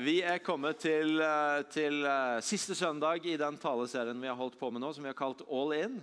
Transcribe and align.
vi 0.00 0.20
er 0.22 0.40
kommet 0.42 0.80
til, 0.82 1.20
eh, 1.20 1.62
til 1.70 2.04
eh, 2.04 2.40
siste 2.42 2.74
søndag 2.74 3.26
i 3.26 3.36
den 3.38 3.56
taleserien 3.60 4.20
vi 4.20 4.28
har 4.30 4.38
holdt 4.38 4.58
på 4.58 4.70
med 4.72 4.82
nå, 4.82 4.92
som 4.92 5.04
vi 5.04 5.10
har 5.10 5.18
kalt 5.18 5.44
All 5.46 5.74
In 5.76 6.00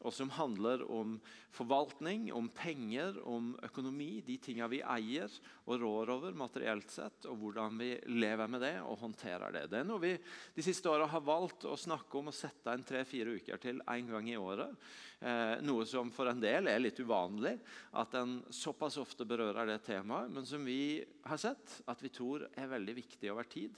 og 0.00 0.14
som 0.14 0.30
handler 0.32 0.82
om 0.88 1.18
forvaltning, 1.52 2.30
om 2.32 2.48
penger, 2.54 3.18
om 3.28 3.52
økonomi, 3.66 4.22
de 4.24 4.38
tingene 4.40 4.70
vi 4.72 4.80
eier 4.80 5.32
og 5.66 5.82
rår 5.82 6.12
over 6.14 6.36
materielt 6.38 6.88
sett, 6.92 7.26
og 7.28 7.36
hvordan 7.42 7.76
vi 7.80 7.90
lever 8.08 8.48
med 8.50 8.64
det 8.64 8.74
og 8.80 9.00
håndterer 9.02 9.52
det. 9.54 9.66
Det 9.72 9.80
er 9.82 9.88
noe 9.88 10.00
vi 10.02 10.14
de 10.56 10.64
siste 10.64 10.88
åra 10.88 11.08
har 11.10 11.24
valgt 11.26 11.66
å 11.68 11.76
snakke 11.78 12.20
om 12.20 12.30
og 12.32 12.36
sette 12.36 12.72
en 12.72 12.86
tre-fire 12.86 13.36
uker 13.40 13.60
til 13.60 13.82
en 13.84 14.12
gang 14.14 14.30
i 14.30 14.38
året. 14.40 14.72
Eh, 15.20 15.56
noe 15.66 15.84
som 15.88 16.12
for 16.14 16.30
en 16.30 16.40
del 16.40 16.70
er 16.72 16.80
litt 16.80 17.00
uvanlig, 17.02 17.58
at 18.00 18.14
en 18.16 18.38
såpass 18.48 18.96
ofte 19.02 19.28
berører 19.28 19.68
det 19.68 19.82
temaet, 19.84 20.32
men 20.32 20.48
som 20.48 20.64
vi 20.64 21.02
har 21.28 21.40
sett 21.40 21.80
at 21.90 22.00
vi 22.00 22.12
tror 22.14 22.48
er 22.54 22.72
veldig 22.72 22.96
viktig 23.02 23.34
over 23.34 23.50
tid. 23.50 23.76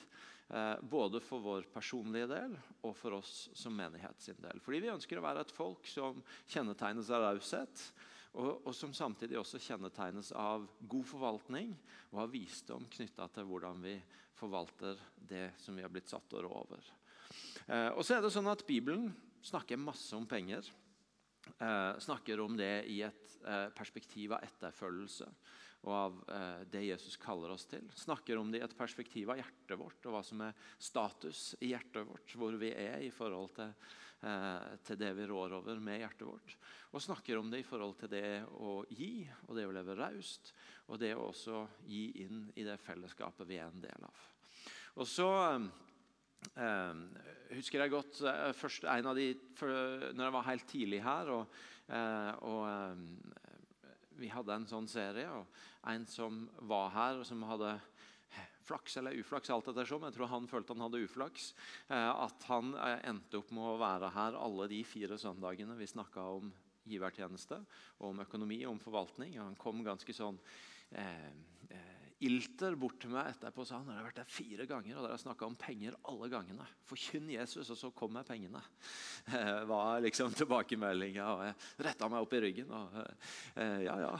Eh, 0.53 0.81
både 0.81 1.21
for 1.25 1.41
vår 1.41 1.65
personlige 1.73 2.29
del 2.29 2.57
og 2.85 2.93
for 2.93 3.17
oss 3.17 3.47
som 3.57 3.73
menighet 3.73 4.21
sin 4.21 4.37
del. 4.43 4.59
Fordi 4.61 4.83
vi 4.85 4.91
ønsker 4.93 5.17
å 5.17 5.25
være 5.25 5.47
et 5.47 5.55
folk 5.55 5.89
som 5.89 6.19
kjennetegnes 6.45 7.09
av 7.09 7.25
raushet. 7.25 7.85
Og, 8.33 8.61
og, 8.67 8.73
som 8.77 8.93
samtidig 8.97 9.39
også 9.41 9.61
kjennetegnes 9.61 10.31
av 10.37 10.67
god 10.89 11.09
forvaltning 11.09 11.73
og 12.11 12.23
av 12.25 12.31
visdom 12.33 12.85
knytta 12.93 13.27
til 13.33 13.49
hvordan 13.49 13.81
vi 13.85 13.97
forvalter 14.37 15.01
det 15.17 15.51
som 15.61 15.77
vi 15.77 15.85
har 15.85 15.93
blitt 15.93 16.13
satt 16.13 16.37
rå 16.37 16.49
over. 16.49 16.85
Eh, 17.67 17.89
og 17.93 18.05
så 18.05 18.19
er 18.19 18.25
det 18.25 18.33
sånn 18.33 18.53
at 18.53 18.65
Bibelen 18.69 19.09
snakker 19.45 19.81
masse 19.81 20.13
om 20.17 20.29
penger. 20.29 20.69
Eh, 21.57 21.93
snakker 22.01 22.45
om 22.45 22.57
det 22.61 22.75
i 22.93 23.01
et 23.09 23.37
eh, 23.45 23.69
perspektiv 23.77 24.37
av 24.37 24.45
etterfølgelse 24.45 25.33
og 25.83 25.95
av 25.95 26.19
eh, 26.31 26.61
det 26.71 26.85
Jesus 26.87 27.17
kaller 27.19 27.51
oss 27.55 27.67
til. 27.71 27.89
Snakker 27.99 28.39
om 28.39 28.53
det 28.53 28.61
i 28.61 28.65
et 28.67 28.77
perspektiv 28.79 29.33
av 29.33 29.41
hjertet 29.41 29.79
vårt 29.79 30.07
og 30.07 30.15
hva 30.15 30.23
som 30.27 30.45
er 30.47 30.55
status 30.79 31.57
i 31.61 31.73
hjertet 31.73 32.07
vårt. 32.07 32.37
Hvor 32.39 32.59
vi 32.61 32.71
er 32.71 33.03
i 33.03 33.11
forhold 33.15 33.51
til, 33.57 33.73
eh, 34.23 34.69
til 34.87 35.01
det 35.01 35.11
vi 35.19 35.27
rår 35.27 35.57
over 35.59 35.83
med 35.83 36.05
hjertet 36.05 36.29
vårt. 36.29 36.57
Og 36.93 37.03
snakker 37.03 37.41
om 37.41 37.51
det 37.51 37.65
i 37.65 37.67
forhold 37.67 37.97
til 37.99 38.13
det 38.13 38.45
å 38.63 38.83
gi 38.95 39.27
og 39.49 39.57
det 39.59 39.67
å 39.67 39.75
leve 39.75 39.99
raust. 39.99 40.53
Og 40.87 41.03
det 41.03 41.15
å 41.17 41.27
også 41.33 41.65
gi 41.89 42.05
inn 42.23 42.45
i 42.55 42.67
det 42.69 42.79
fellesskapet 42.85 43.49
vi 43.49 43.59
er 43.59 43.67
en 43.67 43.83
del 43.83 44.07
av. 44.07 44.27
Og 45.03 45.09
så 45.09 45.31
eh, 46.63 47.05
husker 47.57 47.83
jeg 47.83 47.95
godt 47.95 48.23
eh, 48.29 48.51
først 48.55 48.87
en 48.87 49.11
av 49.11 49.19
de, 49.19 49.33
for, 49.59 50.13
når 50.13 50.29
jeg 50.29 50.37
var 50.39 50.51
helt 50.53 50.69
tidlig 50.71 51.03
her. 51.03 51.35
og, 51.41 51.63
eh, 51.91 52.33
og 52.47 52.63
eh, 52.71 53.51
vi 54.23 54.31
hadde 54.33 54.55
en 54.55 54.69
sånn 54.71 54.89
serie. 54.91 55.29
og 55.29 55.91
En 55.91 56.07
som 56.07 56.45
var 56.71 56.93
her, 56.95 57.21
og 57.21 57.27
som 57.27 57.43
hadde 57.51 57.75
flaks 58.63 58.97
eller 58.97 59.19
uflaks, 59.19 59.51
alt 59.51 59.69
etter 59.71 59.89
som. 59.89 60.05
Jeg 60.07 60.17
tror 60.17 60.31
han 60.31 60.49
følte 60.51 60.77
han 60.77 60.85
hadde 60.87 61.03
uflaks. 61.05 61.53
Eh, 61.89 62.11
at 62.11 62.47
han 62.51 62.75
eh, 62.79 62.99
endte 63.11 63.41
opp 63.41 63.51
med 63.55 63.73
å 63.73 63.81
være 63.81 64.13
her 64.15 64.39
alle 64.39 64.69
de 64.71 64.83
fire 64.87 65.19
søndagene 65.21 65.77
vi 65.79 65.91
snakka 65.91 66.27
om 66.39 66.53
givertjeneste, 66.89 67.61
om 68.07 68.23
økonomi 68.25 68.63
om 68.67 68.81
forvaltning. 68.83 69.37
Han 69.39 69.59
kom 69.61 69.85
ganske 69.87 70.15
sånn 70.17 70.41
eh, 70.91 71.29
eh 71.71 72.02
ilter 72.27 72.77
bort 72.79 72.99
til 73.03 73.13
meg 73.13 73.33
etterpå 73.33 73.63
og 73.65 73.69
sa 73.69 73.79
han 73.81 73.91
har 73.93 74.07
vært 74.07 74.21
der 74.21 74.31
fire 74.31 74.67
ganger 74.71 74.97
og 74.97 75.05
dere 75.05 75.17
har 75.17 75.23
snakka 75.23 75.47
om 75.49 75.57
penger 75.59 75.97
alle 76.11 76.29
gangene. 76.33 76.67
Forkynn 76.89 77.31
Jesus, 77.35 77.71
og 77.75 77.79
så 77.79 77.91
kommer 77.97 78.27
pengene. 78.27 78.63
Det 79.27 79.45
var 79.73 80.03
liksom 80.05 80.35
tilbakemeldinga. 80.39 81.29
Og 81.35 81.45
jeg 81.49 81.87
retta 81.89 82.11
meg 82.13 82.27
opp 82.27 82.37
i 82.37 82.43
ryggen. 82.47 82.71
og 82.73 83.01
eh, 83.03 83.81
Ja, 83.87 83.97
ja. 84.07 84.13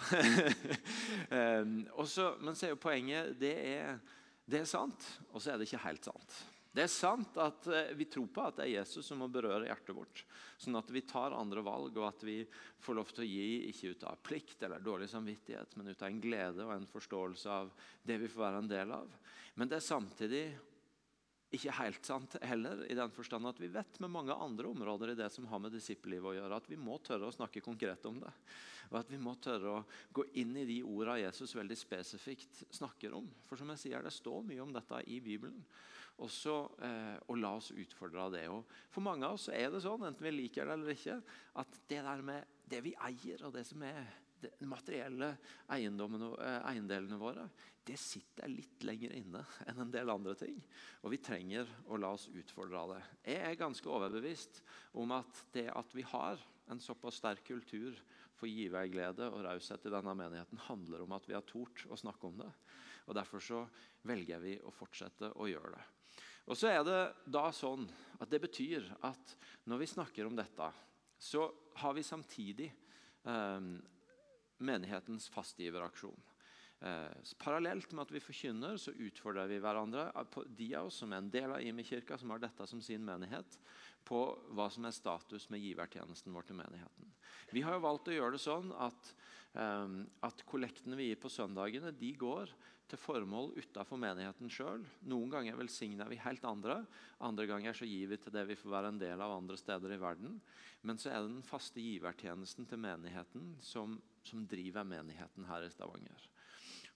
Også, 2.03 2.33
men 2.43 2.59
så 2.59 2.69
er 2.69 2.75
jo 2.75 2.83
poenget 2.83 3.37
det 3.41 3.55
er, 3.75 4.01
det 4.49 4.63
er 4.63 4.69
sant, 4.69 5.07
og 5.31 5.43
så 5.43 5.53
er 5.53 5.61
det 5.61 5.71
ikke 5.71 5.87
helt 5.87 6.11
sant. 6.11 6.43
Det 6.73 6.87
er 6.87 6.89
sant 6.89 7.37
at 7.37 7.67
eh, 7.69 7.93
vi 7.99 8.07
tror 8.09 8.31
på 8.33 8.45
at 8.49 8.57
det 8.57 8.65
er 8.65 8.79
Jesus 8.79 9.05
som 9.05 9.21
må 9.21 9.29
berøre 9.33 9.69
hjertet 9.69 9.93
vårt. 9.97 10.25
Sånn 10.57 10.79
at 10.79 10.89
vi 10.95 11.05
tar 11.05 11.37
andre 11.37 11.61
valg, 11.65 11.99
og 12.01 12.07
at 12.09 12.25
vi 12.25 12.39
får 12.81 12.97
lov 12.97 13.13
til 13.13 13.27
å 13.27 13.29
gi 13.29 13.49
ikke 13.69 13.93
ut 13.93 14.07
av 14.09 14.23
plikt 14.25 14.65
eller 14.65 14.81
dårlig 14.81 15.11
samvittighet, 15.13 15.77
men 15.77 15.93
ut 15.93 16.01
av 16.01 16.09
en 16.09 16.23
glede 16.25 16.65
og 16.65 16.73
en 16.75 16.89
forståelse 16.89 17.57
av 17.61 17.73
det 18.09 18.17
vi 18.23 18.31
får 18.33 18.47
være 18.47 18.63
en 18.65 18.73
del 18.73 18.95
av. 18.97 19.17
Men 19.61 19.69
det 19.69 19.83
er 19.83 19.91
samtidig 19.91 20.45
ikke 21.53 21.75
helt 21.77 22.09
sant 22.09 22.39
heller, 22.49 22.81
i 22.89 22.97
den 22.97 23.13
forstand 23.13 23.45
at 23.51 23.59
vi 23.61 23.69
vet 23.69 23.99
med 24.01 24.13
mange 24.15 24.33
andre 24.33 24.71
områder 24.73 25.13
i 25.13 25.17
det 25.19 25.29
som 25.35 25.45
har 25.51 25.61
med 25.61 25.75
disippellivet 25.77 26.31
å 26.31 26.37
gjøre, 26.39 26.57
at 26.57 26.71
vi 26.71 26.79
må 26.81 26.97
tørre 27.05 27.29
å 27.29 27.35
snakke 27.35 27.61
konkret 27.61 28.07
om 28.09 28.23
det. 28.23 28.33
Og 28.89 28.97
at 29.03 29.13
vi 29.13 29.21
må 29.21 29.35
tørre 29.37 29.75
å 29.77 29.83
gå 30.17 30.25
inn 30.41 30.57
i 30.57 30.65
de 30.69 30.79
ordene 30.81 31.21
Jesus 31.27 31.53
veldig 31.57 31.77
spesifikt 31.77 32.65
snakker 32.73 33.13
om. 33.21 33.29
For 33.45 33.61
som 33.61 33.69
jeg 33.75 33.85
sier, 33.85 34.05
det 34.05 34.15
står 34.17 34.49
mye 34.49 34.65
om 34.65 34.73
dette 34.73 35.05
i 35.13 35.21
Bibelen. 35.25 35.61
Også, 36.23 36.57
eh, 36.85 37.17
og 37.33 37.39
la 37.41 37.55
oss 37.57 37.73
utfordre 37.73 38.27
av 38.27 38.35
det. 38.35 38.45
Og 38.53 38.67
for 38.93 39.05
mange 39.05 39.27
av 39.27 39.39
oss 39.39 39.49
er 39.49 39.71
det 39.73 39.83
sånn, 39.83 40.05
enten 40.07 40.27
vi 40.27 40.35
liker 40.35 40.69
det 40.69 40.77
eller 40.77 40.93
ikke, 40.95 41.17
at 41.63 41.79
det 41.89 42.03
der 42.05 42.27
med 42.27 42.59
det 42.69 42.83
vi 42.85 42.93
eier, 43.09 43.47
og 43.47 43.55
det 43.57 43.65
som 43.69 43.83
er 43.87 44.05
de 44.43 44.67
materielle 44.67 45.33
eh, 45.71 46.61
eiendelene 46.69 47.19
våre, 47.21 47.47
det 47.87 47.99
sitter 47.99 48.51
litt 48.51 48.85
lenger 48.87 49.15
inne 49.19 49.43
enn 49.71 49.85
en 49.85 49.93
del 49.95 50.11
andre 50.13 50.35
ting. 50.39 50.59
Og 51.03 51.15
vi 51.15 51.21
trenger 51.23 51.71
å 51.91 51.99
la 52.01 52.13
oss 52.17 52.29
utfordre 52.31 52.79
av 52.79 52.95
det. 52.95 53.03
Jeg 53.35 53.45
er 53.49 53.61
ganske 53.61 53.91
overbevist 53.91 54.63
om 54.99 55.15
at 55.17 55.45
det 55.55 55.69
at 55.73 55.95
vi 55.97 56.07
har 56.13 56.43
en 56.71 56.83
såpass 56.83 57.19
sterk 57.19 57.45
kultur 57.49 57.97
for 58.39 58.51
giverglede 58.51 59.29
og 59.31 59.45
raushet 59.47 59.87
i 59.87 59.93
denne 59.93 60.15
menigheten, 60.19 60.61
handler 60.67 61.05
om 61.05 61.15
at 61.15 61.27
vi 61.29 61.37
har 61.37 61.47
tort 61.47 61.85
å 61.91 61.99
snakke 61.99 62.31
om 62.31 62.41
det. 62.43 62.51
Og 63.07 63.17
Derfor 63.19 63.43
så 63.43 63.65
velger 64.07 64.43
vi 64.43 64.57
å 64.63 64.75
fortsette 64.75 65.33
å 65.39 65.49
gjøre 65.51 65.75
det. 65.75 65.83
Og 66.51 66.59
så 66.59 66.73
er 66.73 66.83
det 66.87 67.01
da 67.31 67.49
sånn 67.55 67.87
at 68.23 68.31
Det 68.31 68.39
betyr 68.43 68.87
at 69.03 69.37
når 69.67 69.81
vi 69.83 69.87
snakker 69.91 70.29
om 70.29 70.37
dette, 70.39 70.69
så 71.19 71.49
har 71.83 71.95
vi 71.97 72.05
samtidig 72.07 72.69
eh, 73.27 73.65
menighetens 74.63 75.27
fastgiveraksjon. 75.35 76.19
Eh, 76.83 77.35
parallelt 77.39 77.93
med 77.95 78.03
at 78.03 78.13
vi 78.17 78.21
forkynner, 78.23 78.75
så 78.81 78.91
utfordrer 78.91 79.47
vi 79.47 79.61
hverandre. 79.63 80.09
De 80.51 80.67
av 80.75 80.89
oss 80.89 80.99
som 80.99 81.13
er 81.13 81.23
en 81.23 81.31
del 81.31 81.55
av 81.55 81.63
Imi-kirka, 81.63 82.19
som 82.19 82.33
har 82.35 82.43
dette 82.43 82.67
som 82.67 82.83
sin 82.83 83.05
menighet, 83.07 83.59
på 84.03 84.25
hva 84.51 84.67
som 84.73 84.89
er 84.89 84.97
status 84.97 85.47
med 85.53 85.63
givertjenesten 85.63 86.35
vår 86.35 86.49
til 86.49 86.59
menigheten. 86.59 87.13
Vi 87.55 87.63
har 87.63 87.77
jo 87.77 87.85
valgt 87.85 88.11
å 88.11 88.17
gjøre 88.17 88.35
det 88.35 88.43
sånn 88.43 88.75
at, 88.75 89.15
eh, 89.55 89.95
at 90.27 90.43
kollektene 90.49 90.99
vi 90.99 91.13
gir 91.13 91.23
på 91.23 91.31
søndagene, 91.31 91.95
de 91.95 92.13
går 92.19 92.51
til 92.91 92.99
formål 92.99 93.55
utenfor 93.57 94.01
menigheten 94.03 94.51
sjøl. 94.51 94.83
Noen 95.07 95.31
ganger 95.31 95.57
velsigner 95.57 96.11
vi 96.11 96.19
helt 96.21 96.45
andre. 96.45 96.83
Andre 97.21 97.47
ganger 97.47 97.79
så 97.79 97.87
gir 97.87 98.11
vi 98.11 98.19
til 98.21 98.35
det 98.35 98.45
vi 98.51 98.59
får 98.59 98.75
være 98.75 98.91
en 98.93 99.01
del 99.01 99.23
av 99.23 99.39
andre 99.39 99.57
steder 99.57 99.95
i 99.95 100.03
verden. 100.03 100.41
Men 100.83 100.99
så 100.99 101.13
er 101.13 101.23
det 101.23 101.31
den 101.31 101.47
faste 101.47 101.81
givertjenesten 101.81 102.67
til 102.67 102.83
menigheten 102.83 103.55
som, 103.63 103.97
som 104.27 104.45
driver 104.51 104.85
menigheten 104.85 105.47
her 105.47 105.63
i 105.63 105.71
Stavanger. 105.71 106.32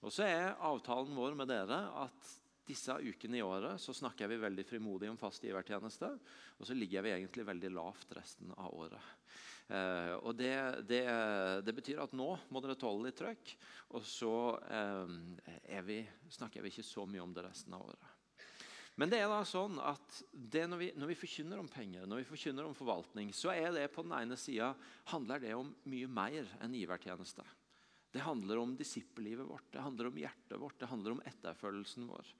Og 0.05 0.13
så 0.13 0.27
er 0.27 0.59
avtalen 0.67 1.15
vår 1.17 1.37
med 1.37 1.49
dere 1.49 1.79
at 2.03 2.35
disse 2.67 2.91
ukene 2.99 3.39
i 3.39 3.45
året 3.45 3.79
så 3.79 3.95
snakker 3.95 4.27
vi 4.29 4.39
veldig 4.41 4.65
frimodig 4.67 5.09
om 5.09 5.19
fast 5.19 5.45
givertjeneste. 5.45 6.09
Og 6.59 6.67
så 6.67 6.75
ligger 6.75 7.05
vi 7.05 7.13
egentlig 7.15 7.47
veldig 7.47 7.71
lavt 7.77 8.11
resten 8.17 8.51
av 8.57 8.75
året. 8.75 9.13
Eh, 9.67 10.13
og 10.21 10.35
det, 10.39 10.53
det, 10.87 11.01
det, 11.65 11.73
betyr 11.75 12.03
at 12.03 12.13
nå 12.15 12.29
må 12.51 12.61
dere 12.63 12.77
tåle 12.79 13.09
litt 13.09 13.17
trøkk, 13.19 13.51
og 13.97 14.05
så 14.07 14.35
eh, 14.71 15.81
vi, 15.83 15.97
snakker 16.31 16.63
vi 16.63 16.71
ikke 16.71 16.87
så 16.87 17.03
mye 17.07 17.23
om 17.23 17.33
det 17.35 17.43
resten 17.49 17.75
av 17.75 17.83
året. 17.89 18.13
Men 18.97 19.11
det 19.11 19.19
er 19.21 19.29
da 19.29 19.43
sånn 19.45 19.75
at 19.83 20.21
når 20.33 20.79
vi, 20.79 20.87
når, 20.97 21.11
vi, 21.11 21.19
forkynner 21.19 21.59
om 21.61 21.67
penger, 21.69 22.07
når 22.09 22.23
vi 22.23 22.29
forkynner 22.31 22.65
om 22.65 22.73
forvaltning, 22.77 23.29
så 23.35 23.51
er 23.53 23.69
det 23.75 23.91
på 23.93 24.01
den 24.07 24.15
ene 24.17 24.37
sida 24.39 24.71
om 25.13 25.69
mye 25.85 26.07
mer 26.09 26.49
enn 26.65 26.73
givertjeneste. 26.73 27.45
Det 28.17 28.23
handler 28.25 28.57
om 28.57 28.71
disippellivet 28.77 29.45
vårt, 29.45 29.67
det 29.71 29.83
handler 29.85 30.07
om 30.09 30.15
hjertet 30.17 30.57
vårt, 30.57 30.79
det 30.79 30.87
handler 30.89 31.13
om 31.13 31.19
etterfølgelsen 31.29 32.07
vår. 32.09 32.31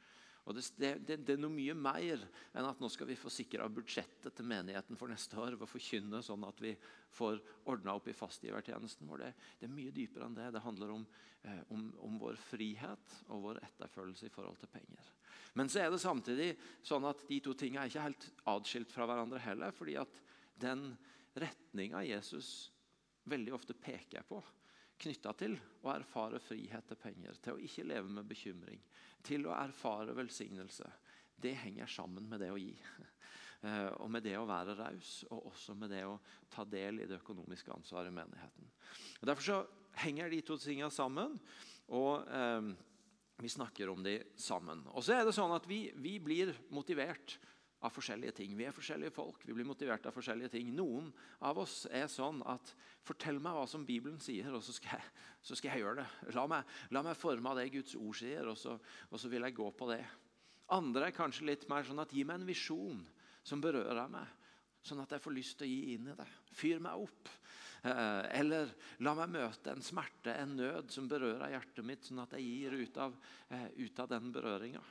Og 0.49 0.55
det, 0.57 0.63
det, 0.79 1.19
det, 1.19 1.35
er 1.35 1.38
noe 1.43 1.53
mye 1.53 1.75
mer 1.78 2.23
enn 2.57 2.66
at 2.66 2.81
nå 2.81 2.90
skal 2.90 3.11
vi 3.11 3.17
få 3.19 3.29
sikra 3.29 3.67
budsjettet 3.69 4.34
til 4.34 4.47
menigheten 4.49 4.97
for 4.97 5.13
neste 5.13 5.37
år. 5.37 5.53
ved 5.53 5.67
å 5.67 5.69
forkynne 5.69 6.23
sånn 6.25 6.47
at 6.49 6.63
vi 6.66 6.72
får 7.13 7.43
ordna 7.69 7.93
opp 7.99 8.09
i 8.09 8.17
fastgivertjenesten 8.17 9.05
vår. 9.05 9.28
Det, 9.28 9.29
det, 9.59 9.69
er 9.69 9.75
mye 9.75 9.93
dypere 9.93 10.31
enn 10.31 10.40
det. 10.40 10.49
Det 10.57 10.66
handler 10.66 10.96
om, 10.96 11.05
eh, 11.43 11.61
om, 11.78 11.85
om, 12.09 12.17
vår 12.25 12.41
frihet 12.47 13.16
og 13.28 13.46
vår 13.46 13.61
etterfølgelse 13.69 14.31
i 14.31 14.34
forhold 14.34 14.57
til 14.63 14.73
penger. 14.73 15.13
Men 15.61 15.69
så 15.69 15.85
er 15.85 15.93
det 15.93 16.02
samtidig 16.02 16.52
sånn 16.81 17.05
at 17.05 17.22
de 17.29 17.41
to 17.46 17.53
tingene 17.53 17.85
er 17.85 17.93
ikke 17.93 18.09
helt 18.09 18.29
atskilt 18.57 18.97
fra 18.97 19.05
hverandre 19.05 19.46
heller. 19.46 19.78
fordi 19.78 20.02
at 20.02 20.22
den 20.57 20.90
retninga 21.37 22.02
Jesus 22.07 22.72
veldig 23.29 23.53
ofte 23.53 23.78
peker 23.78 24.25
på, 24.25 24.41
knytta 25.02 25.34
til 25.38 25.58
å 25.85 25.91
erfare 25.94 26.40
frihet 26.41 26.88
til 26.90 26.99
penger, 27.02 27.38
til 27.41 27.58
å 27.58 27.61
ikke 27.64 27.85
leve 27.88 28.09
med 28.11 28.28
bekymring, 28.29 28.82
til 29.26 29.47
å 29.47 29.55
erfare 29.58 30.16
velsignelse, 30.17 30.90
det 31.38 31.53
henger 31.61 31.90
sammen 31.91 32.26
med 32.29 32.44
det 32.46 32.52
å 32.53 32.59
gi. 32.61 32.73
Eh, 33.66 33.88
og 34.03 34.11
med 34.14 34.22
det 34.22 34.35
å 34.38 34.44
være 34.46 34.76
raus, 34.78 35.23
og 35.34 35.47
også 35.49 35.73
med 35.73 35.90
det 35.90 36.03
å 36.05 36.20
ta 36.53 36.61
del 36.70 36.99
i 37.02 37.08
det 37.09 37.17
økonomiske 37.17 37.72
ansvaret 37.73 38.11
i 38.11 38.14
menigheten. 38.14 38.67
Og 39.17 39.23
derfor 39.26 39.46
så 39.47 39.55
henger 40.03 40.29
de 40.29 40.44
to 40.46 40.59
tingene 40.61 40.94
sammen. 40.94 41.40
og 41.90 42.29
eh, 42.29 42.70
vi 43.41 43.50
snakker 43.50 43.90
om 43.90 44.03
de 44.05 44.20
sammen. 44.38 44.84
Og 44.93 45.03
så 45.05 45.14
er 45.17 45.26
det 45.26 45.34
sånn 45.34 45.53
at 45.53 45.66
vi, 45.70 45.88
vi 45.97 46.20
blir 46.22 46.53
motivert 46.73 47.40
av 47.85 47.94
forskjellige 47.94 48.34
ting. 48.40 48.53
Vi 48.58 48.66
er 48.66 48.76
forskjellige 48.76 49.14
folk. 49.14 49.44
Vi 49.46 49.53
blir 49.53 49.68
motivert 49.68 50.06
av 50.09 50.16
forskjellige 50.16 50.56
ting. 50.56 50.72
Noen 50.76 51.12
av 51.46 51.59
oss 51.62 51.84
er 51.94 52.08
sånn 52.12 52.41
at 52.50 52.74
Fortell 53.08 53.38
meg 53.40 53.56
hva 53.56 53.64
som 53.70 53.85
Bibelen 53.88 54.18
sier, 54.20 54.50
og 54.52 54.64
så 54.66 54.74
skal 54.76 54.97
jeg, 54.97 55.12
så 55.46 55.56
skal 55.56 55.72
jeg 55.72 55.85
gjøre 55.85 56.02
det. 56.02 56.34
La 56.35 56.44
meg, 56.52 56.72
la 56.91 57.03
meg, 57.06 57.16
forme 57.16 57.53
av 57.53 57.59
det 57.59 57.70
Guds 57.72 57.96
ord 57.96 58.18
sier, 58.20 58.50
og 58.52 58.58
så, 58.59 58.74
og 59.08 59.22
så, 59.22 59.29
vil 59.32 59.47
jeg 59.47 59.56
gå 59.56 59.68
på 59.79 59.88
det. 59.94 60.02
Andre 60.76 61.08
er 61.08 61.16
kanskje 61.16 61.47
litt 61.47 61.64
mer 61.72 61.88
sånn 61.88 62.03
at 62.03 62.12
gi 62.12 62.26
meg 62.28 62.41
en 62.41 62.50
visjon 62.50 63.00
som 63.47 63.64
berører 63.64 64.12
meg, 64.12 64.34
sånn 64.84 65.00
at 65.06 65.16
jeg 65.16 65.24
får 65.24 65.35
lyst 65.38 65.59
til 65.62 65.70
å 65.70 65.72
gi 65.72 65.96
inn 65.96 66.12
i 66.12 66.18
det. 66.18 66.28
Fyr 66.52 66.84
meg 66.84 67.06
opp. 67.08 67.32
Eh, 67.88 68.24
eller 68.41 68.74
la 69.06 69.14
meg 69.16 69.32
møte 69.38 69.72
en 69.72 69.85
smerte, 69.85 70.34
en 70.35 70.58
nød 70.59 70.91
som 70.91 71.08
berører 71.08 71.53
hjertet 71.53 71.88
mitt, 71.88 72.03
sånn 72.03 72.26
at 72.26 72.35
jeg 72.35 72.44
gir 72.44 72.76
ut 72.76 73.03
av, 73.06 73.16
eh, 73.53 73.70
ut 73.78 74.03
av 74.03 74.12
den 74.12 74.34
berøringa. 74.35 74.84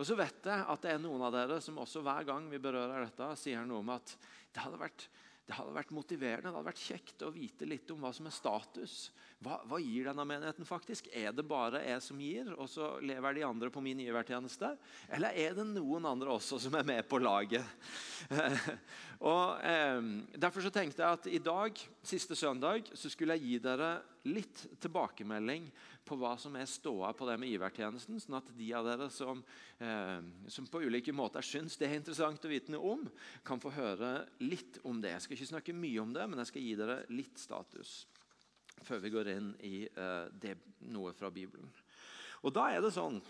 Og 0.00 0.06
så 0.08 0.16
vet 0.16 0.46
jeg 0.48 0.64
at 0.72 0.84
det 0.84 0.94
er 0.94 1.02
noen 1.02 1.26
av 1.26 1.34
dere 1.34 1.58
som 1.60 1.76
også 1.82 2.00
hver 2.04 2.24
gang 2.24 2.46
vi 2.48 2.60
berører 2.62 3.04
dette, 3.04 3.34
sier 3.36 3.66
noe 3.68 3.82
om 3.84 3.90
at 3.92 4.14
det 4.48 4.62
hadde 4.64 4.78
vært, 4.80 5.02
det 5.44 5.58
hadde 5.58 5.74
vært 5.76 5.92
motiverende, 5.92 6.48
det 6.48 6.56
hadde 6.56 6.68
vært 6.70 6.84
kjekt 6.86 7.24
å 7.26 7.32
vite 7.34 7.68
litt 7.68 7.90
om 7.92 8.00
hva 8.00 8.12
som 8.16 8.30
er 8.30 8.32
status. 8.32 8.94
Hva, 9.44 9.58
hva, 9.68 9.76
gir 9.80 10.08
denne 10.08 10.24
menigheten 10.24 10.68
faktisk? 10.68 11.10
Er 11.16 11.34
det 11.36 11.44
bare 11.48 11.82
jeg 11.84 12.00
som 12.06 12.18
gir, 12.20 12.48
og 12.56 12.70
så 12.72 12.94
lever 13.04 13.36
de 13.36 13.44
andre 13.44 13.68
på 13.72 13.82
min 13.84 14.00
givertjeneste? 14.00 14.72
Eller 15.12 15.36
er 15.36 15.58
det 15.58 15.68
noen 15.68 16.08
andre 16.08 16.32
også 16.32 16.62
som 16.64 16.78
er 16.80 16.88
med 16.88 17.04
på 17.08 17.20
laget? 17.20 17.64
og 19.32 19.60
eh, 19.68 20.00
Derfor 20.32 20.64
så 20.64 20.72
tenkte 20.72 21.04
jeg 21.04 21.20
at 21.20 21.28
i 21.28 21.42
dag, 21.44 21.84
siste 22.00 22.36
søndag, 22.36 22.88
så 22.96 23.12
skulle 23.12 23.36
jeg 23.36 23.50
gi 23.50 23.60
dere 23.68 23.98
litt 24.28 24.66
tilbakemelding 24.82 25.68
på 26.06 26.18
hva 26.20 26.34
som 26.40 26.56
er 26.58 26.68
ståa 26.68 27.12
på 27.16 27.28
det 27.28 27.36
med 27.40 27.50
givertjenesten, 27.52 28.20
sånn 28.20 28.38
at 28.40 28.52
de 28.56 28.68
av 28.76 28.88
dere 28.88 29.08
som, 29.14 29.42
eh, 29.78 30.20
som 30.50 30.68
på 30.68 30.82
ulike 30.84 31.14
måter 31.16 31.44
syns 31.46 31.78
det 31.80 31.88
er 31.88 31.98
interessant 32.00 32.44
å 32.44 32.52
vite 32.52 32.74
noe 32.74 32.94
om, 32.96 33.04
kan 33.44 33.62
få 33.62 33.72
høre 33.74 34.26
litt 34.44 34.80
om 34.84 35.00
det. 35.00 35.14
Jeg 35.14 35.26
skal 35.26 35.38
ikke 35.38 35.52
snakke 35.54 35.76
mye 35.76 36.02
om 36.02 36.12
det, 36.16 36.28
men 36.28 36.42
jeg 36.42 36.52
skal 36.52 36.66
gi 36.66 36.74
dere 36.78 37.02
litt 37.10 37.38
status 37.38 38.04
før 38.86 39.02
vi 39.04 39.12
går 39.12 39.28
inn 39.34 39.52
i 39.66 39.76
eh, 39.84 40.26
det, 40.40 40.56
noe 40.88 41.12
fra 41.16 41.30
Bibelen. 41.32 41.68
Og 42.40 42.54
da 42.56 42.70
er 42.72 42.80
det 42.80 42.94
sånn 42.94 43.20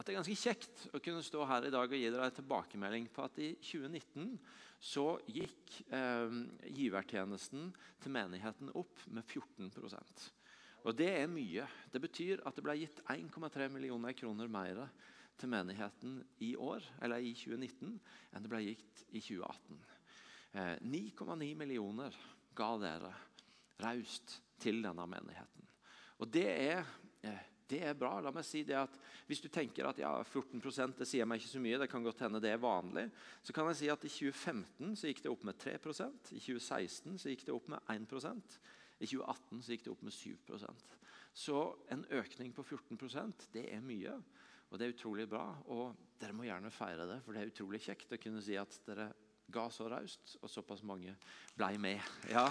at 0.00 0.06
det 0.06 0.14
er 0.14 0.20
ganske 0.20 0.38
kjekt 0.38 0.86
å 0.96 1.00
kunne 1.02 1.24
stå 1.24 1.44
her 1.44 1.66
i 1.68 1.72
dag 1.74 1.90
og 1.90 1.98
gi 1.98 2.08
dere 2.08 2.28
en 2.30 2.36
tilbakemelding 2.38 3.10
på 3.12 3.24
at 3.26 3.40
i 3.42 3.50
2019 3.58 4.38
så 4.80 5.18
gikk 5.28 5.74
eh, 5.92 6.36
givertjenesten 6.72 7.68
til 8.00 8.14
menigheten 8.14 8.72
opp 8.80 9.02
med 9.12 9.26
14 9.28 9.68
og 10.84 10.96
Det 10.96 11.10
er 11.12 11.26
mye. 11.28 11.66
Det 11.92 12.00
betyr 12.00 12.42
at 12.46 12.56
det 12.56 12.64
ble 12.64 12.76
gitt 12.80 13.02
1,3 13.12 13.68
millioner 13.68 14.14
kroner 14.16 14.48
mer 14.48 14.86
til 15.40 15.48
menigheten 15.52 16.20
i 16.44 16.54
år, 16.56 16.84
eller 17.02 17.20
i 17.24 17.32
2019 17.34 17.96
enn 18.32 18.44
det 18.44 18.52
ble 18.52 18.62
gitt 18.64 19.04
i 19.10 19.20
2018. 19.20 19.80
9,9 20.84 21.46
eh, 21.46 21.56
millioner 21.56 22.16
ga 22.56 22.70
dere 22.80 23.12
raust 23.80 24.40
til 24.60 24.82
denne 24.84 25.06
menigheten. 25.08 25.68
Og 26.20 26.28
det 26.28 26.48
er, 26.48 26.84
eh, 27.22 27.44
det 27.70 27.82
er 27.86 27.94
bra. 27.94 28.18
La 28.20 28.32
meg 28.34 28.44
si 28.44 28.64
det 28.64 28.76
at 28.76 28.98
Hvis 29.26 29.40
du 29.40 29.48
tenker 29.48 29.86
at 29.86 29.98
ja, 29.98 30.10
14% 30.24 30.98
det 30.98 31.06
sier 31.06 31.24
meg 31.24 31.38
ikke 31.38 31.52
så 31.52 31.60
mye, 31.62 31.78
det 31.78 31.90
kan 31.90 32.02
godt 32.02 32.24
hende 32.24 32.40
det 32.42 32.50
er 32.50 32.58
vanlig, 32.58 33.10
så 33.42 33.52
kan 33.52 33.68
jeg 33.70 33.76
si 33.76 33.88
at 33.88 34.04
i 34.04 34.08
2015 34.08 34.96
så 34.96 35.06
gikk 35.06 35.22
det 35.22 35.30
opp 35.30 35.44
med 35.44 35.54
3% 35.54 36.32
i 36.34 36.40
2016 36.40 37.18
så 37.18 37.30
gikk 37.30 37.46
det 37.46 37.54
opp 37.54 37.68
med 37.70 37.78
1 37.86 38.08
i 39.00 39.08
2018 39.08 39.62
så 39.64 39.72
gikk 39.72 39.86
det 39.86 39.92
opp 39.94 40.02
med 40.04 40.12
7% 40.12 40.84
Så 41.32 41.60
en 41.88 42.04
økning 42.12 42.52
på 42.52 42.64
14% 42.66 43.48
det 43.54 43.64
er 43.72 43.80
mye. 43.84 44.12
Og 44.70 44.78
det 44.78 44.86
er 44.86 44.94
utrolig 44.94 45.26
bra. 45.30 45.46
Og 45.72 45.96
dere 46.20 46.36
må 46.36 46.44
gjerne 46.46 46.70
feire 46.74 47.08
det, 47.08 47.20
for 47.24 47.34
det 47.34 47.42
er 47.42 47.52
utrolig 47.52 47.80
kjekt 47.82 48.12
å 48.12 48.20
kunne 48.20 48.42
si 48.44 48.58
at 48.60 48.76
dere 48.86 49.10
ga 49.50 49.64
så 49.72 49.88
raust, 49.90 50.36
og 50.44 50.50
såpass 50.50 50.84
mange 50.86 51.16
blei 51.56 51.74
med. 51.80 51.98
Ja. 52.30 52.44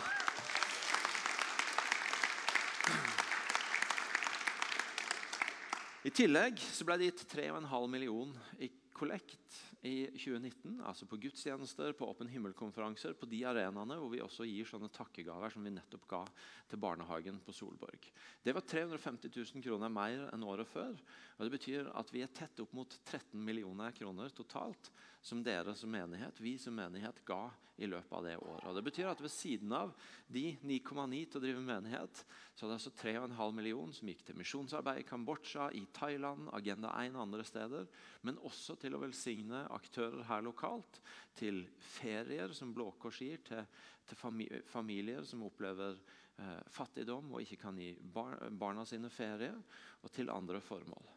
I 6.04 6.12
tillegg 6.16 6.60
så 6.60 6.88
ble 6.88 6.98
det 7.00 7.12
gitt 7.12 7.26
3,5 7.38 7.88
millioner 7.92 8.52
i 8.60 8.72
kollekt 9.00 9.60
i 9.88 10.10
2019, 10.12 10.82
altså 10.84 11.08
på 11.08 11.18
gudstjenester, 11.24 11.94
på 11.96 12.10
Åpen 12.12 12.28
himmelkonferanser, 12.32 13.16
på 13.16 13.30
de 13.32 13.40
arenaene 13.48 13.96
hvor 14.00 14.12
vi 14.12 14.20
også 14.24 14.48
gir 14.48 14.68
sånne 14.68 14.92
takkegaver 14.92 15.54
som 15.54 15.64
vi 15.64 15.72
nettopp 15.72 16.08
ga 16.12 16.24
til 16.70 16.82
barnehagen 16.84 17.40
på 17.46 17.56
Solborg. 17.56 18.10
Det 18.44 18.56
var 18.56 18.68
350 18.68 19.32
000 19.32 19.64
kroner 19.64 19.94
mer 19.94 20.28
enn 20.34 20.44
året 20.44 20.68
før. 20.68 21.00
og 21.38 21.46
Det 21.46 21.56
betyr 21.56 21.94
at 21.96 22.12
vi 22.14 22.26
er 22.26 22.36
tett 22.36 22.60
opp 22.60 22.76
mot 22.76 23.00
13 23.06 23.40
millioner 23.40 23.96
kroner 23.96 24.36
totalt 24.36 24.92
som 25.22 25.44
dere 25.44 25.76
som 25.76 25.92
menighet, 25.92 26.40
vi 26.40 26.58
som 26.60 26.76
menighet 26.76 27.24
ga 27.28 27.48
i 27.80 27.88
løpet 27.88 28.12
av 28.16 28.26
det 28.26 28.36
året. 28.38 28.66
Og 28.68 28.76
det 28.76 28.84
betyr 28.84 29.10
at 29.10 29.22
Ved 29.24 29.32
siden 29.32 29.72
av 29.76 29.92
de 30.28 30.58
9,9 30.64 31.20
til 31.32 31.40
å 31.40 31.44
drive 31.44 31.64
menighet, 31.64 32.24
så 32.56 32.66
er 32.66 32.72
det 32.72 32.78
altså 32.78 32.94
3,5 33.02 33.56
millioner 33.56 33.96
som 33.96 34.12
gikk 34.12 34.24
til 34.28 34.40
misjonsarbeid 34.40 35.02
i 35.02 35.08
Kambodsja, 35.08 35.70
i 35.76 35.86
Thailand, 35.96 36.50
Agenda 36.56 36.92
1 37.04 37.16
og 37.16 37.24
andre 37.24 37.46
steder. 37.48 37.88
Men 38.28 38.40
også 38.48 38.76
til 38.80 38.89
å 38.96 39.02
velsigne 39.02 39.66
aktører 39.76 40.24
her 40.30 40.44
lokalt. 40.46 41.02
Til 41.38 41.62
ferier, 41.80 42.54
som 42.56 42.74
Blå 42.76 42.90
Kors 43.00 43.22
gir, 43.24 43.42
til, 43.46 43.64
til 44.08 44.20
familier 44.70 45.28
som 45.28 45.46
opplever 45.48 45.96
eh, 45.96 46.60
fattigdom 46.74 47.34
og 47.34 47.44
ikke 47.44 47.60
kan 47.64 47.80
gi 47.80 47.94
bar, 48.00 48.38
barna 48.52 48.86
sine 48.88 49.12
ferie, 49.14 49.54
og 50.02 50.14
til 50.16 50.32
andre 50.34 50.62
formål. 50.64 51.16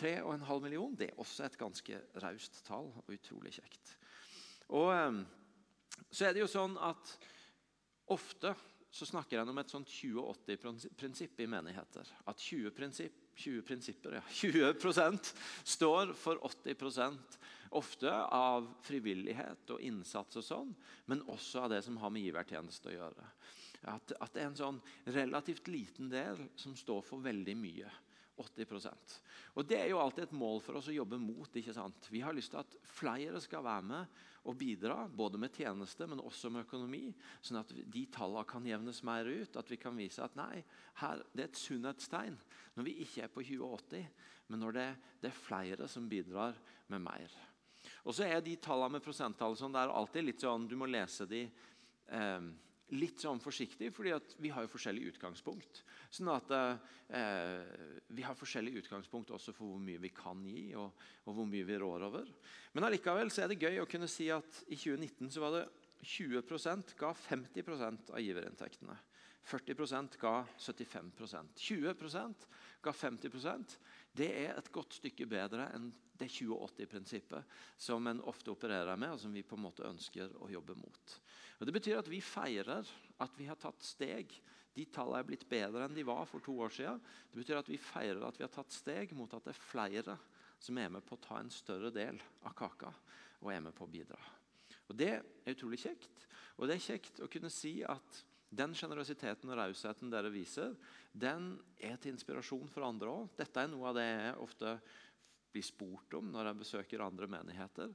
3,5 0.00 0.62
millioner 0.64 0.96
det 0.96 1.10
er 1.10 1.20
også 1.20 1.44
et 1.44 1.58
ganske 1.60 1.98
raust 2.22 2.62
tall 2.64 2.88
og 3.02 3.12
utrolig 3.12 3.52
kjekt. 3.58 3.94
Og 4.78 4.90
eh, 4.94 5.20
så 6.10 6.26
er 6.26 6.34
det 6.34 6.44
jo 6.44 6.50
sånn 6.50 6.78
at 6.82 7.14
ofte 8.10 8.54
så 8.90 9.06
snakker 9.06 9.38
han 9.38 9.48
om 9.52 9.58
et 9.62 9.70
sånt 9.70 9.88
20-80-prinsipp 9.88 11.40
i 11.40 11.46
menigheter. 11.50 12.08
At 12.26 12.42
20, 12.42 12.72
prinsipp, 12.74 13.20
20 13.38 13.62
prinsipper, 13.62 14.18
ja, 14.18 14.22
20% 14.34 15.32
står 15.76 16.14
for 16.18 16.42
80% 16.50 17.38
Ofte 17.70 18.10
av 18.34 18.64
frivillighet 18.82 19.70
og 19.70 19.82
innsats, 19.86 20.40
og 20.40 20.42
sånn, 20.42 20.70
men 21.06 21.20
også 21.30 21.60
av 21.62 21.68
det 21.70 21.84
som 21.86 22.00
har 22.02 22.10
med 22.10 22.24
givertjeneste 22.26 22.90
å 22.90 22.94
gjøre. 22.96 23.26
At, 23.92 24.10
at, 24.18 24.32
det 24.34 24.42
er 24.42 24.48
en 24.48 24.58
sånn 24.58 24.80
relativt 25.14 25.70
liten 25.70 26.10
del 26.10 26.42
som 26.58 26.74
står 26.76 27.04
for 27.06 27.22
veldig 27.22 27.54
mye. 27.56 27.92
80 28.40 28.98
Og 29.54 29.66
Det 29.66 29.78
er 29.78 29.88
jo 29.90 30.00
alltid 30.00 30.24
et 30.24 30.36
mål 30.36 30.60
for 30.64 30.78
oss 30.78 30.88
å 30.88 30.94
jobbe 30.94 31.18
mot. 31.20 31.48
ikke 31.56 31.74
sant? 31.74 32.08
Vi 32.10 32.20
har 32.20 32.34
lyst 32.34 32.52
til 32.54 32.62
at 32.62 32.76
flere 32.84 33.40
skal 33.40 33.64
være 33.64 33.86
med 33.86 34.20
og 34.48 34.56
bidra, 34.56 35.08
både 35.08 35.38
med 35.38 35.52
tjeneste, 35.52 36.06
men 36.08 36.22
også 36.22 36.50
med 36.50 36.64
økonomi. 36.64 37.12
Sånn 37.44 37.60
at 37.60 37.72
de 37.72 38.06
tallene 38.12 38.46
kan 38.48 38.66
jevnes 38.66 39.02
mer 39.04 39.28
ut. 39.28 39.56
At 39.56 39.70
vi 39.70 39.76
kan 39.76 39.96
vise 39.96 40.24
at 40.24 40.36
nei, 40.38 40.62
her, 41.02 41.22
det 41.34 41.44
er 41.44 41.50
et 41.50 41.60
sunnhetstegn 41.60 42.38
når 42.76 42.86
vi 42.86 42.96
ikke 43.04 43.26
er 43.26 43.32
på 43.34 43.42
2080, 43.44 44.06
men 44.48 44.62
når 44.62 44.76
det, 44.76 44.88
det 45.20 45.30
er 45.30 45.42
flere 45.42 45.88
som 45.90 46.08
bidrar 46.08 46.56
med 46.88 47.02
mer. 47.02 47.34
Og 48.06 48.14
så 48.16 48.24
er 48.26 48.40
de 48.44 48.56
tallene 48.62 48.96
med 48.96 49.04
prosenttall 49.04 49.56
sånn, 49.58 49.74
det 49.74 49.82
er 49.82 49.92
alltid 49.92 50.26
litt 50.26 50.44
sånn, 50.44 50.68
Du 50.68 50.76
må 50.78 50.88
lese 50.88 51.26
de 51.28 51.42
eh, 51.44 52.50
litt 52.96 53.22
sånn 53.22 53.40
forsiktig, 53.42 53.90
fordi 53.94 54.14
vi 54.42 54.50
har 54.54 54.64
jo 54.64 54.72
forskjellig 54.72 55.12
utgangspunkt. 55.12 55.82
Sånn 56.10 56.30
at 56.32 56.50
eh, 56.54 57.60
Vi 58.10 58.24
har 58.26 58.38
forskjellig 58.38 58.80
utgangspunkt 58.82 59.30
også 59.34 59.54
for 59.54 59.70
hvor 59.70 59.82
mye 59.82 60.02
vi 60.02 60.12
kan 60.14 60.42
gi, 60.46 60.70
og, 60.78 60.90
og 61.26 61.36
hvor 61.36 61.48
mye 61.48 61.66
vi 61.66 61.78
rår 61.78 62.06
over. 62.08 62.32
Men 62.74 62.88
allikevel 62.88 63.30
så 63.30 63.44
er 63.44 63.52
det 63.52 63.60
gøy 63.62 63.82
å 63.82 63.88
kunne 63.90 64.10
si 64.10 64.30
at 64.34 64.64
i 64.68 64.78
2019 64.78 65.30
så 65.30 65.44
var 65.44 65.58
det 65.58 65.64
20% 66.02 66.94
ga 66.98 67.12
50% 67.14 68.12
av 68.14 68.24
giverinntektene. 68.24 68.96
40% 69.50 70.18
ga 70.20 70.34
75% 70.58 71.56
20% 71.56 72.46
ga 72.82 72.92
50% 72.92 73.78
Det 74.12 74.28
er 74.28 74.58
et 74.58 74.72
godt 74.72 74.98
stykke 75.00 75.26
bedre 75.30 75.70
enn 75.74 75.90
det 76.20 76.28
2080-prinsippet 76.28 77.60
som 77.80 78.06
en 78.06 78.20
ofte 78.28 78.52
opererer 78.52 78.98
med, 79.00 79.14
og 79.14 79.20
som 79.22 79.32
vi 79.32 79.44
på 79.46 79.56
en 79.56 79.64
måte 79.64 79.86
ønsker 79.88 80.34
å 80.44 80.50
jobbe 80.52 80.76
mot. 80.76 81.14
Og 81.60 81.68
Det 81.68 81.76
betyr 81.76 82.00
at 82.00 82.08
vi 82.08 82.22
feirer 82.24 82.88
at 83.20 83.36
vi 83.36 83.46
har 83.50 83.58
tatt 83.60 83.84
steg. 83.84 84.32
De 84.72 84.86
tallene 84.88 85.20
er 85.20 85.28
blitt 85.28 85.44
bedre 85.50 85.84
enn 85.84 85.96
de 85.96 86.06
var 86.08 86.24
for 86.30 86.40
to 86.44 86.54
år 86.64 86.72
siden. 86.72 87.00
Det 87.30 87.42
betyr 87.42 87.60
at 87.60 87.68
vi 87.68 87.76
feirer 87.76 88.24
at 88.24 88.38
vi 88.38 88.46
har 88.46 88.52
tatt 88.54 88.72
steg 88.72 89.12
mot 89.18 89.32
at 89.36 89.44
det 89.44 89.52
er 89.52 89.60
flere 89.68 90.16
som 90.60 90.78
er 90.80 90.92
med 90.92 91.04
på 91.04 91.16
å 91.16 91.24
ta 91.24 91.40
en 91.40 91.52
større 91.52 91.92
del 91.92 92.20
av 92.48 92.56
kaka 92.56 92.92
og 93.40 93.52
er 93.52 93.62
med 93.64 93.76
på 93.76 93.84
å 93.84 93.92
bidra. 93.92 94.18
Og 94.88 94.96
Det 94.96 95.12
er 95.12 95.54
utrolig 95.54 95.78
kjekt. 95.84 96.26
Og 96.58 96.68
det 96.68 96.76
er 96.76 96.86
kjekt 96.88 97.20
å 97.22 97.28
kunne 97.30 97.52
si 97.52 97.80
at 97.86 98.24
den 98.50 98.74
sjenerøsiteten 98.74 99.52
og 99.52 99.60
rausheten 99.60 100.10
dere 100.10 100.32
viser, 100.34 100.74
den 101.12 101.52
er 101.78 101.96
til 102.02 102.16
inspirasjon 102.16 102.68
for 102.72 102.88
andre 102.88 103.12
òg. 103.12 103.28
Dette 103.38 103.62
er 103.62 103.70
noe 103.70 103.92
av 103.92 103.96
det 104.00 104.08
jeg 104.08 104.40
ofte 104.42 104.74
blir 105.54 105.66
spurt 105.66 106.16
om 106.18 106.32
når 106.32 106.50
jeg 106.50 106.60
besøker 106.64 107.04
andre 107.04 107.28
menigheter. 107.30 107.94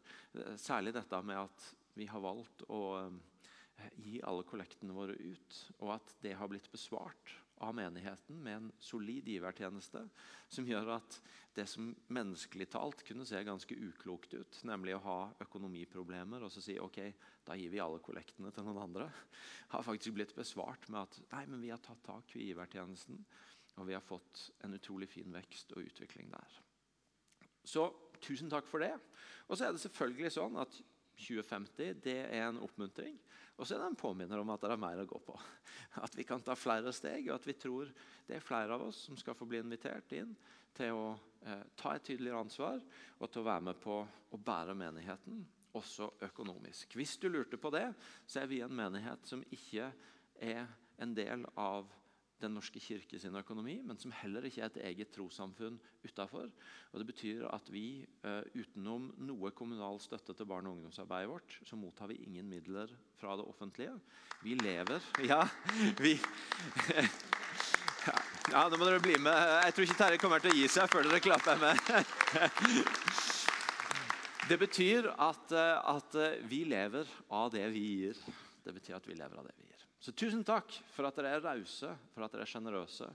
Særlig 0.60 0.96
dette 0.96 1.22
med 1.28 1.42
at 1.44 1.68
vi 1.96 2.08
har 2.08 2.24
valgt 2.24 2.64
å 2.72 2.82
gi 4.00 4.20
alle 4.24 4.46
kollektene 4.48 4.96
våre 4.96 5.16
ut, 5.18 5.58
og 5.80 5.96
at 5.98 6.14
det 6.24 6.36
har 6.40 6.50
blitt 6.52 6.70
besvart 6.72 7.34
av 7.64 7.76
menigheten 7.76 8.42
med 8.44 8.56
en 8.58 8.72
solid 8.84 9.28
givertjeneste 9.32 10.02
som 10.52 10.68
gjør 10.68 10.98
at 10.98 11.20
det 11.56 11.66
som 11.72 11.94
menneskelig 12.12 12.68
talt 12.74 13.04
kunne 13.08 13.26
se 13.28 13.40
ganske 13.48 13.78
uklokt 13.80 14.36
ut, 14.36 14.60
nemlig 14.68 14.98
å 14.98 15.04
ha 15.06 15.20
økonomiproblemer 15.46 16.44
og 16.44 16.52
så 16.52 16.64
si 16.64 16.76
ok, 16.82 17.00
da 17.48 17.56
gir 17.56 17.72
vi 17.72 17.80
alle 17.84 18.02
kollektene 18.04 18.52
til 18.52 18.68
noen 18.68 18.82
andre, 18.84 19.08
har 19.72 19.88
faktisk 19.88 20.18
blitt 20.18 20.36
besvart 20.36 20.90
med 20.90 21.06
at 21.06 21.20
nei, 21.32 21.46
men 21.52 21.64
vi 21.64 21.72
har 21.72 21.84
tatt 21.84 22.04
tak 22.04 22.36
i 22.36 22.50
givertjenesten, 22.50 23.24
og 23.80 23.88
vi 23.88 23.96
har 23.96 24.04
fått 24.04 24.50
en 24.64 24.76
utrolig 24.76 25.08
fin 25.12 25.32
vekst 25.36 25.72
og 25.76 25.88
utvikling 25.88 26.32
der. 26.32 26.60
Så 27.66 27.88
tusen 28.24 28.52
takk 28.52 28.68
for 28.70 28.84
det. 28.84 28.94
Og 29.50 29.58
så 29.58 29.68
er 29.68 29.76
det 29.76 29.82
selvfølgelig 29.84 30.32
sånn 30.36 30.60
at 30.62 30.76
2050 31.16 32.02
det 32.04 32.18
er 32.26 32.46
en 32.48 32.62
oppmuntring. 32.64 33.18
Og 33.56 33.64
så 33.68 33.76
er 33.76 33.82
det 33.84 33.88
en 33.94 33.98
påminner 34.00 34.42
om 34.42 34.52
at 34.52 34.64
det 34.64 34.74
er 34.74 34.82
mer 34.82 35.00
å 35.00 35.08
gå 35.08 35.22
på. 35.24 35.36
At 36.04 36.16
vi 36.18 36.26
kan 36.28 36.44
ta 36.44 36.58
flere 36.60 36.92
steg, 36.96 37.30
og 37.30 37.38
at 37.38 37.48
vi 37.48 37.56
tror 37.60 37.92
det 38.28 38.38
er 38.38 38.44
flere 38.44 38.76
av 38.76 38.84
oss 38.90 39.06
som 39.08 39.18
skal 39.20 39.38
få 39.38 39.48
bli 39.48 39.62
invitert 39.64 40.12
inn 40.18 40.34
til 40.76 40.92
å 40.92 41.10
eh, 41.46 41.64
ta 41.80 41.96
et 41.96 42.04
tydeligere 42.04 42.42
ansvar 42.44 42.82
og 43.20 43.30
til 43.30 43.44
å 43.44 43.48
være 43.48 43.68
med 43.70 43.80
på 43.80 44.00
å 44.04 44.40
bære 44.40 44.76
menigheten, 44.76 45.44
også 45.76 46.10
økonomisk. 46.28 46.96
Hvis 47.00 47.16
du 47.20 47.30
lurte 47.30 47.60
på 47.60 47.72
det, 47.72 47.88
så 48.28 48.42
er 48.42 48.52
vi 48.52 48.62
en 48.64 48.76
menighet 48.76 49.28
som 49.28 49.44
ikke 49.56 49.90
er 50.44 50.68
en 51.00 51.16
del 51.16 51.44
av 51.60 51.88
den 52.42 52.56
norske 52.58 52.80
kirke 52.84 53.20
sin 53.20 53.36
økonomi, 53.40 53.78
men 53.86 53.98
som 54.00 54.14
heller 54.16 54.46
ikke 54.48 54.62
er 54.62 54.72
et 54.72 54.82
eget 54.90 55.12
trossamfunn 55.16 55.78
utafor. 56.04 56.50
Det 56.92 57.08
betyr 57.08 57.46
at 57.48 57.70
vi 57.72 58.06
uh, 58.26 58.44
utenom 58.56 59.08
noe 59.24 59.52
kommunal 59.56 60.00
støtte 60.04 60.36
til 60.36 60.48
barne- 60.50 60.70
og 60.70 60.78
ungdomsarbeidet 60.78 61.32
vårt, 61.32 61.58
så 61.64 61.80
mottar 61.80 62.12
vi 62.12 62.20
ingen 62.26 62.50
midler 62.52 62.92
fra 63.20 63.38
det 63.40 63.48
offentlige. 63.48 63.96
Vi 64.44 64.56
lever 64.60 65.00
Ja, 65.32 65.44
vi 66.00 66.18
Ja, 68.52 68.68
nå 68.70 68.78
må 68.78 68.86
dere 68.86 69.02
bli 69.02 69.16
med. 69.18 69.34
Jeg 69.66 69.74
tror 69.74 69.88
ikke 69.88 69.98
Terje 69.98 70.20
kommer 70.22 70.44
til 70.44 70.52
å 70.52 70.58
gi 70.60 70.68
seg 70.70 70.92
før 70.92 71.08
dere 71.08 71.24
klapper 71.24 71.58
med. 71.62 71.76
Det 74.46 74.60
betyr 74.62 75.08
at, 75.10 75.56
eh, 75.58 75.88
at 75.90 76.18
vi 76.46 76.60
lever 76.70 77.10
av 77.34 77.50
det 77.50 77.66
vi 77.74 77.82
gir. 77.96 78.20
Det 78.62 78.76
betyr 78.76 79.00
at 79.00 79.08
vi 79.10 79.18
lever 79.18 79.42
av 79.42 79.48
det 79.48 79.56
vi 79.58 79.66
gir. 79.72 79.75
Så 80.06 80.12
tusen 80.14 80.44
takk 80.46 80.70
for 80.94 81.08
at 81.08 81.16
dere 81.18 81.32
er 81.34 81.42
rause, 81.42 81.88
for 82.14 82.22
at 82.22 82.34
dere 82.36 82.46
er 82.46 82.50
sjenerøse, 82.52 83.08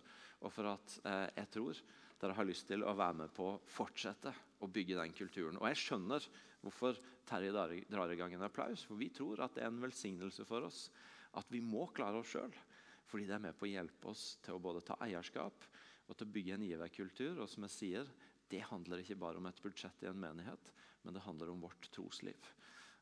og 0.43 0.51
for 0.51 0.67
at 0.73 0.95
eh, 1.07 1.29
jeg 1.37 1.51
tror 1.55 1.83
dere 2.19 2.35
har 2.35 2.49
lyst 2.49 2.67
til 2.67 2.83
å 2.83 2.97
være 2.99 3.21
med 3.21 3.31
på 3.37 3.47
å 3.47 3.61
fortsette 3.71 4.33
å 4.59 4.69
bygge 4.75 4.97
den 4.99 5.15
kulturen. 5.15 5.61
Og 5.61 5.69
jeg 5.71 5.79
skjønner 5.85 6.27
hvorfor 6.65 6.99
Terje 7.31 7.53
drar 7.55 8.11
i 8.11 8.19
gang 8.19 8.35
en 8.35 8.43
applaus. 8.43 8.83
For 8.89 8.99
vi 8.99 9.07
tror 9.15 9.45
at 9.45 9.55
det 9.55 9.63
er 9.63 9.71
en 9.71 9.79
velsignelse 9.85 10.43
for 10.49 10.67
oss 10.67 10.89
at 11.39 11.47
vi 11.55 11.63
må 11.63 11.87
klare 11.95 12.25
oss 12.25 12.35
sjøl. 12.35 12.59
Fordi 13.07 13.29
det 13.29 13.37
er 13.39 13.45
med 13.47 13.55
på 13.61 13.69
å 13.69 13.71
hjelpe 13.71 14.11
oss 14.11 14.25
til 14.43 14.59
å 14.59 14.63
både 14.67 14.83
ta 14.91 14.99
eierskap 15.07 15.71
og 16.09 16.17
til 16.17 16.27
å 16.27 16.35
bygge 16.35 16.57
en 16.57 16.67
giverkultur. 16.67 17.39
Og 17.39 17.53
som 17.53 17.69
jeg 17.69 17.77
sier, 17.77 18.11
det 18.51 18.67
handler 18.67 19.05
ikke 19.05 19.21
bare 19.21 19.39
om 19.39 19.47
et 19.47 19.63
budsjett 19.63 20.03
i 20.03 20.11
en 20.11 20.19
menighet, 20.19 20.75
men 21.07 21.15
det 21.15 21.23
handler 21.23 21.55
om 21.55 21.63
vårt 21.69 21.87
trosliv. 21.95 22.51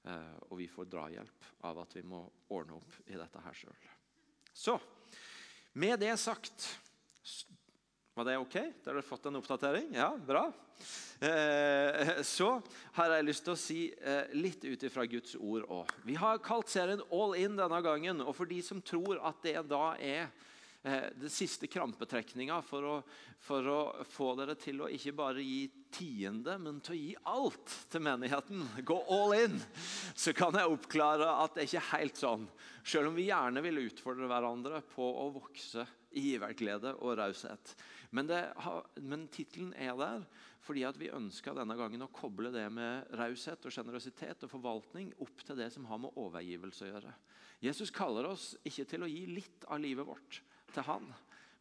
Eh, 0.06 0.36
og 0.48 0.58
vi 0.60 0.68
får 0.70 0.90
drahjelp 0.92 1.48
av 1.66 1.80
at 1.82 1.96
vi 1.96 2.04
må 2.06 2.22
ordne 2.54 2.78
opp 2.78 3.00
i 3.06 3.18
dette 3.18 3.42
her 3.44 3.56
sjøl. 3.56 3.88
Så 4.54 4.78
med 5.78 6.00
det 6.00 6.14
sagt 6.18 6.66
Var 8.18 8.26
det 8.26 8.38
ok? 8.40 8.54
Da 8.82 8.90
har 8.90 8.96
dere 8.96 9.06
fått 9.06 9.28
en 9.30 9.38
oppdatering? 9.38 9.92
Ja, 9.94 10.08
bra. 10.18 10.48
Eh, 11.22 12.22
så 12.26 12.48
har 12.96 13.14
jeg 13.14 13.26
lyst 13.28 13.44
til 13.46 13.54
å 13.54 13.58
si 13.58 13.78
eh, 13.94 14.32
litt 14.34 14.64
ut 14.66 14.82
ifra 14.88 15.04
Guds 15.06 15.36
ord 15.38 15.68
òg. 15.70 15.92
Vi 16.06 16.16
har 16.18 16.42
kalt 16.42 16.70
serien 16.70 17.02
All 17.14 17.36
In 17.38 17.54
denne 17.58 17.78
gangen. 17.82 18.24
Og 18.26 18.34
for 18.34 18.50
de 18.50 18.58
som 18.62 18.82
tror 18.82 19.22
at 19.22 19.38
det 19.46 19.54
da 19.70 19.92
er 20.02 20.32
Eh, 20.82 21.04
den 21.20 21.30
siste 21.30 21.66
krampetrekninga 21.66 22.60
for, 22.62 23.02
for, 23.42 23.66
å 23.66 24.04
få 24.06 24.28
dere 24.38 24.54
til 24.60 24.84
å 24.84 24.90
ikke 24.94 25.14
bare 25.18 25.42
gi 25.42 25.64
tiende, 25.90 26.54
men 26.62 26.78
til 26.84 26.94
å 26.94 26.98
gi 26.98 27.14
alt 27.32 27.74
til 27.90 28.04
menigheten. 28.06 28.62
Gå 28.86 28.98
all 29.10 29.34
in. 29.40 29.58
Så 30.14 30.32
kan 30.38 30.54
jeg 30.54 30.70
oppklare 30.70 31.32
at 31.42 31.56
det 31.56 31.64
er 31.64 31.70
ikke 31.72 31.96
helt 31.96 32.20
sånn. 32.20 32.46
Selv 32.86 33.10
om 33.10 33.18
vi 33.18 33.26
gjerne 33.26 33.62
vil 33.64 33.82
utfordre 33.88 34.30
hverandre 34.30 34.82
på 34.94 35.08
å 35.24 35.28
vokse 35.34 35.86
i 36.16 36.28
giverglede 36.30 36.94
og 37.02 37.18
raushet. 37.18 37.74
Men, 38.14 38.30
men 39.02 39.26
tittelen 39.34 39.74
er 39.76 39.98
der 39.98 40.22
fordi 40.64 40.84
vi 41.00 41.08
ønska 41.14 41.54
denne 41.56 41.76
gangen 41.78 42.04
å 42.04 42.10
koble 42.12 42.50
det 42.52 42.66
med 42.72 43.08
raushet 43.16 43.64
og 43.64 43.72
sjenerøsitet 43.72 44.42
og 44.44 44.52
forvaltning 44.52 45.10
opp 45.24 45.42
til 45.46 45.56
det 45.58 45.70
som 45.72 45.86
har 45.88 46.00
med 46.02 46.16
overgivelse 46.20 46.84
å 46.84 46.90
gjøre. 46.90 47.12
Jesus 47.64 47.90
kaller 47.94 48.28
oss 48.28 48.52
ikke 48.68 48.84
til 48.86 49.04
å 49.04 49.10
gi 49.10 49.24
litt 49.30 49.64
av 49.66 49.80
livet 49.82 50.06
vårt, 50.06 50.42
til 50.74 50.86
han, 50.86 51.06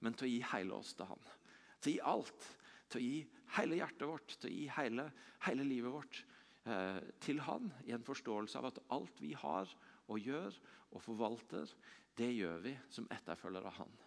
men 0.04 0.16
til 0.18 0.28
å 0.28 0.32
gi 0.32 0.40
hele 0.54 0.78
oss 0.78 0.94
til 0.98 1.10
han. 1.10 1.28
Til 1.82 1.92
å 1.92 1.96
gi 1.96 2.08
alt. 2.14 2.48
Til 2.88 3.00
å 3.02 3.04
gi 3.06 3.20
hele 3.58 3.80
hjertet 3.80 4.08
vårt, 4.08 4.34
til 4.40 4.50
å 4.50 4.56
gi 4.56 4.66
hele, 4.78 5.08
hele 5.48 5.68
livet 5.68 5.94
vårt 5.94 6.24
eh, 6.68 7.00
til 7.24 7.42
han. 7.48 7.72
I 7.88 7.96
en 7.98 8.06
forståelse 8.08 8.60
av 8.60 8.72
at 8.72 8.82
alt 8.96 9.24
vi 9.24 9.34
har 9.38 9.72
og 10.08 10.20
gjør 10.24 10.56
og 10.96 11.02
forvalter, 11.04 11.72
det 12.18 12.32
gjør 12.34 12.62
vi 12.64 12.76
som 12.94 13.08
etterfølgere 13.14 13.70
av 13.70 13.82
han. 13.82 13.98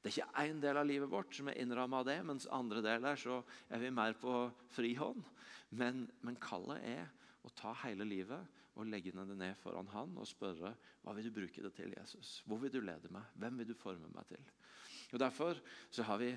Det 0.00 0.08
er 0.08 0.16
ikke 0.16 0.44
én 0.48 0.60
del 0.62 0.78
av 0.80 0.86
livet 0.88 1.10
vårt 1.12 1.34
som 1.36 1.50
er 1.52 1.58
innramma 1.60 2.00
av 2.00 2.06
det, 2.08 2.16
mens 2.24 2.48
andre 2.56 2.80
deler 2.84 3.18
så 3.20 3.42
er 3.68 3.82
vi 3.82 3.90
mer 3.92 4.16
på 4.16 4.46
frihånd. 4.72 5.20
Men, 5.76 6.06
men 6.24 6.38
kallet 6.40 6.80
er 6.88 7.10
å 7.44 7.52
ta 7.56 7.72
hele 7.84 8.06
livet 8.06 8.58
og 8.76 8.88
legge 8.88 9.12
det 9.14 9.36
ned 9.36 9.58
foran 9.60 9.90
han 9.92 10.16
og 10.20 10.28
spørre 10.28 10.74
hva 11.02 11.14
vil 11.16 11.28
du 11.28 11.34
bruke 11.34 11.64
det 11.64 11.72
til, 11.76 11.94
Jesus? 11.96 12.40
Hvor 12.46 12.60
vil 12.62 12.72
du 12.72 12.80
lede 12.84 13.10
meg? 13.12 13.26
Hvem 13.40 13.60
vil 13.60 13.70
du 13.70 13.76
forme 13.78 14.10
meg 14.14 14.28
til? 14.30 14.44
Og 15.10 15.18
Derfor 15.18 15.58
så 15.90 16.06
har 16.06 16.20
vi 16.22 16.34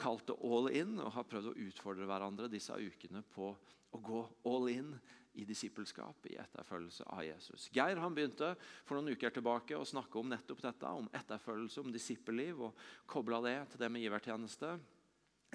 kalt 0.00 0.26
det 0.26 0.38
all 0.42 0.70
in 0.74 0.96
og 0.98 1.12
har 1.14 1.26
prøvd 1.28 1.52
å 1.52 1.58
utfordre 1.66 2.08
hverandre 2.08 2.50
disse 2.50 2.74
ukene 2.74 3.22
på 3.34 3.52
å 3.94 4.00
gå 4.02 4.22
all 4.50 4.70
in 4.72 4.94
i 5.34 5.44
disippelskap, 5.46 6.26
i 6.30 6.36
etterfølgelse 6.38 7.06
av 7.10 7.24
Jesus. 7.26 7.66
Geir 7.74 7.98
han 7.98 8.14
begynte 8.14 8.52
for 8.86 8.96
noen 8.96 9.14
uker 9.14 9.34
tilbake 9.34 9.74
å 9.78 9.86
snakke 9.86 10.20
om 10.20 10.30
nettopp 10.30 10.62
dette, 10.62 10.90
om 10.90 11.08
etterfølgelse, 11.14 11.82
om 11.82 11.94
disippelliv, 11.94 12.62
og 12.68 12.84
kobla 13.10 13.40
det 13.42 13.56
til 13.72 13.82
det 13.82 13.90
med 13.90 14.04
givertjeneste. 14.04 14.76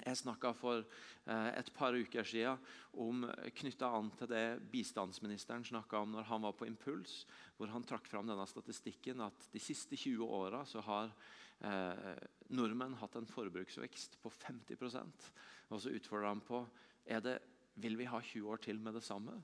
Jeg 0.06 0.18
snakka 0.20 0.52
for 0.56 0.80
eh, 0.82 1.50
et 1.58 1.70
par 1.76 1.96
uker 1.96 2.26
siden 2.26 2.58
om 3.02 3.26
knytta 3.60 3.90
an 3.98 4.10
til 4.18 4.30
det 4.30 4.44
bistandsministeren 4.72 5.66
snakka 5.66 6.00
om 6.04 6.16
når 6.16 6.28
han 6.30 6.42
var 6.46 6.56
på 6.58 6.68
Impuls, 6.68 7.24
hvor 7.56 7.72
han 7.72 7.84
trakk 7.86 8.08
fram 8.10 8.30
denne 8.30 8.46
statistikken 8.48 9.22
at 9.24 9.48
de 9.52 9.62
siste 9.62 9.98
20 9.98 10.24
åra 10.24 10.64
har 10.88 11.12
eh, 11.60 12.26
nordmenn 12.56 12.98
hatt 13.00 13.16
en 13.20 13.28
forbruksvekst 13.30 14.18
på 14.22 14.32
50% 14.40 15.30
Og 15.70 15.80
så 15.80 15.94
utfordrer 15.94 16.32
han 16.32 16.44
på 16.44 16.64
er 17.06 17.22
det, 17.24 17.38
vil 17.80 17.96
vi 17.96 18.08
ha 18.10 18.20
20 18.20 18.50
år 18.50 18.60
til 18.64 18.80
med 18.80 18.94
det 18.94 19.04
samme. 19.06 19.36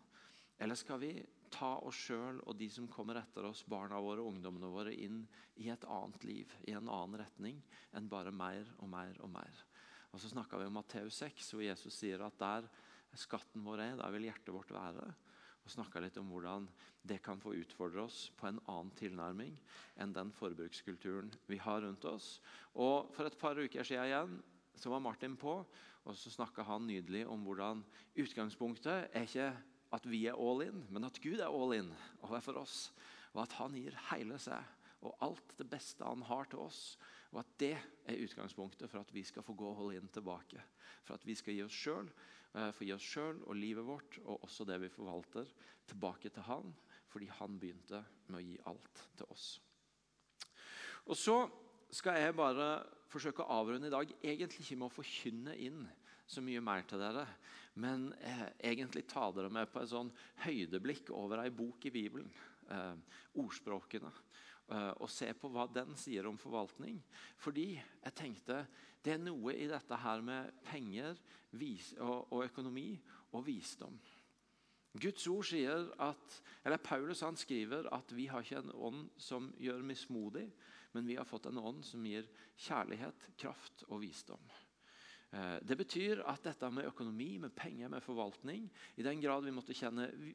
Eller 0.59 0.79
skal 0.79 1.01
vi 1.01 1.13
ta 1.53 1.77
oss 1.87 1.99
sjøl 2.09 2.41
og 2.45 2.57
de 2.59 2.69
som 2.73 2.89
kommer 2.91 3.21
etter 3.21 3.47
oss, 3.49 3.65
barna 3.69 4.01
våre 4.03 4.25
og 4.25 4.35
ungdommene 4.35 4.71
våre, 4.73 4.93
inn 4.95 5.23
i 5.63 5.71
et 5.73 5.85
annet 5.89 6.27
liv, 6.27 6.53
i 6.67 6.75
en 6.77 6.89
annen 6.89 7.21
retning 7.23 7.63
enn 7.97 8.11
bare 8.11 8.35
mer 8.35 8.69
og 8.79 8.91
mer 8.93 9.21
og 9.23 9.33
mer? 9.37 9.66
Og 10.17 10.21
så 10.23 10.31
snakka 10.33 10.57
vi 10.57 10.65
om 10.65 10.73
Matteus 10.73 11.19
6, 11.21 11.51
hvor 11.53 11.61
Jesus 11.61 11.93
sier 11.93 12.23
at 12.25 12.39
der 12.41 12.65
skatten 13.21 13.61
vår 13.65 13.83
er, 13.85 13.97
der 14.01 14.13
vil 14.15 14.25
hjertet 14.25 14.55
vårt 14.55 14.71
være. 14.73 15.11
Og 15.61 15.73
snakka 15.75 16.01
litt 16.01 16.17
om 16.17 16.31
hvordan 16.33 16.65
det 17.05 17.19
kan 17.21 17.37
få 17.43 17.53
utfordre 17.59 18.07
oss 18.07 18.31
på 18.33 18.49
en 18.49 18.63
annen 18.65 18.95
tilnærming 18.97 19.59
enn 20.01 20.15
den 20.17 20.31
forbrukskulturen 20.33 21.29
vi 21.51 21.59
har 21.61 21.83
rundt 21.85 22.09
oss. 22.09 22.39
Og 22.73 23.13
For 23.13 23.29
et 23.29 23.37
par 23.37 23.61
uker 23.61 23.85
siden 23.85 24.09
igjen 24.09 24.39
så 24.81 24.95
var 24.95 25.05
Martin 25.05 25.37
på, 25.37 25.59
og 26.07 26.17
så 26.17 26.33
snakka 26.33 26.65
han 26.65 26.89
nydelig 26.89 27.27
om 27.29 27.45
hvordan 27.45 27.85
utgangspunktet 28.17 29.11
er 29.13 29.29
ikke 29.29 29.51
at 29.97 30.09
vi 30.09 30.23
er 30.31 30.41
all 30.41 30.65
in, 30.65 30.81
men 30.89 31.05
at 31.05 31.21
Gud 31.21 31.45
er 31.45 31.53
all 31.53 31.77
in 31.77 31.93
og 32.23 32.39
er 32.39 32.45
for 32.49 32.57
oss. 32.65 32.89
Og 33.35 33.45
at 33.45 33.61
han 33.61 33.77
gir 33.77 34.01
hele 34.15 34.41
seg 34.41 34.65
og 35.05 35.13
alt 35.29 35.59
det 35.61 35.69
beste 35.71 36.09
han 36.09 36.25
har 36.25 36.49
til 36.49 36.65
oss. 36.65 36.97
Og 37.35 37.43
at 37.43 37.53
det 37.61 37.75
er 37.77 38.23
utgangspunktet 38.23 38.91
for 38.91 39.03
at 39.03 39.13
vi 39.15 39.25
skal 39.27 39.45
få 39.45 39.57
gå 39.59 39.69
og 39.71 39.79
holde 39.81 40.01
inn 40.01 40.11
tilbake. 40.13 40.63
For 41.05 41.19
at 41.19 41.27
vi 41.27 41.35
skal 41.39 41.57
gi 41.57 41.65
oss 41.67 41.85
sjøl 41.87 42.11
få 42.57 42.73
for 42.73 42.87
gi 42.89 42.95
oss 42.95 43.07
selv 43.13 43.43
og 43.51 43.59
livet 43.59 43.85
vårt 43.85 44.19
og 44.25 44.45
også 44.47 44.65
det 44.65 44.79
vi 44.81 44.89
forvalter, 44.89 45.49
tilbake 45.87 46.31
til 46.33 46.47
Han. 46.49 46.73
Fordi 47.13 47.29
Han 47.39 47.59
begynte 47.61 48.03
med 48.29 48.39
å 48.41 48.45
gi 48.45 48.57
alt 48.65 49.03
til 49.17 49.29
oss. 49.29 49.49
Og 51.07 51.17
så 51.17 51.37
skal 51.93 52.19
jeg 52.19 52.37
bare 52.37 52.71
forsøke 53.13 53.45
å 53.45 53.61
avrunde 53.61 53.91
i 53.91 53.95
dag, 53.95 54.11
egentlig 54.25 54.65
ikke 54.65 54.79
med 54.81 54.89
å 54.89 54.97
forkynne 54.97 55.55
inn 55.63 55.85
så 56.27 56.43
mye 56.43 56.63
mer 56.65 56.83
til 56.89 56.99
dere, 56.99 57.23
men 57.79 58.09
eh, 58.19 58.49
egentlig 58.73 59.05
ta 59.07 59.29
dere 59.31 59.53
med 59.53 59.69
på 59.71 59.79
et 59.83 59.93
sånn 59.93 60.09
høydeblikk 60.43 61.13
over 61.15 61.45
ei 61.45 61.53
bok 61.55 61.87
i 61.87 61.93
Bibelen. 61.95 62.33
Eh, 62.73 62.97
ordspråkene. 63.39 64.11
Eh, 64.67 64.93
og 64.99 65.11
se 65.13 65.29
på 65.39 65.51
hva 65.55 65.69
den 65.71 65.95
sier 65.99 66.27
om 66.27 66.39
forvaltning. 66.41 66.99
Fordi 67.39 67.77
jeg 67.77 68.15
tenkte 68.19 68.65
det 69.07 69.15
er 69.15 69.23
noe 69.23 69.55
i 69.55 69.69
dette 69.71 69.99
her 70.03 70.23
med 70.27 70.51
penger 70.67 71.15
og, 72.03 72.41
økonomi 72.43 72.97
og 73.31 73.45
visdom. 73.47 73.95
Guds 74.97 75.27
ord 75.31 75.47
sier 75.47 75.87
at, 76.03 76.39
eller 76.65 76.83
Paulus 76.83 77.23
han 77.23 77.39
skriver 77.39 77.87
at 77.95 78.11
vi 78.17 78.27
har 78.33 78.43
ikke 78.43 78.65
en 78.65 78.75
ånd 78.89 79.05
som 79.21 79.53
gjør 79.63 79.85
mismodig, 79.87 80.49
men 80.97 81.07
vi 81.07 81.19
har 81.21 81.29
fått 81.29 81.47
en 81.51 81.61
ånd 81.61 81.85
som 81.87 82.03
gir 82.09 82.27
kjærlighet, 82.67 83.29
kraft 83.39 83.85
og 83.87 84.01
visdom. 84.03 84.43
Eh, 85.31 85.59
det 85.63 85.79
betyr 85.79 86.25
at 86.27 86.43
dette 86.49 86.73
med 86.73 86.89
økonomi, 86.91 87.37
med 87.39 87.55
penger, 87.55 87.93
med 87.93 88.03
forvaltning 88.03 88.69
I 88.97 89.07
den 89.07 89.23
grad 89.23 89.45
vi 89.45 89.55
måtte 89.55 89.77
kjenne 89.77 90.09
eh, 90.11 90.35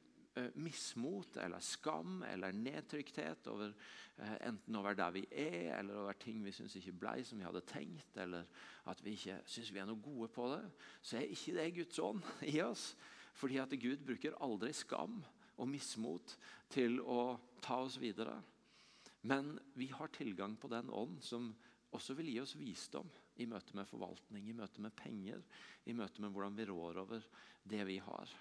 mismot 0.53 1.37
eller 1.37 1.59
skam 1.59 2.21
eller 2.23 2.55
nedtrykthet 2.55 3.47
over, 3.51 3.73
eh, 4.17 4.35
enten 4.47 4.75
over 4.75 4.95
der 4.95 5.11
vi 5.11 5.25
er, 5.31 5.79
eller 5.79 5.97
over 6.03 6.13
ting 6.13 6.43
vi 6.45 6.53
syns 6.55 6.75
ikke 6.79 6.95
blei 7.01 7.23
som 7.27 7.39
vi 7.39 7.47
hadde 7.47 7.63
tenkt, 7.67 8.17
eller 8.17 8.47
at 8.87 9.03
vi 9.03 9.17
ikke 9.17 9.41
syns 9.45 9.73
vi 9.73 9.81
er 9.81 9.89
noe 9.89 9.99
gode 10.01 10.29
på 10.31 10.47
det, 10.53 10.63
så 11.01 11.19
er 11.19 11.33
ikke 11.33 11.55
det 11.57 11.67
Guds 11.75 11.99
ånd 11.99 12.23
i 12.53 12.61
oss. 12.63 12.95
Fordi 13.33 13.59
at 13.63 13.75
Gud 13.79 14.05
bruker 14.05 14.37
aldri 14.43 14.73
skam 14.75 15.21
og 15.57 15.67
mismot 15.69 16.35
til 16.71 16.99
å 17.03 17.37
ta 17.63 17.81
oss 17.83 17.99
videre. 18.01 18.37
Men 19.27 19.57
vi 19.77 19.87
har 19.93 20.09
tilgang 20.15 20.55
på 20.57 20.71
den 20.71 20.89
ånd 20.89 21.19
som 21.23 21.51
også 21.91 22.15
vil 22.17 22.31
gi 22.31 22.39
oss 22.41 22.55
visdom 22.55 23.09
i 23.41 23.47
møte 23.49 23.75
med 23.77 23.87
forvaltning, 23.87 24.47
i 24.47 24.55
møte 24.55 24.81
med 24.83 24.95
penger, 24.95 25.43
i 25.85 25.93
møte 25.93 26.23
med 26.23 26.31
hvordan 26.33 26.55
vi 26.57 26.67
rår 26.69 27.01
over 27.03 27.27
det 27.63 27.83
vi 27.87 27.99
har. 28.03 28.31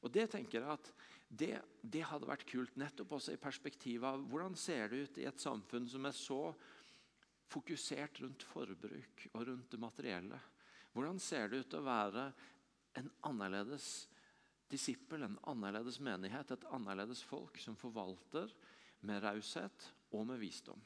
Og 0.00 0.12
Det 0.12 0.30
tenker 0.32 0.60
jeg 0.60 0.78
at 0.78 0.92
det, 1.30 1.54
det 1.80 2.02
hadde 2.10 2.26
vært 2.26 2.46
kult, 2.48 2.76
nettopp 2.80 3.14
også 3.16 3.36
i 3.36 3.40
perspektivet 3.40 4.06
av 4.08 4.22
hvordan 4.30 4.56
ser 4.58 4.90
det 4.90 5.04
ut 5.04 5.18
i 5.22 5.26
et 5.30 5.42
samfunn 5.42 5.86
som 5.88 6.08
er 6.08 6.16
så 6.16 6.40
fokusert 7.50 8.18
rundt 8.22 8.46
forbruk 8.46 9.26
og 9.32 9.44
rundt 9.46 9.70
det 9.70 9.80
materielle. 9.82 10.38
Hvordan 10.90 11.20
ser 11.22 11.50
det 11.50 11.62
ut 11.62 11.76
å 11.78 11.84
være 11.86 12.24
en 12.98 13.10
annerledes 13.30 14.08
disippel, 14.70 15.22
en 15.22 15.38
annerledes 15.50 16.00
menighet, 16.02 16.50
et 16.50 16.68
annerledes 16.74 17.22
folk 17.26 17.58
som 17.62 17.78
forvalter 17.78 18.50
med 19.06 19.22
raushet 19.22 19.90
og 20.14 20.26
med 20.30 20.42
visdom. 20.42 20.82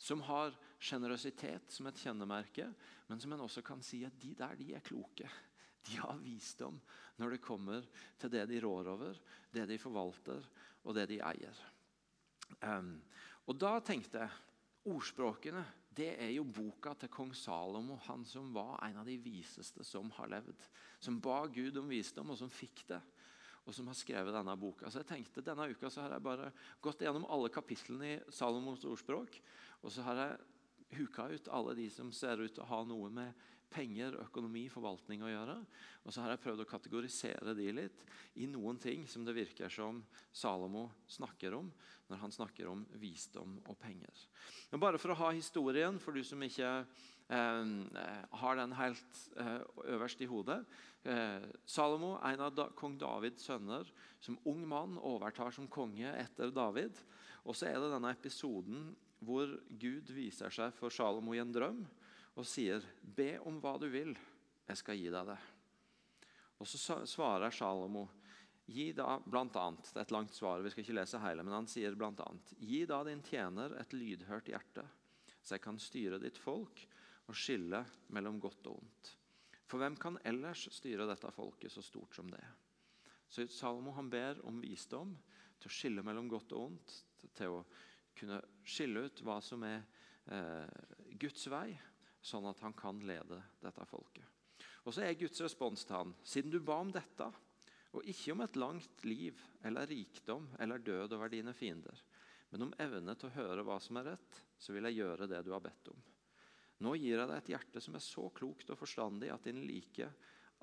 Som 0.00 0.24
har 0.26 0.56
sjenerøsitet 0.82 1.72
som 1.72 1.88
et 1.88 2.00
kjennemerke, 2.00 2.66
men 3.08 3.20
som 3.20 3.32
en 3.32 3.44
også 3.44 3.62
kan 3.64 3.84
si 3.84 4.02
at 4.08 4.16
de 4.20 4.32
der 4.36 4.56
de 4.58 4.72
er 4.76 4.84
kloke. 4.84 5.28
De 5.84 5.98
har 6.00 6.20
visdom 6.22 6.78
når 7.20 7.36
det 7.36 7.44
kommer 7.44 7.86
til 8.18 8.32
det 8.32 8.46
de 8.50 8.60
rår 8.64 8.90
over, 8.94 9.18
det 9.54 9.68
de 9.70 9.78
forvalter 9.78 10.46
og 10.84 10.96
det 10.96 11.06
de 11.12 11.20
eier. 11.22 11.62
Um, 12.60 12.96
og 13.46 13.58
Da 13.60 13.78
tenkte 13.84 14.24
jeg 14.24 14.92
ordspråkene 14.94 15.64
det 15.94 16.10
er 16.18 16.32
jo 16.34 16.42
boka 16.42 16.94
til 16.98 17.10
kong 17.12 17.30
Salomo, 17.38 18.00
han 18.08 18.24
som 18.26 18.48
var 18.54 18.80
en 18.82 18.96
av 18.98 19.06
de 19.06 19.14
viseste 19.22 19.84
som 19.86 20.08
har 20.16 20.30
levd. 20.32 20.64
Som 20.98 21.20
ba 21.22 21.44
Gud 21.46 21.76
om 21.78 21.90
visdom, 21.90 22.32
og 22.32 22.38
som 22.40 22.50
fikk 22.50 22.82
det. 22.88 22.98
Og 23.64 23.76
som 23.76 23.86
har 23.88 23.96
skrevet 23.96 24.34
denne 24.34 24.56
boka. 24.58 24.90
Så 24.90 25.00
jeg 25.00 25.08
tenkte 25.12 25.44
Denne 25.44 25.68
uka 25.70 25.88
så 25.88 26.02
har 26.02 26.16
jeg 26.16 26.24
bare 26.26 26.50
gått 26.82 27.04
gjennom 27.04 27.28
alle 27.30 27.52
kapitlene 27.52 28.10
i 28.10 28.18
Salomos 28.34 28.84
ordspråk. 28.84 29.38
Og 29.82 29.94
så 29.94 30.04
har 30.04 30.20
jeg 30.20 30.98
huka 30.98 31.28
ut 31.30 31.48
alle 31.54 31.76
de 31.78 31.86
som 31.92 32.10
ser 32.12 32.42
ut 32.42 32.52
til 32.52 32.64
å 32.64 32.70
ha 32.72 32.82
noe 32.88 33.12
med 33.14 33.46
penger, 33.72 34.18
økonomi, 34.22 34.66
forvaltning 34.72 35.24
å 35.24 35.30
gjøre. 35.30 35.56
Og 36.04 36.12
så 36.12 36.22
har 36.22 36.34
jeg 36.34 36.42
prøvd 36.44 36.64
å 36.64 36.68
kategorisere 36.68 37.54
de 37.56 37.70
litt 37.74 38.04
i 38.40 38.48
noen 38.50 38.78
ting 38.82 39.06
som 39.10 39.24
det 39.26 39.36
virker 39.36 39.72
som 39.72 40.02
Salomo 40.34 40.88
snakker 41.10 41.56
om 41.56 41.70
når 42.10 42.20
han 42.20 42.34
snakker 42.34 42.68
om 42.68 42.84
visdom 43.00 43.56
og 43.64 43.78
penger. 43.80 44.24
Men 44.72 44.82
bare 44.82 45.00
for 45.00 45.14
å 45.14 45.18
ha 45.22 45.32
historien, 45.32 45.98
for 46.02 46.16
du 46.16 46.24
som 46.26 46.42
ikke 46.44 46.70
eh, 47.32 47.62
har 48.42 48.60
den 48.60 48.74
helt 48.76 49.22
eh, 49.40 49.60
øverst 49.96 50.20
i 50.20 50.28
hodet. 50.28 50.60
Eh, 51.08 51.48
Salomo, 51.64 52.18
en 52.20 52.44
av 52.44 52.60
kong 52.76 52.98
Davids 53.00 53.48
sønner, 53.48 53.88
som 54.20 54.38
ung 54.50 54.62
mann 54.68 54.98
overtar 55.00 55.54
som 55.56 55.70
konge 55.70 56.12
etter 56.20 56.52
David. 56.54 57.00
Og 57.44 57.56
så 57.56 57.70
er 57.70 57.80
det 57.80 57.92
denne 57.92 58.12
episoden 58.12 58.92
hvor 59.24 59.48
Gud 59.80 60.10
viser 60.12 60.52
seg 60.52 60.74
for 60.76 60.92
Salomo 60.92 61.34
i 61.34 61.40
en 61.40 61.52
drøm 61.54 61.84
og 62.34 62.46
sier, 62.46 62.82
'Be 63.02 63.38
om 63.46 63.60
hva 63.62 63.76
du 63.78 63.88
vil, 63.88 64.14
jeg 64.66 64.76
skal 64.76 64.98
gi 64.98 65.10
deg 65.10 65.26
det'. 65.26 65.50
Og 66.58 66.66
Så 66.66 66.78
svarer 67.06 67.50
Salomo, 67.50 68.08
gi 68.66 68.92
da 68.92 69.18
blant 69.18 69.56
annet, 69.56 69.84
Det 69.92 69.96
er 69.96 70.06
et 70.06 70.10
langt 70.10 70.34
svar, 70.34 70.62
vi 70.62 70.70
skal 70.70 70.84
ikke 70.84 70.96
lese 71.00 71.18
hele, 71.18 71.42
men 71.42 71.52
han 71.52 71.66
sier 71.66 71.94
blant 71.94 72.20
annet, 72.20 72.54
'Gi 72.58 72.86
da 72.86 73.04
din 73.04 73.22
tjener 73.22 73.78
et 73.80 73.92
lydhørt 73.92 74.46
hjerte, 74.46 74.86
så 75.42 75.54
jeg 75.54 75.60
kan 75.60 75.78
styre 75.78 76.18
ditt 76.18 76.38
folk' 76.38 76.86
'og 77.28 77.34
skille 77.34 77.84
mellom 78.08 78.40
godt 78.40 78.66
og 78.66 78.82
ondt'. 78.82 79.16
For 79.66 79.78
hvem 79.78 79.96
kan 79.96 80.18
ellers 80.24 80.68
styre 80.72 81.06
dette 81.06 81.30
folket 81.32 81.72
så 81.72 81.82
stort 81.82 82.14
som 82.14 82.28
det? 82.30 82.44
Så 83.28 83.46
Salomo 83.48 83.92
han 83.92 84.10
ber 84.10 84.40
om 84.46 84.60
visdom 84.60 85.16
til 85.58 85.68
å 85.68 85.72
skille 85.72 86.02
mellom 86.02 86.28
godt 86.28 86.52
og 86.52 86.66
ondt, 86.68 87.04
til 87.34 87.56
å 87.56 87.64
kunne 88.14 88.40
skille 88.62 89.06
ut 89.08 89.22
hva 89.24 89.40
som 89.42 89.64
er 89.66 89.82
eh, 90.30 90.68
Guds 91.18 91.48
vei, 91.50 91.72
sånn 92.24 92.48
at 92.48 92.62
han 92.64 92.74
kan 92.76 93.02
lede 93.04 93.40
dette 93.60 93.84
folket. 93.88 94.24
Og 94.84 94.94
så 94.94 95.04
er 95.04 95.18
Guds 95.18 95.40
respons 95.44 95.84
til 95.84 95.96
han, 95.96 96.14
siden 96.24 96.52
du 96.52 96.60
ba 96.64 96.78
om 96.80 96.92
dette, 96.92 97.28
og 97.94 98.08
ikke 98.10 98.34
om 98.34 98.42
et 98.44 98.56
langt 98.58 99.04
liv 99.06 99.38
eller 99.64 99.86
rikdom 99.88 100.48
eller 100.60 100.82
død 100.82 101.14
over 101.16 101.30
dine 101.32 101.54
fiender, 101.56 102.00
men 102.50 102.66
om 102.66 102.74
evne 102.82 103.14
til 103.18 103.30
å 103.30 103.36
høre 103.38 103.64
hva 103.66 103.78
som 103.82 103.98
er 104.00 104.12
rett, 104.12 104.40
så 104.58 104.74
vil 104.74 104.86
jeg 104.88 105.00
gjøre 105.00 105.28
det 105.30 105.40
du 105.46 105.52
har 105.54 105.62
bedt 105.62 105.90
om. 105.92 106.00
Nå 106.84 106.94
gir 106.98 107.16
jeg 107.16 107.28
deg 107.30 107.36
et 107.38 107.52
hjerte 107.54 107.82
som 107.82 107.96
er 107.96 108.04
så 108.04 108.28
klokt 108.34 108.70
og 108.70 108.78
forstandig 108.78 109.30
at 109.32 109.46
din 109.46 109.62
like 109.66 110.08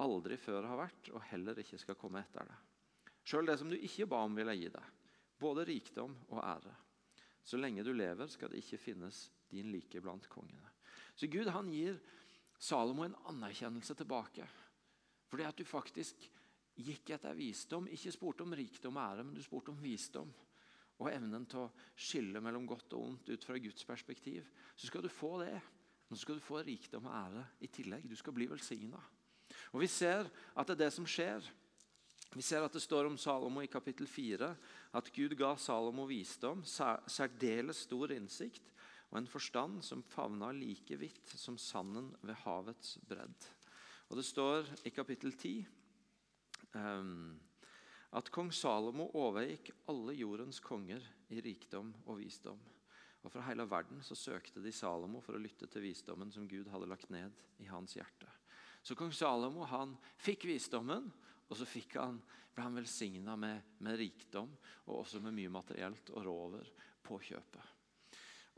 aldri 0.02 0.38
før 0.39 0.67
har 0.69 0.80
vært, 0.80 1.12
og 1.13 1.24
heller 1.32 1.60
ikke 1.62 1.80
skal 1.82 1.97
komme 2.00 2.21
etter 2.24 2.47
deg. 2.47 2.67
Sjøl 3.28 3.47
det 3.47 3.58
som 3.62 3.69
du 3.69 3.78
ikke 3.78 4.10
ba 4.10 4.24
om, 4.26 4.36
vil 4.36 4.50
jeg 4.54 4.63
gi 4.63 4.74
deg, 4.76 5.17
både 5.39 5.67
rikdom 5.67 6.15
og 6.32 6.41
ære. 6.41 6.76
Så 7.43 7.58
lenge 7.58 7.86
du 7.86 7.93
lever, 7.93 8.30
skal 8.30 8.52
det 8.52 8.62
ikke 8.62 8.82
finnes 8.82 9.26
din 9.52 9.71
like 9.74 10.02
blant 10.04 10.28
kongene. 10.32 10.70
Så 11.15 11.30
Gud 11.32 11.50
han 11.52 11.71
gir 11.74 12.00
Salomo 12.62 13.06
en 13.06 13.17
anerkjennelse 13.32 13.95
tilbake. 13.97 14.45
Fordi 15.32 15.47
at 15.47 15.58
du 15.58 15.65
faktisk 15.65 16.28
gikk 16.82 17.13
etter 17.15 17.36
visdom. 17.38 17.88
Ikke 17.89 18.13
spurte 18.13 18.45
om 18.45 18.56
rikdom 18.58 18.97
og 18.97 19.04
ære, 19.04 19.26
men 19.26 19.36
du 19.36 19.41
spurte 19.43 19.74
om 19.74 19.80
visdom. 19.82 20.32
Og 21.02 21.10
evnen 21.10 21.47
til 21.50 21.63
å 21.63 21.71
skille 21.97 22.41
mellom 22.43 22.67
godt 22.69 22.93
og 22.93 23.08
ondt 23.08 23.32
ut 23.32 23.47
fra 23.47 23.58
Guds 23.58 23.88
perspektiv. 23.88 24.45
Så 24.76 24.91
skal 24.91 25.02
du 25.06 25.10
få 25.10 25.39
det. 25.41 25.56
Men 26.08 26.19
så 26.19 26.26
skal 26.26 26.38
du 26.38 26.45
få 26.45 26.62
rikdom 26.67 27.08
og 27.10 27.15
ære 27.15 27.47
i 27.65 27.71
tillegg. 27.71 28.06
Du 28.06 28.17
skal 28.19 28.36
bli 28.36 28.50
velsigna. 28.52 29.00
Og 29.71 29.82
vi 29.82 29.89
ser 29.89 30.28
at 30.28 30.67
det 30.67 30.76
er 30.76 30.84
det 30.86 30.93
som 30.93 31.08
skjer. 31.08 31.47
Vi 32.32 32.43
ser 32.45 32.63
at 32.63 32.76
det 32.76 32.84
står 32.84 33.10
om 33.10 33.17
Salomo 33.19 33.63
i 33.63 33.71
kapittel 33.71 34.08
4 34.08 34.52
at 34.95 35.10
Gud 35.15 35.34
ga 35.39 35.56
Salomo 35.60 36.06
visdom, 36.08 36.62
særdeles 36.63 37.84
stor 37.88 38.13
innsikt 38.15 38.70
og 39.12 39.19
en 39.19 39.28
forstand 39.28 39.82
som 39.84 40.04
favna 40.08 40.54
like 40.56 40.95
vidt 41.00 41.34
som 41.36 41.58
sanden 41.60 42.10
ved 42.24 42.38
havets 42.45 42.95
bredd. 43.08 43.47
Og 44.10 44.17
Det 44.17 44.26
står 44.28 44.67
i 44.88 44.91
kapittel 44.91 45.34
10 45.36 45.65
um, 46.74 46.80
ehm, 46.80 47.39
at 48.12 48.32
kong 48.32 48.52
Salomo 48.52 49.10
overgikk 49.15 49.71
alle 49.91 50.15
jordens 50.15 50.60
konger 50.63 51.04
i 51.32 51.39
rikdom 51.43 51.93
og 52.06 52.19
visdom. 52.19 52.60
Og 53.24 53.32
Fra 53.32 53.43
hele 53.45 53.67
verden 53.69 54.02
så 54.04 54.15
søkte 54.15 54.63
de 54.63 54.71
Salomo 54.76 55.21
for 55.24 55.38
å 55.38 55.41
lytte 55.41 55.67
til 55.71 55.86
visdommen 55.86 56.32
som 56.32 56.47
Gud 56.47 56.67
hadde 56.71 56.89
lagt 56.89 57.12
ned 57.13 57.36
i 57.62 57.69
hans 57.71 57.95
hjerte. 57.95 58.28
Så 58.82 58.97
kong 58.97 59.12
Salomo 59.13 59.67
han 59.69 59.93
fikk 60.19 60.47
visdommen, 60.50 61.12
og 61.52 61.60
så 61.60 61.67
han, 62.00 62.21
ble 62.56 62.63
han 62.63 62.80
velsigna 62.80 63.36
med, 63.36 63.76
med, 63.84 64.00
rikdom 64.00 64.50
og 64.88 65.02
også 65.04 65.19
med 65.21 65.36
mye 65.36 65.52
materielt 65.52 66.10
og 66.15 66.26
rå 66.26 66.36
over 66.47 66.71
på 67.04 67.19
kjøpet. 67.19 67.81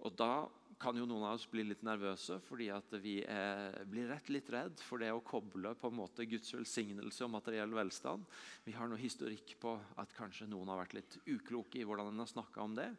Og 0.01 0.15
Da 0.17 0.49
kan 0.83 0.97
jo 0.97 1.05
noen 1.07 1.23
av 1.23 1.37
oss 1.37 1.45
bli 1.47 1.63
litt 1.63 1.83
nervøse 1.85 2.39
fordi 2.43 2.65
vi 2.99 3.13
er, 3.23 3.77
blir 3.87 4.09
rett 4.09 4.27
litt 4.33 4.49
redd 4.51 4.81
for 4.83 4.99
det 4.99 5.13
å 5.13 5.21
koble 5.23 5.71
på 5.79 5.87
en 5.87 5.95
måte 5.95 6.25
Guds 6.27 6.51
velsignelse 6.55 7.23
og 7.23 7.31
materiell 7.37 7.71
velstand. 7.71 8.25
Vi 8.65 8.75
har 8.75 8.89
noe 8.91 8.99
historikk 8.99 9.55
på 9.61 9.77
at 10.01 10.15
kanskje 10.17 10.49
noen 10.51 10.73
har 10.73 10.81
vært 10.81 10.97
litt 10.97 11.17
ukloke 11.23 11.79
i 11.79 11.85
hvordan 11.87 12.11
en 12.11 12.25
har 12.25 12.31
snakka 12.33 12.65
om 12.65 12.75
det. 12.75 12.89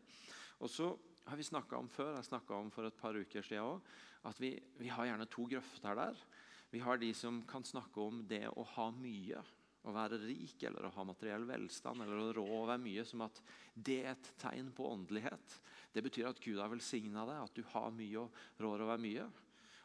Og 0.65 0.73
så 0.73 0.95
har 1.29 1.37
vi 1.37 1.45
snakka 1.45 1.77
om 1.77 1.91
før, 1.93 2.17
jeg 2.23 2.57
om 2.57 2.71
for 2.73 2.89
et 2.89 2.97
par 3.01 3.17
uker 3.17 3.45
siden 3.45 3.75
også, 3.75 4.01
at 4.25 4.41
vi, 4.41 4.55
vi 4.81 4.89
har 4.89 5.11
gjerne 5.11 5.29
to 5.29 5.45
grøfter 5.51 5.99
der. 5.99 6.25
Vi 6.73 6.81
har 6.81 6.99
de 6.99 7.11
som 7.15 7.43
kan 7.49 7.65
snakke 7.65 8.01
om 8.01 8.25
det 8.29 8.47
å 8.49 8.65
ha 8.77 8.89
mye 8.97 9.45
å 9.85 9.93
være 9.93 10.19
rik 10.23 10.63
eller 10.65 10.87
å 10.87 10.93
ha 10.97 11.05
materiell 11.05 11.45
velstand 11.49 12.05
eller 12.05 12.23
å 12.23 12.33
rå 12.39 12.45
over 12.63 12.81
mye 12.81 13.05
som 13.05 13.27
at 13.27 13.41
det 13.75 13.99
er 14.01 14.15
et 14.15 14.31
tegn 14.41 14.71
på 14.73 14.87
åndelighet. 14.89 15.59
Det 15.95 16.03
betyr 16.03 16.29
at 16.33 16.43
Gud 16.43 16.59
har 16.59 16.73
velsigna 16.73 17.23
deg, 17.29 17.41
at 17.45 17.57
du 17.57 17.63
har 17.71 17.95
mye 17.95 18.25
og 18.25 18.63
rår 18.63 18.85
over 18.89 19.01
mye. 19.01 19.29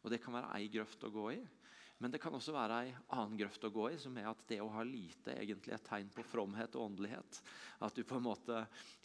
Og 0.02 0.12
Det 0.12 0.22
kan 0.24 0.34
være 0.34 0.54
ei 0.58 0.70
grøft 0.74 1.04
å 1.06 1.14
gå 1.14 1.26
i. 1.36 1.40
Men 2.00 2.14
det 2.14 2.22
kan 2.24 2.32
også 2.32 2.54
være 2.56 2.76
ei 2.86 2.92
annen 3.12 3.36
grøft 3.42 3.66
å 3.68 3.72
gå 3.76 3.90
i, 3.92 3.98
som 4.00 4.16
er 4.18 4.30
at 4.30 4.44
det 4.48 4.62
å 4.64 4.70
ha 4.72 4.86
lite 4.88 5.34
egentlig 5.36 5.74
er 5.74 5.82
et 5.82 5.90
tegn 5.90 6.12
på 6.16 6.24
fromhet 6.24 6.78
og 6.80 6.86
åndelighet. 6.86 7.42
At 7.84 7.98
du 7.98 8.06
på 8.08 8.16
en 8.16 8.24
måte 8.24 8.62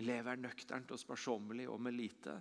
lever 0.06 0.38
nøkternt 0.38 0.94
og 0.94 1.00
sparsommelig 1.02 1.66
og 1.72 1.80
med 1.82 1.96
lite, 1.98 2.36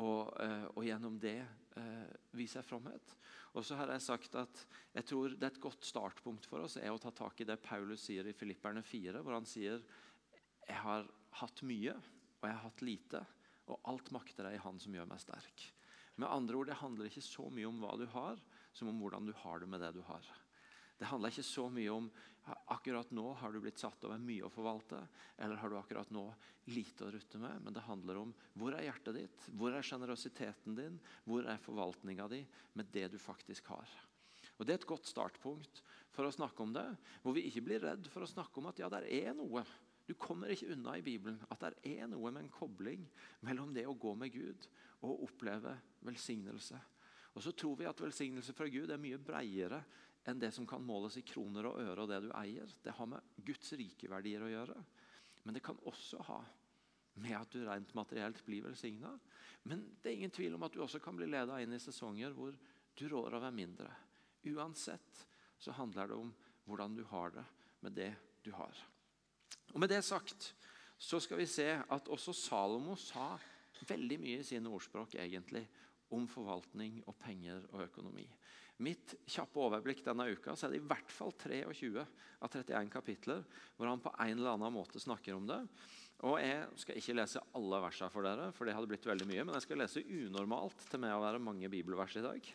og, 0.00 0.32
eh, 0.40 0.64
og 0.72 0.86
gjennom 0.86 1.18
det 1.20 1.42
eh, 1.76 2.14
viser 2.32 2.64
fromhet. 2.64 3.12
Og 3.52 3.66
så 3.66 3.76
har 3.76 3.92
jeg 3.92 4.06
sagt 4.06 4.38
at 4.40 4.62
jeg 4.94 5.04
tror 5.10 5.34
det 5.34 5.44
er 5.44 5.52
et 5.52 5.62
godt 5.68 5.84
startpunkt 5.84 6.48
for 6.48 6.64
oss 6.64 6.78
er 6.80 6.94
å 6.94 7.02
ta 7.02 7.12
tak 7.12 7.42
i 7.42 7.48
det 7.50 7.58
Paulus 7.60 8.06
sier 8.08 8.24
i 8.24 8.36
Filipperne 8.36 8.80
4, 8.86 9.20
hvor 9.20 9.36
han 9.36 9.48
sier 9.48 9.82
jeg 10.64 10.80
har 10.80 11.04
hatt 11.42 11.60
mye, 11.66 11.92
og 12.40 12.48
jeg 12.48 12.56
har 12.56 12.64
hatt 12.64 12.86
lite, 12.86 13.20
og 13.70 13.90
alt 13.90 14.10
makter 14.14 14.48
jeg 14.48 14.58
i 14.58 14.64
Han 14.64 14.80
som 14.82 14.94
gjør 14.94 15.08
meg 15.10 15.22
sterk. 15.22 15.66
Med 16.20 16.28
andre 16.28 16.58
ord, 16.58 16.66
Det 16.66 16.80
handler 16.82 17.08
ikke 17.08 17.24
så 17.24 17.48
mye 17.48 17.68
om 17.68 17.80
hva 17.80 17.96
du 17.96 18.06
har, 18.12 18.40
som 18.72 18.88
om 18.88 19.00
hvordan 19.00 19.26
du 19.26 19.32
har 19.32 19.60
det 19.60 19.68
med 19.68 19.80
det 19.80 19.94
du 19.94 20.02
har. 20.04 20.26
Det 21.00 21.08
handler 21.08 21.32
ikke 21.32 21.46
så 21.48 21.64
mye 21.72 21.92
om 21.94 22.10
akkurat 22.68 23.10
nå 23.14 23.24
har 23.40 23.52
du 23.52 23.60
blitt 23.62 23.80
satt 23.80 24.04
over 24.04 24.20
mye 24.20 24.44
å 24.44 24.52
forvalte, 24.52 24.98
eller 25.38 25.56
har 25.56 25.70
du 25.70 25.78
akkurat 25.78 26.10
nå 26.12 26.26
lite 26.68 27.06
å 27.06 27.12
rutte 27.14 27.40
med. 27.40 27.62
Men 27.64 27.76
det 27.76 27.86
handler 27.86 28.20
om 28.20 28.34
hvor 28.58 28.76
er 28.76 28.84
hjertet 28.84 29.16
ditt, 29.16 29.48
hvor 29.56 29.72
er 29.72 29.86
sjenerøsiteten 29.86 30.76
din, 30.76 30.98
hvor 31.24 31.48
er 31.48 31.62
forvaltninga 31.64 32.28
di 32.32 32.42
med 32.76 32.92
det 32.92 33.08
du 33.14 33.18
faktisk 33.22 33.72
har. 33.72 33.88
Og 34.58 34.66
Det 34.66 34.74
er 34.74 34.80
et 34.82 34.90
godt 34.90 35.08
startpunkt 35.08 35.80
for 36.12 36.28
å 36.28 36.34
snakke 36.34 36.60
om 36.60 36.74
det, 36.74 36.84
hvor 37.22 37.32
vi 37.32 37.46
ikke 37.48 37.64
blir 37.64 37.80
redd 37.80 38.10
for 38.12 38.26
å 38.26 38.28
snakke 38.28 38.60
om 38.60 38.68
at 38.68 38.82
ja, 38.82 38.90
der 38.92 39.06
er 39.08 39.32
noe. 39.38 39.64
Du 40.10 40.16
kommer 40.18 40.50
ikke 40.50 40.72
unna 40.74 40.96
i 40.98 41.04
Bibelen 41.06 41.38
at 41.54 41.62
det 41.62 41.92
er 41.92 42.08
noe 42.10 42.32
med 42.34 42.42
en 42.42 42.50
kobling 42.50 43.04
mellom 43.46 43.70
det 43.76 43.84
å 43.86 43.94
gå 43.94 44.16
med 44.18 44.32
Gud 44.34 44.66
og 45.06 45.22
oppleve 45.28 45.76
velsignelse. 46.02 46.80
Og 47.38 47.44
så 47.44 47.52
tror 47.54 47.76
vi 47.78 47.86
at 47.86 48.02
velsignelse 48.02 48.54
fra 48.56 48.66
Gud 48.66 48.90
er 48.90 48.98
mye 48.98 49.20
bredere 49.22 49.78
enn 50.26 50.42
det 50.42 50.50
som 50.56 50.66
kan 50.66 50.82
måles 50.82 51.20
i 51.20 51.22
kroner 51.22 51.68
og 51.70 51.78
øre 51.78 52.02
og 52.02 52.10
det 52.10 52.18
du 52.24 52.28
eier. 52.34 52.74
Det 52.82 52.96
har 52.98 53.06
med 53.12 53.38
Guds 53.38 53.70
rike 53.78 54.10
verdier 54.10 54.42
å 54.42 54.50
gjøre. 54.50 54.82
Men 55.46 55.56
det 55.56 55.62
kan 55.64 55.78
også 55.86 56.26
ha 56.26 56.42
med 57.22 57.36
at 57.38 57.54
du 57.54 57.62
rent 57.68 57.94
materielt 57.94 58.42
blir 58.44 58.66
velsigna. 58.66 59.14
Men 59.70 59.86
det 60.02 60.10
er 60.10 60.18
ingen 60.18 60.34
tvil 60.34 60.58
om 60.58 60.66
at 60.66 60.74
du 60.74 60.82
også 60.82 60.98
kan 61.04 61.14
bli 61.14 61.30
leda 61.30 61.62
inn 61.62 61.76
i 61.76 61.82
sesonger 61.82 62.34
hvor 62.34 62.58
du 62.98 63.08
rår 63.08 63.38
over 63.38 63.54
mindre. 63.54 63.92
Uansett 64.50 65.26
så 65.60 65.78
handler 65.78 66.10
det 66.10 66.18
om 66.18 66.34
hvordan 66.66 66.98
du 66.98 67.04
har 67.14 67.36
det 67.38 67.46
med 67.86 67.94
det 67.94 68.14
du 68.42 68.50
har. 68.58 68.74
Og 69.74 69.80
Med 69.80 69.92
det 69.92 70.02
sagt 70.06 70.52
så 71.00 71.20
skal 71.22 71.40
vi 71.40 71.48
se 71.48 71.68
at 71.80 72.10
også 72.12 72.34
Salomo 72.36 72.96
sa 73.00 73.32
veldig 73.88 74.18
mye 74.20 74.40
i 74.42 74.46
sine 74.46 74.68
ordspråk 74.68 75.14
egentlig 75.16 75.62
om 76.12 76.26
forvaltning 76.28 76.98
og 77.06 77.16
penger 77.22 77.62
og 77.70 77.86
økonomi. 77.86 78.26
Mitt 78.84 79.14
kjappe 79.28 79.60
overblikk 79.60 80.02
denne 80.04 80.26
uka 80.32 80.54
så 80.56 80.66
er 80.66 80.74
det 80.74 80.80
i 80.80 80.88
hvert 80.88 81.12
fall 81.12 81.32
23 81.36 82.00
av 82.00 82.48
31 82.48 82.92
kapitler 82.92 83.42
hvor 83.76 83.90
han 83.90 84.00
på 84.02 84.12
en 84.12 84.38
eller 84.38 84.54
annen 84.54 84.74
måte 84.74 85.00
snakker 85.00 85.36
om 85.36 85.48
det. 85.48 85.60
Og 86.28 86.36
Jeg 86.40 86.64
skal 86.76 86.98
ikke 87.00 87.16
lese 87.16 87.40
alle 87.56 87.80
versene 87.80 88.12
for 88.12 88.26
dere, 88.26 88.50
for 88.52 88.68
det 88.68 88.74
hadde 88.76 88.90
blitt 88.90 89.06
veldig 89.08 89.28
mye, 89.28 89.44
men 89.44 89.56
jeg 89.56 89.64
skal 89.64 89.80
lese 89.80 90.04
unormalt 90.04 90.84
til 90.90 91.00
meg 91.00 91.14
å 91.16 91.22
være 91.22 91.40
mange 91.40 91.70
bibelvers 91.72 92.18
i 92.20 92.24
dag. 92.24 92.50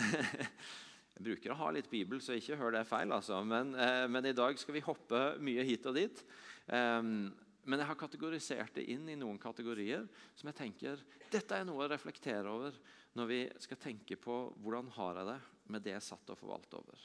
Jeg 1.20 1.26
bruker 1.34 1.52
å 1.52 1.58
ha 1.58 1.66
litt 1.76 1.90
bibel, 1.92 2.16
så 2.24 2.32
ikke 2.32 2.56
hør 2.56 2.72
det 2.72 2.86
feil. 2.88 3.10
altså. 3.12 3.42
Men, 3.44 3.74
eh, 3.76 4.06
men 4.08 4.24
i 4.24 4.32
dag 4.32 4.56
skal 4.56 4.72
vi 4.72 4.80
hoppe 4.80 5.18
mye 5.36 5.66
hit 5.68 5.84
og 5.84 5.98
dit. 5.98 6.22
Um, 6.64 7.28
men 7.68 7.82
jeg 7.82 7.90
har 7.90 7.98
kategorisert 8.00 8.78
det 8.78 8.86
inn 8.88 9.04
i 9.04 9.18
noen 9.20 9.36
kategorier 9.36 10.06
som 10.32 10.48
jeg 10.48 10.56
tenker 10.56 11.02
dette 11.28 11.58
er 11.58 11.66
noe 11.68 11.84
å 11.84 11.90
reflektere 11.92 12.48
over 12.48 12.78
når 13.18 13.28
vi 13.28 13.40
skal 13.60 13.82
tenke 13.82 14.16
på 14.16 14.38
hvordan 14.64 14.88
har 14.96 15.20
jeg 15.20 15.28
det 15.28 15.38
med 15.74 15.84
det 15.84 15.92
jeg 15.98 16.06
satt 16.08 16.32
og 16.32 16.40
forvalte 16.40 16.80
over. 16.80 17.04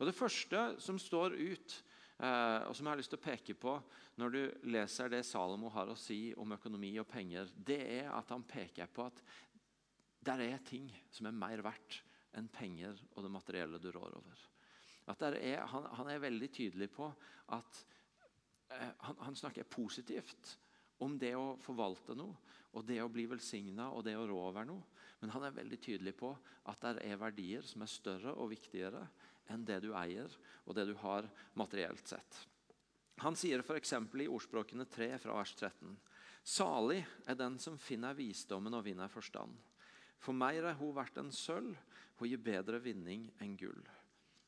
Og 0.00 0.08
Det 0.08 0.16
første 0.16 0.64
som 0.80 0.96
står 0.96 1.36
ut, 1.36 1.76
eh, 2.16 2.60
og 2.64 2.72
som 2.72 2.86
jeg 2.86 2.94
har 2.94 3.02
lyst 3.02 3.12
til 3.12 3.20
å 3.20 3.28
peke 3.28 3.60
på 3.60 3.76
når 4.16 4.38
du 4.38 4.42
leser 4.72 5.12
det 5.12 5.26
Salomo 5.28 5.68
har 5.68 5.92
å 5.92 6.00
si 6.00 6.30
om 6.32 6.56
økonomi 6.56 6.94
og 6.96 7.12
penger, 7.12 7.52
det 7.52 7.82
er 8.00 8.08
at 8.08 8.32
han 8.32 8.48
peker 8.48 8.88
på 8.88 9.04
at 9.04 9.20
der 10.24 10.48
er 10.48 10.64
ting 10.64 10.88
som 11.12 11.28
er 11.28 11.36
mer 11.36 11.60
verdt 11.60 12.00
enn 12.38 12.48
penger 12.52 12.98
og 13.14 13.24
det 13.24 13.32
materielle 13.32 13.80
du 13.82 13.90
rår 13.92 14.16
over. 14.18 14.46
Er, 15.10 15.64
han, 15.72 15.86
han, 15.98 16.08
er 16.12 16.22
veldig 16.22 16.50
tydelig 16.54 16.90
på 16.94 17.08
at 17.56 17.80
eh, 18.70 18.92
han, 19.06 19.16
han 19.26 19.38
snakker 19.38 19.66
positivt 19.66 20.54
om 21.02 21.16
det 21.18 21.32
å 21.34 21.56
forvalte 21.58 22.14
noe 22.14 22.36
og 22.76 22.84
det 22.86 23.00
å 23.02 23.10
bli 23.10 23.24
velsigna 23.26 23.88
og 23.90 24.04
det 24.06 24.14
å 24.14 24.26
rå 24.28 24.36
over 24.50 24.68
noe. 24.68 24.84
Men 25.20 25.32
han 25.34 25.44
er 25.48 25.56
veldig 25.56 25.80
tydelig 25.82 26.14
på 26.20 26.30
at 26.70 26.84
det 26.84 27.02
er 27.08 27.18
verdier 27.20 27.66
som 27.66 27.82
er 27.82 27.90
større 27.90 28.36
og 28.36 28.52
viktigere 28.52 29.02
enn 29.50 29.64
det 29.66 29.80
du 29.82 29.90
eier 29.98 30.30
og 30.64 30.76
det 30.78 30.86
du 30.88 30.94
har 31.02 31.26
materielt 31.58 32.06
sett. 32.06 32.38
Han 33.20 33.36
sier 33.36 33.60
f.eks. 33.60 33.92
i 33.92 34.30
ordspråkene 34.30 34.86
3 34.88 35.10
fra 35.20 35.34
vers 35.36 35.52
13.: 35.58 35.96
Salig 36.46 37.02
er 37.28 37.36
den 37.36 37.58
som 37.60 37.76
finner 37.76 38.16
visdommen 38.16 38.74
og 38.78 38.86
vinner 38.86 39.12
forstand. 39.12 39.52
For 40.20 40.36
meg 40.36 40.60
er 40.60 40.78
hun 40.78 40.94
verdt 40.96 41.18
en 41.20 41.32
sølv, 41.32 41.74
hun 42.20 42.28
gir 42.28 42.42
bedre 42.44 42.80
vinning 42.84 43.26
enn 43.40 43.56
gull. 43.58 43.80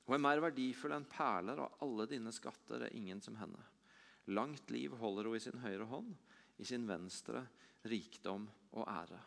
Hun 0.06 0.16
er 0.18 0.22
mer 0.22 0.42
verdifull 0.44 0.94
enn 0.96 1.08
perler, 1.08 1.62
og 1.62 1.82
alle 1.84 2.08
dine 2.10 2.32
skatter 2.34 2.86
er 2.86 2.96
ingen 2.96 3.22
som 3.24 3.38
henne. 3.40 3.60
Langt 4.30 4.70
liv 4.70 4.94
holder 5.00 5.30
hun 5.30 5.38
i 5.38 5.42
sin 5.42 5.62
høyre 5.62 5.86
hånd, 5.90 6.14
i 6.60 6.66
sin 6.68 6.84
venstre 6.86 7.46
rikdom 7.88 8.46
og 8.76 8.86
ære. 8.86 9.18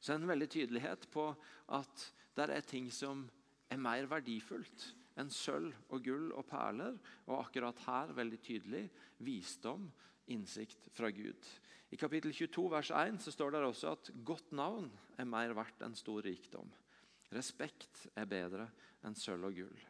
Så 0.00 0.14
en 0.14 0.28
veldig 0.28 0.48
tydelighet 0.50 1.06
på 1.12 1.30
at 1.76 2.06
det 2.36 2.50
er 2.50 2.66
ting 2.66 2.90
som 2.92 3.24
er 3.72 3.80
mer 3.80 4.08
verdifullt 4.10 4.88
enn 5.20 5.30
sølv 5.30 5.74
og 5.94 6.02
gull 6.04 6.32
og 6.34 6.46
perler. 6.48 6.96
Og 7.28 7.38
akkurat 7.38 7.84
her 7.86 8.14
veldig 8.16 8.40
tydelig 8.44 8.84
visdom, 9.24 9.86
innsikt 10.32 10.88
fra 10.96 11.10
Gud. 11.12 11.48
I 11.92 12.00
kapittel 12.00 12.32
22 12.34 12.64
vers 12.72 12.90
1 12.96 13.20
så 13.22 13.32
står 13.34 13.54
det 13.54 13.60
også 13.68 13.92
at 13.92 14.10
godt 14.26 14.54
navn 14.56 14.88
er 15.20 15.28
mer 15.28 15.52
verdt 15.56 15.84
enn 15.84 15.96
stor 15.96 16.24
rikdom. 16.24 16.72
Respekt 17.32 18.06
er 18.14 18.28
bedre 18.28 18.68
enn 19.04 19.16
sølv 19.16 19.48
og 19.48 19.56
gull. 19.56 19.82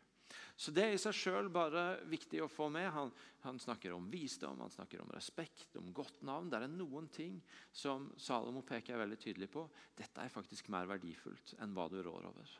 Så 0.57 0.70
Det 0.70 0.85
er 0.85 0.94
i 0.94 1.01
seg 1.01 1.16
sjøl 1.16 1.49
bare 1.53 2.05
viktig 2.11 2.38
å 2.44 2.51
få 2.51 2.68
med. 2.73 2.87
Han, 2.94 3.11
han, 3.42 3.59
snakker 3.59 3.94
om 3.94 4.07
visdom, 4.11 4.61
han 4.62 4.70
snakker 4.70 5.03
om 5.03 5.11
respekt, 5.14 5.75
om 5.81 5.90
godt 5.94 6.23
navn. 6.27 6.51
Det 6.51 6.61
er 6.61 6.70
noen 6.70 7.09
ting 7.12 7.40
som 7.75 8.07
Salomo 8.20 8.62
peker 8.66 9.01
veldig 9.01 9.18
tydelig 9.18 9.51
på. 9.51 9.66
Dette 9.99 10.23
er 10.23 10.33
faktisk 10.33 10.70
mer 10.75 10.87
verdifullt 10.90 11.57
enn 11.59 11.75
hva 11.75 11.88
du 11.90 11.99
rår 12.03 12.31
over. 12.31 12.55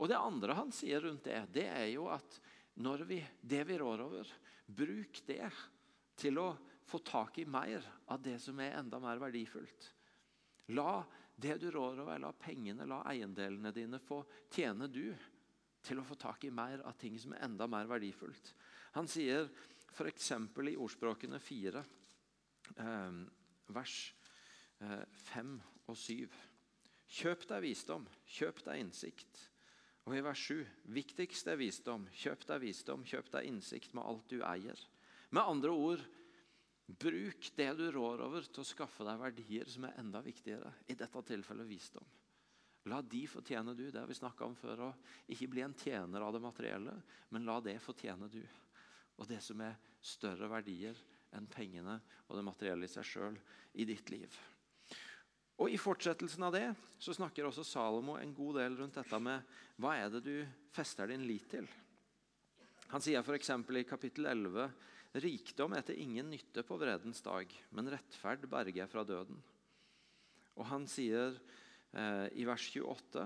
Og 0.00 0.08
Det 0.10 0.18
andre 0.18 0.56
han 0.58 0.72
sier 0.74 1.04
rundt 1.04 1.28
det, 1.28 1.38
det 1.54 1.68
er 1.70 1.88
jo 1.92 2.08
at 2.10 2.40
vi, 3.06 3.20
det 3.40 3.62
vi 3.68 3.78
rår 3.78 4.00
over, 4.02 4.30
bruk 4.66 5.20
det 5.28 5.46
til 6.18 6.40
å 6.40 6.48
få 6.88 6.98
tak 7.04 7.38
i 7.38 7.46
mer 7.46 7.84
av 8.10 8.22
det 8.24 8.40
som 8.42 8.58
er 8.60 8.80
enda 8.80 8.98
mer 9.00 9.20
verdifullt. 9.22 9.92
La 10.74 11.04
det 11.36 11.58
du 11.62 11.70
rår 11.70 12.00
over, 12.04 12.18
la 12.22 12.32
pengene, 12.32 12.86
la 12.86 13.02
eiendelene 13.10 13.72
dine 13.74 13.98
få 14.02 14.22
tjene 14.54 14.88
du 14.88 15.08
til 15.84 16.00
å 16.00 16.06
få 16.06 16.16
tak 16.20 16.46
i 16.46 16.52
mer 16.54 16.84
av 16.86 16.96
ting 17.00 17.18
som 17.20 17.34
er 17.34 17.44
enda 17.44 17.66
mer 17.68 17.88
verdifullt. 17.90 18.52
Han 18.94 19.08
sier 19.10 19.50
f.eks. 19.94 20.30
i 20.30 20.76
ordspråkene 20.76 21.40
4, 21.42 21.84
eh, 22.76 23.18
vers 23.74 23.96
eh, 24.80 25.02
5 25.34 25.56
og 25.90 25.98
7. 25.98 26.28
Kjøp 27.14 27.44
deg 27.50 27.66
visdom, 27.66 28.06
kjøp 28.38 28.62
deg 28.66 28.80
innsikt. 28.82 29.42
Og 30.04 30.16
i 30.16 30.24
vers 30.24 30.40
7.: 30.50 30.64
Viktigst 30.92 31.48
er 31.48 31.56
visdom. 31.60 32.08
Kjøp 32.12 32.44
deg 32.48 32.60
visdom, 32.64 33.04
kjøp 33.08 33.30
deg 33.32 33.48
innsikt 33.48 33.94
med 33.96 34.04
alt 34.04 34.26
du 34.28 34.42
eier. 34.44 34.80
Med 35.30 35.42
andre 35.42 35.72
ord, 35.72 36.02
bruk 36.86 37.50
det 37.56 37.70
du 37.78 37.86
rår 37.92 38.24
over, 38.26 38.44
til 38.48 38.62
å 38.62 38.68
skaffe 38.68 39.06
deg 39.06 39.20
verdier 39.20 39.70
som 39.70 39.86
er 39.88 39.96
enda 40.00 40.20
viktigere. 40.24 40.72
I 40.88 40.96
dette 40.98 41.22
tilfellet 41.30 41.68
visdom. 41.68 42.06
La 42.92 43.00
de 43.00 43.22
fortjene 43.30 43.72
du. 43.76 43.86
Det 43.90 44.00
har 44.00 44.08
vi 44.10 44.16
snakka 44.16 44.44
om 44.44 44.56
før 44.58 44.90
Og 44.90 45.30
Ikke 45.32 45.48
bli 45.48 45.62
en 45.64 45.74
tjener 45.74 46.20
av 46.20 46.34
det 46.34 46.42
materielle, 46.44 46.98
men 47.30 47.46
la 47.48 47.60
det 47.64 47.78
fortjene 47.80 48.28
du. 48.28 48.42
Og 49.16 49.28
det 49.30 49.40
som 49.40 49.60
er 49.64 49.78
større 50.04 50.50
verdier 50.50 50.98
enn 51.34 51.46
pengene 51.50 52.00
og 52.28 52.36
det 52.36 52.44
materielle 52.46 52.86
i 52.86 52.92
seg 52.92 53.06
sjøl 53.08 53.38
i 53.80 53.86
ditt 53.88 54.10
liv. 54.12 54.36
Og 55.62 55.70
I 55.70 55.78
fortsettelsen 55.78 56.42
av 56.42 56.54
det 56.54 56.66
så 56.98 57.14
snakker 57.14 57.46
også 57.46 57.64
Salomo 57.66 58.18
en 58.18 58.34
god 58.34 58.58
del 58.58 58.76
rundt 58.78 58.98
dette 58.98 59.20
med 59.22 59.54
hva 59.80 59.94
er 59.96 60.10
det 60.10 60.24
du 60.26 60.34
fester 60.74 61.10
din 61.10 61.26
lit 61.28 61.46
til. 61.50 61.68
Han 62.90 63.02
sier 63.02 63.22
f.eks. 63.22 63.50
i 63.50 63.84
kapittel 63.86 64.26
11.: 64.26 64.66
Rikdom 65.14 65.76
er 65.76 65.84
til 65.86 66.00
ingen 66.02 66.32
nytte 66.32 66.64
på 66.66 66.78
vredens 66.80 67.22
dag, 67.22 67.50
men 67.70 67.90
rettferd 67.92 68.48
berger 68.50 68.88
fra 68.90 69.04
døden. 69.06 69.38
Og 70.58 70.66
han 70.70 70.88
sier 70.90 71.38
Eh, 71.94 72.28
i 72.32 72.44
vers 72.46 72.66
28 72.74 73.22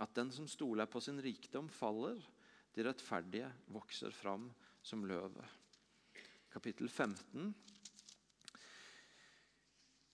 at 0.00 0.14
den 0.16 0.30
som 0.32 0.48
stoler 0.48 0.88
på 0.90 1.00
sin 1.00 1.20
rikdom, 1.24 1.70
faller. 1.72 2.20
De 2.74 2.84
rettferdige 2.84 3.48
vokser 3.72 4.12
fram 4.14 4.50
som 4.82 5.06
løvet. 5.08 5.56
Kapittel 6.52 6.88
15. 6.88 7.54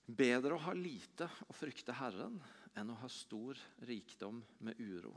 Bedre 0.06 0.54
å 0.54 0.62
ha 0.68 0.74
lite 0.76 1.26
og 1.48 1.56
frykte 1.58 1.96
Herren 1.98 2.38
enn 2.78 2.92
å 2.92 2.98
ha 3.00 3.10
stor 3.10 3.58
rikdom 3.88 4.38
med 4.62 4.78
uro. 4.78 5.16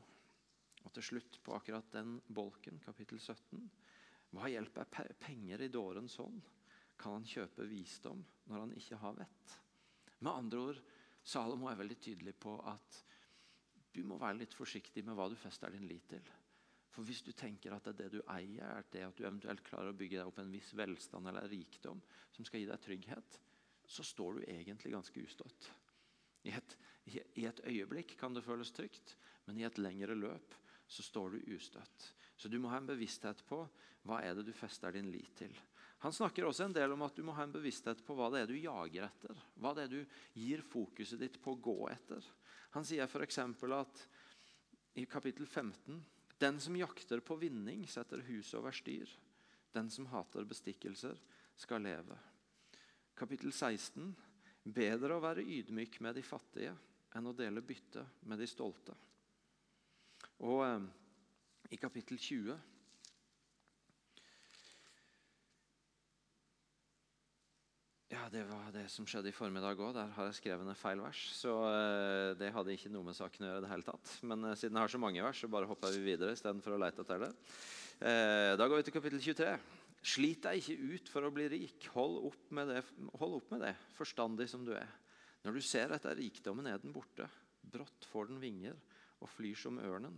Og 0.81 0.93
til 0.95 1.05
slutt, 1.05 1.37
på 1.43 1.53
akkurat 1.53 1.91
den 1.93 2.17
bolken, 2.25 2.79
kapittel 2.81 3.19
17 3.21 3.69
Hva 4.35 4.49
hjelper 4.51 4.89
penger 5.19 5.61
i 5.65 5.71
dårens 5.73 6.17
hånd? 6.21 6.41
Kan 6.99 7.17
han 7.17 7.27
kjøpe 7.27 7.65
visdom 7.69 8.21
når 8.49 8.65
han 8.65 8.73
ikke 8.77 8.99
har 9.01 9.15
vett? 9.17 9.55
Med 10.19 10.33
andre 10.33 10.65
ord, 10.71 10.81
Salomo 11.23 11.69
er 11.69 11.79
veldig 11.79 11.97
tydelig 12.01 12.35
på 12.41 12.57
at 12.67 12.99
du 13.95 14.03
må 14.07 14.19
være 14.21 14.41
litt 14.41 14.53
forsiktig 14.55 15.03
med 15.05 15.17
hva 15.17 15.29
du 15.31 15.35
fester 15.39 15.73
din 15.73 15.87
lit 15.89 16.05
til. 16.11 16.25
For 16.89 17.05
Hvis 17.05 17.21
du 17.25 17.31
tenker 17.37 17.73
at 17.73 17.85
det 17.85 17.93
er 17.93 17.99
det 17.99 18.19
du 18.19 18.31
eier, 18.33 18.65
er 18.65 18.87
det 18.91 19.03
at 19.05 19.17
du 19.17 19.25
eventuelt 19.25 19.63
klarer 19.65 19.93
å 19.93 19.97
bygge 19.97 20.19
deg 20.19 20.29
opp 20.29 20.39
en 20.41 20.53
viss 20.53 20.71
velstand 20.77 21.29
eller 21.29 21.49
rikdom 21.49 22.01
som 22.35 22.47
skal 22.47 22.63
gi 22.63 22.69
deg 22.69 22.81
trygghet, 22.83 23.39
så 23.89 24.05
står 24.05 24.39
du 24.39 24.47
egentlig 24.47 24.93
ganske 24.93 25.23
ustøtt. 25.25 25.69
I 26.47 26.53
et, 26.55 26.75
I 27.41 27.45
et 27.49 27.61
øyeblikk 27.67 28.15
kan 28.19 28.35
det 28.35 28.45
føles 28.45 28.71
trygt, 28.73 29.15
men 29.47 29.59
i 29.59 29.65
et 29.67 29.79
lengre 29.81 30.17
løp 30.17 30.55
så 30.89 31.05
står 31.05 31.35
du 31.35 31.55
ustøtt. 31.55 32.09
Så 32.39 32.47
du 32.47 32.55
må 32.61 32.71
ha 32.71 32.79
en 32.79 32.87
bevissthet 32.87 33.41
på 33.49 33.65
hva 34.07 34.21
er 34.23 34.37
det 34.37 34.45
du 34.47 34.53
fester 34.55 34.95
din 34.95 35.11
lit 35.11 35.33
til. 35.41 35.51
Han 35.99 36.15
snakker 36.15 36.47
også 36.47 36.69
en 36.69 36.75
del 36.75 36.93
om 36.95 37.01
at 37.03 37.17
du 37.17 37.25
må 37.27 37.33
ha 37.35 37.43
en 37.43 37.51
bevissthet 37.51 37.99
på 38.07 38.15
hva 38.15 38.29
det 38.31 38.45
er 38.45 38.47
du 38.47 38.55
jager 38.55 39.09
etter. 39.09 39.41
Hva 39.59 39.73
det 39.75 39.85
er 39.85 39.91
du 39.91 40.13
gir 40.39 40.63
fokuset 40.63 41.19
ditt 41.19 41.35
på 41.43 41.57
å 41.57 41.59
gå 41.59 41.75
etter. 41.91 42.23
Han 42.77 42.87
sier 42.87 43.03
f.eks. 43.03 43.41
at 43.43 44.05
i 44.95 45.03
kapittel 45.05 45.45
15 45.45 45.99
Den 46.39 46.59
som 46.63 46.75
jakter 46.79 47.19
på 47.19 47.35
vinning, 47.35 47.83
setter 47.87 48.23
huset 48.29 48.55
over 48.61 48.71
styr. 48.71 49.11
Den 49.75 49.89
som 49.91 50.07
hater 50.07 50.47
bestikkelser, 50.47 51.19
skal 51.59 51.83
leve. 51.83 52.15
Kapittel 53.19 53.51
16 53.51 54.15
Bedre 54.63 55.17
å 55.17 55.23
være 55.23 55.43
ydmyk 55.43 55.99
med 55.99 56.15
de 56.15 56.23
fattige 56.23 56.71
enn 57.15 57.27
å 57.27 57.35
dele 57.35 57.59
bytte 57.65 58.05
med 58.29 58.39
de 58.39 58.47
stolte. 58.47 58.95
Og 60.47 60.63
eh, 60.63 60.87
i 61.69 61.77
kapittel 61.77 62.17
20 62.17 62.57
Ja, 68.09 68.23
Det 68.33 68.41
var 68.49 68.71
det 68.73 68.87
som 68.89 69.05
skjedde 69.05 69.29
i 69.29 69.35
formiddag 69.35 69.77
òg. 69.77 69.91
Der 69.93 70.09
har 70.15 70.25
jeg 70.25 70.39
skrevet 70.39 70.65
ned 70.65 70.77
feil 70.77 70.97
vers. 71.03 71.19
Så 71.37 71.51
eh, 71.69 72.31
det 72.39 72.49
hadde 72.55 72.73
ikke 72.73 72.89
noe 72.89 73.05
med 73.05 73.17
saken 73.17 73.45
å 73.45 73.51
gjøre. 73.51 73.61
det 73.67 73.69
hele 73.69 73.85
tatt. 73.85 74.13
Men 74.25 74.47
eh, 74.49 74.55
siden 74.57 74.79
jeg 74.79 74.87
har 74.87 74.93
så 74.95 75.01
mange 75.01 75.21
vers, 75.21 75.41
så 75.43 75.49
bare 75.51 75.69
hopper 75.69 75.93
vi 75.93 76.01
videre 76.07 76.33
istedenfor 76.33 76.73
å 76.73 76.79
lete 76.81 77.05
etter 77.05 77.21
det. 77.21 77.29
Eh, 78.01 78.55
da 78.57 78.65
går 78.65 78.81
vi 78.81 78.87
til 78.87 78.95
kapittel 78.97 79.21
23. 79.21 79.53
Slit 80.01 80.41
deg 80.47 80.57
ikke 80.57 80.95
ut 80.95 81.13
for 81.13 81.27
å 81.27 81.31
bli 81.35 81.45
rik. 81.53 81.85
Hold 81.93 82.17
opp, 82.31 82.49
med 82.57 82.73
det, 82.73 82.81
opp 83.13 83.53
med 83.53 83.61
det, 83.67 83.75
forstandig 83.93 84.49
som 84.49 84.65
du 84.65 84.73
er. 84.73 84.89
Når 85.45 85.59
du 85.59 85.63
ser 85.69 85.93
etter 85.93 86.17
rikdommen, 86.17 86.65
er 86.65 86.81
den 86.81 86.95
borte. 86.95 87.29
Brått 87.61 88.09
får 88.09 88.33
den 88.33 88.41
vinger 88.41 88.73
og 89.21 89.29
flyr 89.37 89.61
som 89.67 89.77
ørnen. 89.85 90.17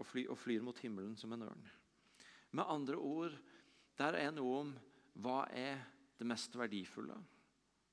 Og, 0.00 0.06
fly, 0.08 0.24
og 0.32 0.38
flyr 0.40 0.62
mot 0.64 0.78
himmelen 0.80 1.16
som 1.20 1.34
en 1.34 1.44
ørn. 1.46 1.64
Med 2.56 2.68
andre 2.68 2.96
ord, 2.96 3.34
der 3.98 4.16
er 4.18 4.32
noe 4.34 4.60
om 4.62 4.72
hva 5.20 5.44
er 5.52 5.82
det 6.18 6.28
mest 6.28 6.54
verdifulle. 6.56 7.16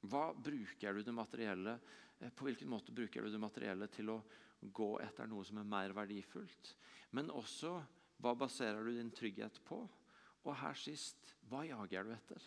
Hva 0.07 0.29
bruker 0.31 0.95
du 0.95 1.03
det 1.03 1.15
materielle 1.15 1.73
eh, 2.19 2.31
På 2.31 2.45
hvilken 2.47 2.69
måte 2.71 2.93
bruker 2.95 3.25
du 3.25 3.33
det 3.33 3.41
materielle 3.41 3.89
til 3.91 4.13
å 4.13 4.21
gå 4.61 4.93
etter 5.03 5.27
noe 5.27 5.43
som 5.47 5.59
er 5.59 5.67
mer 5.67 5.95
verdifullt? 5.95 6.73
Men 7.15 7.33
også 7.35 7.73
hva 8.19 8.35
baserer 8.39 8.83
du 8.83 8.93
din 8.95 9.11
trygghet 9.15 9.59
på? 9.67 9.81
Og 10.45 10.55
her 10.61 10.77
sist 10.79 11.33
hva 11.51 11.65
jager 11.67 12.07
du 12.07 12.13
etter? 12.15 12.43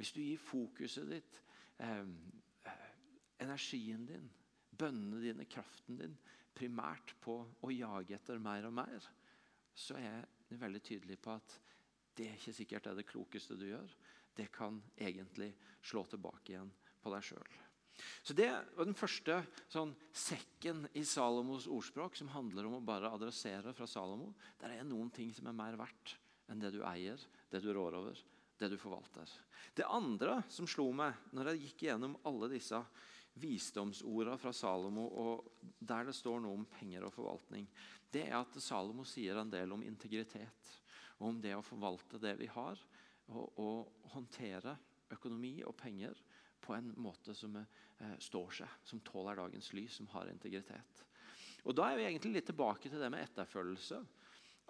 Hvis 0.00 0.14
du 0.16 0.22
gir 0.22 0.40
fokuset 0.40 1.08
ditt, 1.10 1.40
eh, 1.84 2.04
energien 3.40 4.06
din, 4.08 4.28
bønnene 4.70 5.20
dine, 5.20 5.44
kraften 5.44 5.98
din 6.00 6.16
primært 6.60 7.14
på 7.24 7.40
å 7.64 7.72
jage 7.72 8.18
etter 8.18 8.42
mer 8.42 8.68
og 8.68 8.76
mer, 8.76 9.08
så 9.74 9.96
er 9.96 10.06
jeg 10.10 10.60
veldig 10.60 10.82
tydelig 10.84 11.18
på 11.22 11.32
at 11.32 11.56
det 12.18 12.28
er 12.28 12.36
ikke 12.36 12.56
sikkert 12.56 12.84
det 12.84 12.92
er 12.92 13.00
det 13.00 13.08
klokeste 13.08 13.56
du 13.56 13.66
gjør. 13.70 13.96
Det 14.36 14.50
kan 14.52 14.80
egentlig 14.98 15.54
slå 15.80 16.04
tilbake 16.10 16.52
igjen 16.52 16.72
på 17.00 17.12
deg 17.14 17.24
sjøl. 17.24 17.58
Så 18.22 18.34
Det 18.36 18.48
var 18.76 18.86
den 18.88 18.96
første 18.96 19.40
sånn, 19.68 19.92
sekken 20.12 20.86
i 20.96 21.04
Salomos 21.04 21.68
ordspråk 21.70 22.16
som 22.16 22.32
handler 22.32 22.68
om 22.68 22.78
å 22.78 22.84
bare 22.84 23.12
adressere 23.12 23.74
fra 23.76 23.88
Salomo. 23.88 24.32
Der 24.60 24.76
er 24.76 24.88
noen 24.88 25.10
ting 25.14 25.32
som 25.36 25.50
er 25.50 25.56
mer 25.56 25.78
verdt 25.80 26.16
enn 26.50 26.62
det 26.62 26.72
du 26.74 26.80
eier, 26.86 27.20
det 27.52 27.60
du 27.62 27.70
rår 27.74 27.98
over, 28.00 28.20
det 28.60 28.70
du 28.72 28.76
forvalter. 28.80 29.28
Det 29.76 29.86
andre 29.86 30.40
som 30.52 30.68
slo 30.68 30.88
meg 30.96 31.30
når 31.36 31.52
jeg 31.52 31.64
gikk 31.66 31.86
gjennom 31.88 32.16
alle 32.28 32.50
disse 32.52 32.80
visdomsordene 33.38 34.38
fra 34.40 34.52
Salomo, 34.56 35.06
og 35.06 35.64
der 35.78 36.08
det 36.08 36.16
står 36.16 36.42
noe 36.42 36.58
om 36.58 36.66
penger 36.72 37.06
og 37.06 37.14
forvaltning, 37.14 37.68
det 38.10 38.26
er 38.26 38.40
at 38.40 38.58
Salomo 38.62 39.04
sier 39.06 39.38
en 39.38 39.52
del 39.52 39.72
om 39.72 39.84
integritet. 39.86 40.74
Og 41.20 41.28
om 41.30 41.40
det 41.42 41.54
å 41.54 41.64
forvalte 41.64 42.18
det 42.20 42.34
vi 42.40 42.48
har, 42.50 42.80
og, 43.30 43.60
og 43.60 44.10
håndtere 44.14 44.74
økonomi 45.14 45.60
og 45.66 45.76
penger 45.78 46.18
på 46.60 46.74
en 46.74 46.90
måte 47.00 47.34
som 47.36 47.54
eh, 47.60 48.16
står 48.18 48.56
seg, 48.60 48.74
som 48.84 49.02
tåler 49.06 49.38
dagens 49.38 49.70
lys, 49.76 50.00
som 50.00 50.10
har 50.14 50.30
integritet. 50.30 51.04
Og 51.68 51.76
Da 51.76 51.90
er 51.90 52.00
vi 52.00 52.06
egentlig 52.08 52.38
litt 52.38 52.48
tilbake 52.50 52.88
til 52.88 53.00
det 53.00 53.10
med 53.12 53.24
etterfølgelse. 53.26 54.00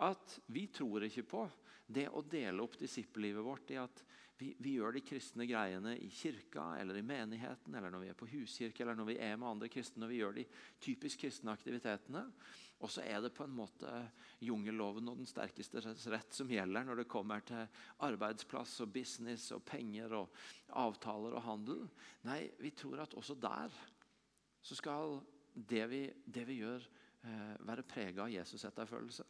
At 0.06 0.38
vi 0.50 0.66
tror 0.72 1.04
ikke 1.06 1.26
på 1.28 1.44
det 1.90 2.08
å 2.08 2.22
dele 2.22 2.64
opp 2.64 2.78
disippellivet 2.80 3.44
vårt 3.44 3.72
i 3.74 3.78
at 3.80 4.02
vi, 4.40 4.54
vi, 4.58 4.72
gjør 4.78 4.96
de 4.96 5.02
kristne 5.04 5.44
greiene 5.48 5.92
i 6.00 6.08
kirka 6.12 6.72
eller 6.80 6.96
i 6.96 7.04
menigheten 7.04 7.74
eller 7.76 7.92
når 7.92 8.04
vi 8.04 8.10
er 8.12 8.18
på 8.18 8.28
huskirke 8.30 8.84
eller 8.84 8.96
når 8.98 9.10
vi 9.10 9.18
er 9.20 9.36
med 9.36 9.48
andre 9.50 9.68
kristne. 9.72 10.00
når 10.00 10.12
vi 10.12 10.20
gjør 10.22 10.36
de 10.38 10.46
typisk 10.80 11.20
kristne 11.26 11.52
aktivitetene. 11.52 12.24
Og 12.80 12.88
så 12.88 13.04
er 13.04 13.20
det 13.20 13.34
på 13.36 13.44
en 13.44 13.52
måte 13.52 13.90
jungelloven 14.40 15.10
og 15.12 15.18
den 15.20 15.28
sterkeste 15.28 15.82
rett 15.84 16.32
som 16.32 16.48
gjelder 16.48 16.86
når 16.88 17.02
det 17.02 17.10
kommer 17.12 17.44
til 17.44 17.82
arbeidsplass 18.06 18.78
og 18.80 18.94
business 18.94 19.50
og 19.52 19.66
penger 19.68 20.16
og 20.16 20.40
avtaler 20.80 21.36
og 21.36 21.44
handel. 21.44 21.84
Nei, 22.24 22.46
vi 22.60 22.72
tror 22.72 23.04
at 23.04 23.16
også 23.20 23.36
der 23.36 23.76
så 24.64 24.76
skal 24.76 25.20
det 25.54 25.84
vi, 25.90 26.02
det 26.24 26.46
vi 26.48 26.60
gjør, 26.62 26.84
eh, 27.24 27.54
være 27.68 27.84
prega 27.88 28.24
av 28.24 28.32
Jesus-etterfølgelse. 28.32 29.28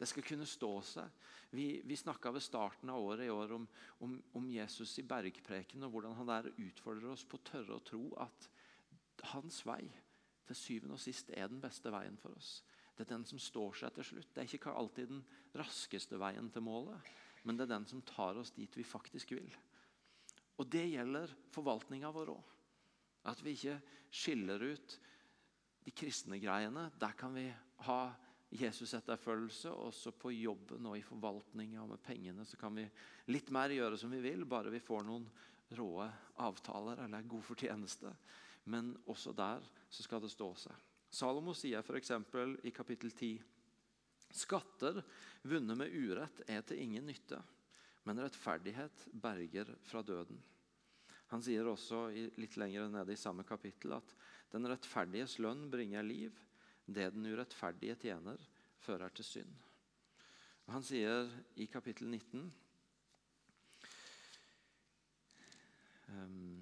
Det 0.00 0.08
skal 0.08 0.24
kunne 0.24 0.48
stå 0.48 0.70
seg. 0.86 1.16
Vi, 1.52 1.66
vi 1.84 1.96
snakka 1.98 2.30
ved 2.32 2.44
starten 2.44 2.88
av 2.88 3.02
året 3.04 3.26
i 3.26 3.32
år 3.32 3.52
om, 3.52 3.66
om, 4.06 4.14
om, 4.38 4.46
Jesus 4.48 4.94
i 5.02 5.04
bergpreken 5.04 5.84
og 5.84 5.92
hvordan 5.92 6.14
han 6.16 6.30
der 6.30 6.48
utfordrer 6.54 7.10
oss 7.12 7.26
på 7.28 7.36
å 7.36 7.44
tørre 7.44 7.76
å 7.76 7.84
tro 7.84 8.04
at 8.22 8.46
hans 9.34 9.58
vei 9.68 9.82
til 10.48 10.56
syvende 10.56 10.96
og 10.96 11.02
sist 11.02 11.28
er 11.36 11.50
den 11.50 11.60
beste 11.60 11.92
veien 11.92 12.16
for 12.22 12.32
oss. 12.38 12.62
Det 12.96 13.04
er 13.04 13.10
den 13.12 13.26
som 13.28 13.42
står 13.42 13.76
seg 13.82 13.92
til 13.98 14.08
slutt. 14.08 14.30
Det 14.32 14.42
er 14.42 14.54
ikke 14.56 14.72
alltid 14.72 15.12
den 15.12 15.20
raskeste 15.60 16.16
veien 16.20 16.48
til 16.54 16.64
målet, 16.64 17.12
men 17.44 17.58
det 17.58 17.66
er 17.66 17.74
den 17.74 17.86
som 17.90 18.00
tar 18.08 18.40
oss 18.40 18.54
dit 18.56 18.80
vi 18.80 18.86
faktisk 18.86 19.36
vil. 19.36 19.52
Og 20.60 20.68
Det 20.68 20.86
gjelder 20.90 21.36
forvaltninga 21.52 22.10
vår 22.12 22.32
òg. 22.34 22.48
At 23.28 23.40
vi 23.44 23.52
ikke 23.56 23.78
skiller 24.12 24.64
ut 24.64 24.96
de 25.84 25.92
kristne 25.96 26.40
greiene. 26.40 26.90
Der 27.00 27.16
kan 27.16 27.32
vi 27.36 27.46
ha 27.86 28.00
Jesus-etterfølgelse. 28.50 29.70
Også 29.70 30.12
på 30.16 30.32
jobben 30.34 30.86
og 30.90 30.98
i 30.98 31.04
forvaltninga 31.06 31.86
med 31.86 32.02
pengene 32.04 32.46
så 32.46 32.58
kan 32.60 32.74
vi 32.76 32.86
litt 33.30 33.50
mer 33.54 33.72
gjøre 33.74 33.98
som 34.00 34.12
vi 34.14 34.22
vil, 34.24 34.44
bare 34.48 34.72
vi 34.72 34.82
får 34.82 35.06
noen 35.06 35.28
råe 35.78 36.08
avtaler 36.42 37.04
eller 37.04 37.28
god 37.30 37.46
fortjeneste. 37.46 38.10
Men 38.70 38.92
også 39.10 39.32
der 39.36 39.64
så 39.90 40.04
skal 40.04 40.22
det 40.22 40.32
stå 40.32 40.50
seg. 40.66 40.74
Salomo 41.10 41.54
sier 41.58 41.82
f.eks. 41.82 42.12
i 42.62 42.70
kapittel 42.74 43.10
10.: 43.10 43.32
Skatter 44.30 45.00
vunnet 45.42 45.78
med 45.78 45.90
urett 45.90 46.44
er 46.46 46.62
til 46.62 46.82
ingen 46.82 47.06
nytte, 47.06 47.40
men 48.06 48.22
rettferdighet 48.22 49.08
berger 49.12 49.74
fra 49.82 50.02
døden. 50.06 50.38
Han 51.30 51.42
sier 51.42 51.66
også 51.66 52.08
litt 52.38 52.56
lenger 52.58 52.88
nede 52.90 53.14
i 53.14 53.18
samme 53.18 53.44
kapittel 53.46 53.94
at 53.94 54.14
den 54.50 54.66
rettferdiges 54.66 55.38
lønn 55.38 55.68
bringer 55.70 56.02
liv, 56.02 56.34
det 56.94 57.10
den 57.14 57.26
urettferdige 57.30 57.96
tjener, 58.04 58.40
fører 58.80 59.12
til 59.14 59.26
synd. 59.26 59.54
Han 60.70 60.84
sier 60.86 61.26
i 61.58 61.66
kapittel 61.70 62.06
19 62.06 62.42
um, 62.42 62.50
ehm, 66.14 66.60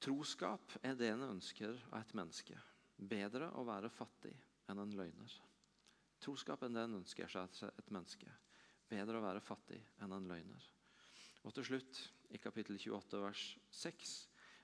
Troskap 0.00 0.76
er 0.80 0.94
det 0.96 1.10
en 1.12 1.26
ønsker 1.26 1.76
av 1.90 2.00
et 2.00 2.12
menneske. 2.16 2.56
Bedre 2.96 3.50
å 3.60 3.64
være 3.68 3.90
fattig 3.92 4.32
enn 4.72 4.80
en 4.80 4.94
løgner. 4.96 5.34
Troskap 6.20 6.64
er 6.64 6.72
det 6.72 6.84
en 6.86 7.00
ønsker 7.00 7.28
seg 7.28 7.60
av 7.64 7.80
et 7.80 7.92
menneske. 7.92 8.32
Bedre 8.88 9.20
å 9.20 9.24
være 9.24 9.42
fattig 9.44 9.80
enn 10.00 10.12
en 10.16 10.28
løgner. 10.28 10.64
Og 11.44 11.54
til 11.56 11.68
slutt, 11.68 12.00
i 12.32 12.40
kapittel 12.40 12.76
28, 12.78 13.20
vers 13.20 13.44
6.: 13.72 14.16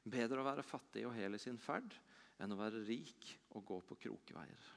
Bedre 0.04 0.40
å 0.40 0.46
være 0.46 0.64
fattig 0.64 1.04
og 1.08 1.16
hel 1.16 1.36
i 1.36 1.42
sin 1.42 1.60
ferd 1.60 1.96
enn 2.40 2.52
å 2.52 2.58
være 2.60 2.84
rik 2.86 3.30
og 3.56 3.64
gå 3.68 3.80
på 3.88 3.96
krokveier. 4.06 4.72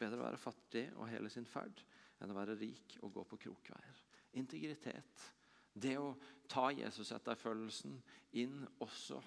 Bedre 0.00 0.20
å 0.20 0.26
være 0.28 0.40
fattig 0.40 0.86
og 0.96 1.10
hele 1.10 1.30
sin 1.32 1.48
ferd 1.48 1.82
enn 2.20 2.32
å 2.32 2.36
være 2.36 2.56
rik 2.60 2.96
og 3.04 3.12
gå 3.18 3.24
på 3.28 3.38
krokveier. 3.46 4.00
Integritet. 4.40 5.26
Det 5.72 5.96
å 6.00 6.14
ta 6.50 6.70
Jesus-etterfølgelsen 6.74 7.98
inn 8.40 8.62
også 8.82 9.20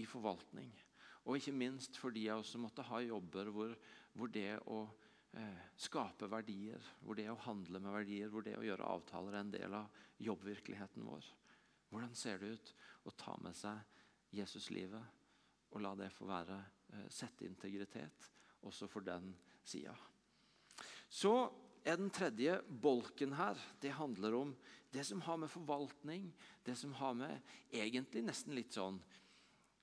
i 0.00 0.04
forvaltning. 0.08 0.70
Og 1.26 1.40
ikke 1.40 1.54
minst 1.56 1.98
fordi 1.98 2.26
jeg 2.28 2.38
også 2.38 2.60
måtte 2.62 2.84
ha 2.86 3.00
jobber 3.02 3.50
hvor, 3.54 3.72
hvor 4.14 4.30
det 4.32 4.60
å 4.70 4.84
eh, 5.36 5.64
skape 5.80 6.28
verdier, 6.30 6.82
hvor 7.02 7.18
det 7.18 7.26
å 7.32 7.40
handle 7.48 7.80
med 7.82 7.94
verdier, 7.96 8.30
hvor 8.30 8.46
det 8.46 8.54
å 8.58 8.64
gjøre 8.66 8.92
avtaler 8.94 9.34
er 9.34 9.42
en 9.42 9.52
del 9.54 9.76
av 9.80 10.04
jobbvirkeligheten 10.22 11.06
vår. 11.06 11.26
Hvordan 11.90 12.14
ser 12.18 12.40
det 12.42 12.54
ut 12.56 12.72
å 13.06 13.14
ta 13.18 13.36
med 13.42 13.56
seg 13.58 13.82
Jesuslivet 14.36 15.14
og 15.72 15.82
la 15.82 15.92
det 15.98 16.12
få 16.14 16.26
være 16.28 16.56
eh, 16.94 17.06
sette 17.12 17.46
integritet 17.46 18.30
også 18.66 18.88
for 18.90 19.06
den 19.06 19.30
sida? 19.68 19.94
Så 21.08 21.34
er 21.86 22.00
den 22.00 22.10
tredje 22.10 22.58
bolken 22.68 23.36
her 23.38 23.58
det 23.82 23.94
handler 23.94 24.34
om 24.34 24.56
det 24.90 25.04
som 25.04 25.20
har 25.22 25.38
med 25.38 25.50
forvaltning, 25.52 26.30
det 26.64 26.74
som 26.78 26.94
har 26.98 27.14
med 27.14 27.56
egentlig 27.70 28.24
nesten 28.26 28.56
litt 28.56 28.74
sånn 28.74 28.98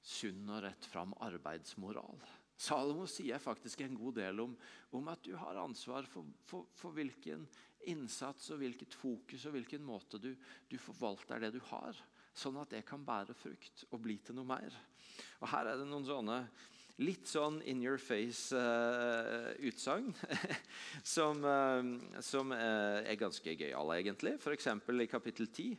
sunn 0.04 0.50
og 0.52 0.64
rett 0.66 0.88
fram 0.90 1.14
arbeidsmoral. 1.24 2.20
Salomo 2.60 3.06
sier 3.10 3.42
faktisk 3.42 3.82
en 3.82 3.96
god 3.98 4.18
del 4.20 4.42
om, 4.44 4.56
om 4.96 5.08
at 5.12 5.24
du 5.26 5.34
har 5.40 5.60
ansvar 5.60 6.06
for, 6.10 6.28
for, 6.48 6.68
for, 6.78 6.96
hvilken 6.96 7.48
innsats 7.90 8.52
og 8.54 8.62
hvilket 8.62 8.96
fokus 8.96 9.48
og 9.48 9.58
hvilken 9.58 9.84
måte 9.84 10.20
du, 10.22 10.32
du, 10.70 10.78
forvalter 10.80 11.42
det 11.44 11.54
du 11.56 11.60
har, 11.72 11.98
sånn 12.34 12.60
at 12.62 12.72
det 12.72 12.84
kan 12.88 13.04
bære 13.06 13.36
frukt 13.38 13.86
og 13.92 14.04
bli 14.06 14.20
til 14.24 14.38
noe 14.38 14.48
mer. 14.54 14.76
Og 15.42 15.50
Her 15.52 15.72
er 15.72 15.82
det 15.82 15.90
noen 15.90 16.08
sånne 16.08 16.40
litt 17.02 17.26
sånn 17.26 17.56
in 17.66 17.80
your 17.82 17.98
face-utsagn 17.98 20.12
uh, 20.14 20.58
som, 21.16 21.42
uh, 21.42 21.82
som 22.22 22.54
uh, 22.54 23.02
er 23.02 23.18
ganske 23.18 23.56
gøyale, 23.58 23.98
egentlig. 24.02 24.36
F.eks. 24.38 24.68
i 24.68 25.08
kapittel 25.10 25.48
10. 25.50 25.78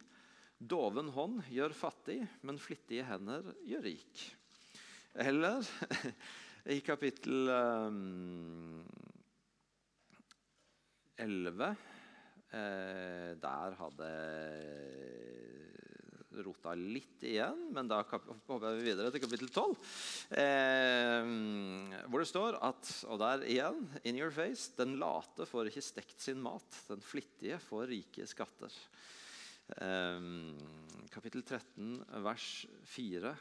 Doven 0.59 1.09
hånd 1.14 1.42
gjør 1.53 1.72
fattig, 1.77 2.27
men 2.42 2.59
flittige 2.62 3.05
hender 3.07 3.55
gjør 3.68 3.83
rik. 3.87 4.24
Eller 5.22 5.62
i 6.74 6.81
kapittel 6.83 7.48
um, 7.53 8.83
11 11.20 11.77
Der 13.42 13.74
hadde 13.79 14.11
rota 16.42 16.74
litt 16.78 17.22
igjen, 17.26 17.68
men 17.74 17.88
da 17.90 18.00
hopper 18.02 18.76
vi 18.78 18.88
videre 18.88 19.12
til 19.14 19.22
kapittel 19.22 19.50
12. 19.52 19.74
Eh, 20.42 21.30
hvor 22.08 22.22
det 22.22 22.28
står 22.30 22.58
at 22.64 22.92
Og 23.12 23.20
der 23.22 23.46
igjen, 23.46 23.80
in 24.04 24.18
your 24.18 24.32
face 24.34 24.72
Den 24.78 24.96
late 25.00 25.46
får 25.48 25.70
ikke 25.70 25.84
stekt 25.84 26.20
sin 26.24 26.42
mat. 26.42 26.80
Den 26.88 27.04
flittige 27.04 27.58
får 27.62 27.88
rike 27.92 28.26
skatter. 28.30 28.72
Eh, 29.78 30.30
kapittel 31.14 31.42
13, 31.42 31.98
vers 32.24 32.66
4. 32.84 33.36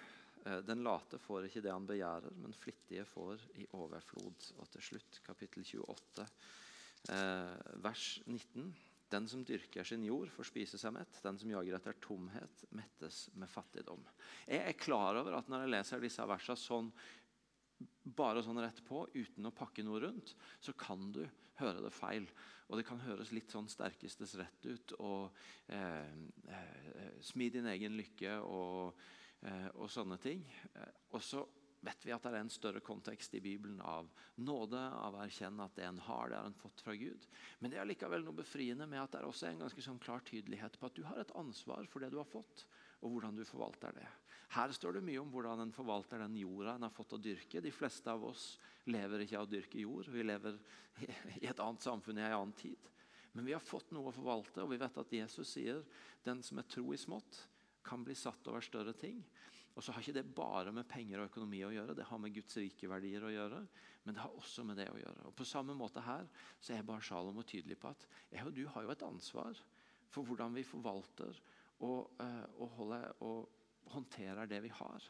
Eh, 0.46 0.58
den 0.68 0.84
late 0.84 1.20
får 1.22 1.48
ikke 1.48 1.64
det 1.64 1.72
han 1.72 1.88
begjærer, 1.88 2.34
men 2.42 2.56
flittige 2.58 3.06
får 3.08 3.44
i 3.62 3.68
overflod. 3.80 4.50
Og 4.60 4.72
til 4.76 4.88
slutt 4.90 5.22
kapittel 5.26 5.64
28, 5.64 6.28
eh, 7.10 7.78
vers 7.84 8.08
19. 8.26 8.74
Den 9.14 9.28
som 9.30 9.44
dyrker 9.46 9.86
sin 9.86 10.06
jord, 10.08 10.32
får 10.34 10.50
spise 10.50 10.80
seg 10.82 10.96
mett. 10.96 11.20
Den 11.22 11.38
som 11.38 11.52
jager 11.52 11.78
etter 11.78 11.98
tomhet, 12.02 12.64
mettes 12.74 13.28
med 13.38 13.52
fattigdom. 13.52 14.02
Jeg 14.48 14.64
er 14.72 14.80
klar 14.80 15.20
over 15.22 15.38
at 15.38 15.52
når 15.52 15.66
jeg 15.66 15.74
leser 15.76 16.02
disse 16.02 16.26
versene 16.30 16.58
sånn, 16.58 16.90
bare 18.18 18.42
sånn 18.46 18.62
rett 18.64 18.82
på, 18.88 19.06
uten 19.14 19.50
å 19.50 19.54
pakke 19.56 19.86
noe 19.86 20.02
rundt, 20.02 20.34
så 20.64 20.74
kan 20.78 21.12
du 21.14 21.24
høre 21.60 21.84
det 21.86 21.94
feil. 21.94 22.28
Og 22.70 22.80
det 22.80 22.86
kan 22.88 23.02
høres 23.04 23.34
litt 23.36 23.54
sånn 23.54 23.70
sterkestes 23.70 24.34
rett 24.40 24.66
ut. 24.66 24.96
Og 25.04 25.30
eh, 25.70 26.14
eh, 26.50 27.20
smi 27.22 27.52
din 27.54 27.70
egen 27.70 27.98
lykke 28.00 28.40
og, 28.48 29.04
eh, 29.46 29.70
og 29.76 29.92
sånne 29.94 30.18
ting. 30.24 30.42
Eh, 30.74 30.94
og 31.14 31.22
så 31.22 31.44
vet 31.84 32.06
vi 32.06 32.14
at 32.16 32.24
det 32.24 32.32
er 32.32 32.40
en 32.46 32.52
større 32.52 32.80
kontekst 32.84 33.34
i 33.36 33.42
Bibelen 33.44 33.82
av 33.84 34.08
nåde, 34.40 34.80
av 34.80 35.18
å 35.18 35.24
erkjenne 35.26 35.66
at 35.68 35.76
det 35.76 35.86
en 35.88 36.00
har, 36.06 36.30
det 36.32 36.40
har 36.40 36.48
en 36.48 36.56
fått 36.58 36.84
fra 36.86 36.96
Gud. 36.96 37.28
Men 37.60 37.74
det 37.74 37.82
er 37.82 37.90
likevel 37.90 38.24
noe 38.24 38.40
befriende 38.40 38.88
med 38.88 39.02
at 39.02 39.14
det 39.14 39.22
er 39.22 39.28
også 39.28 39.50
en 39.50 39.66
ganske 39.66 39.84
sånn 39.84 40.00
klar 40.04 40.24
tydelighet 40.28 40.80
på 40.80 40.88
at 40.88 40.96
du 40.96 41.04
har 41.08 41.20
et 41.20 41.36
ansvar 41.40 41.90
for 41.92 42.04
det 42.04 42.14
du 42.14 42.20
har 42.22 42.30
fått, 42.30 42.66
og 43.04 43.16
hvordan 43.16 43.36
du 43.36 43.44
forvalter 43.48 43.96
det. 44.00 44.08
Her 44.54 44.72
står 44.72 44.98
det 44.98 45.06
mye 45.08 45.20
om 45.20 45.32
hvordan 45.34 45.64
en 45.64 45.76
forvalter 45.76 46.22
den 46.22 46.38
jorda 46.38 46.78
en 46.78 46.86
har 46.86 46.94
fått 46.94 47.16
å 47.18 47.22
dyrke. 47.22 47.62
De 47.64 47.72
fleste 47.74 48.12
av 48.12 48.24
oss 48.30 48.54
lever 48.86 49.26
ikke 49.26 49.40
av 49.40 49.48
å 49.48 49.52
dyrke 49.52 49.82
jord. 49.82 50.08
Vi 50.14 50.24
lever 50.24 50.60
i 51.42 51.48
et 51.50 51.60
annet 51.64 51.84
samfunn 51.84 52.20
i 52.20 52.26
en 52.28 52.36
annen 52.38 52.54
tid. 52.60 52.92
Men 53.34 53.48
vi 53.48 53.56
har 53.56 53.64
fått 53.66 53.90
noe 53.92 54.12
å 54.12 54.14
forvalte, 54.14 54.62
og 54.62 54.70
vi 54.70 54.78
vet 54.78 55.00
at 55.02 55.16
Jesus 55.18 55.56
sier 55.56 55.82
den 56.24 56.44
som 56.46 56.62
er 56.62 56.70
tro 56.70 56.94
i 56.94 57.02
smått, 57.02 57.48
kan 57.84 58.06
bli 58.06 58.16
satt 58.16 58.46
over 58.48 58.64
større 58.64 58.94
ting. 58.96 59.24
Og 59.74 59.82
så 59.82 59.94
har 59.94 60.04
ikke 60.04 60.20
det 60.20 60.36
bare 60.38 60.72
med 60.76 60.86
penger 60.90 61.24
og 61.24 61.32
økonomi 61.32 61.64
å 61.66 61.72
gjøre, 61.74 61.96
det 61.98 62.06
har 62.06 62.20
med 62.22 62.34
Guds 62.36 62.58
rike 62.62 62.90
verdier 62.90 63.24
å 63.26 63.32
gjøre. 63.34 63.62
Men 64.04 64.16
det 64.16 64.22
har 64.22 64.36
også 64.38 64.66
med 64.68 64.78
det 64.78 64.86
å 64.92 65.00
gjøre. 65.00 65.26
Og 65.30 65.34
På 65.38 65.48
samme 65.48 65.74
måte 65.78 66.04
her 66.06 66.28
så 66.62 66.76
er 66.76 66.86
bare 66.86 67.02
Shalom 67.02 67.40
tydelig 67.42 67.80
på 67.82 67.90
at 67.90 68.06
jeg 68.30 68.46
og 68.46 68.54
du 68.54 68.68
har 68.70 68.86
jo 68.86 68.94
et 68.94 69.06
ansvar 69.08 69.64
for 70.14 70.28
hvordan 70.28 70.54
vi 70.54 70.66
forvalter 70.68 71.40
og, 71.82 72.14
uh, 72.22 72.46
og, 72.60 72.68
holder, 72.78 73.08
og 73.26 73.90
håndterer 73.96 74.50
det 74.52 74.62
vi 74.68 74.74
har. 74.78 75.10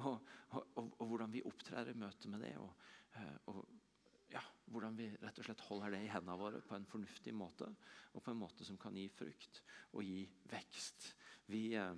Og, 0.00 0.18
og, 0.58 1.06
hvordan 1.06 1.30
vi 1.30 1.44
opptrer 1.46 1.92
i 1.92 1.98
møte 1.98 2.30
med 2.32 2.42
det. 2.42 2.54
Og, 2.58 3.62
ja, 4.30 4.42
hvordan 4.70 4.98
vi 4.98 5.08
rett 5.22 5.38
og 5.38 5.46
slett 5.46 5.66
holder 5.68 5.94
det 5.94 6.04
i 6.06 6.10
hendene 6.10 6.38
våre 6.38 6.62
på 6.66 6.74
en 6.74 6.86
fornuftig 6.88 7.34
måte. 7.36 7.70
Og 8.14 8.24
på 8.24 8.34
en 8.34 8.42
måte 8.42 8.66
som 8.66 8.78
kan 8.80 8.96
gi 8.98 9.06
frukt 9.14 9.62
og 9.94 10.02
gi 10.02 10.24
vekst. 10.50 11.12
Vi... 11.46 11.68
eh, 11.78 11.94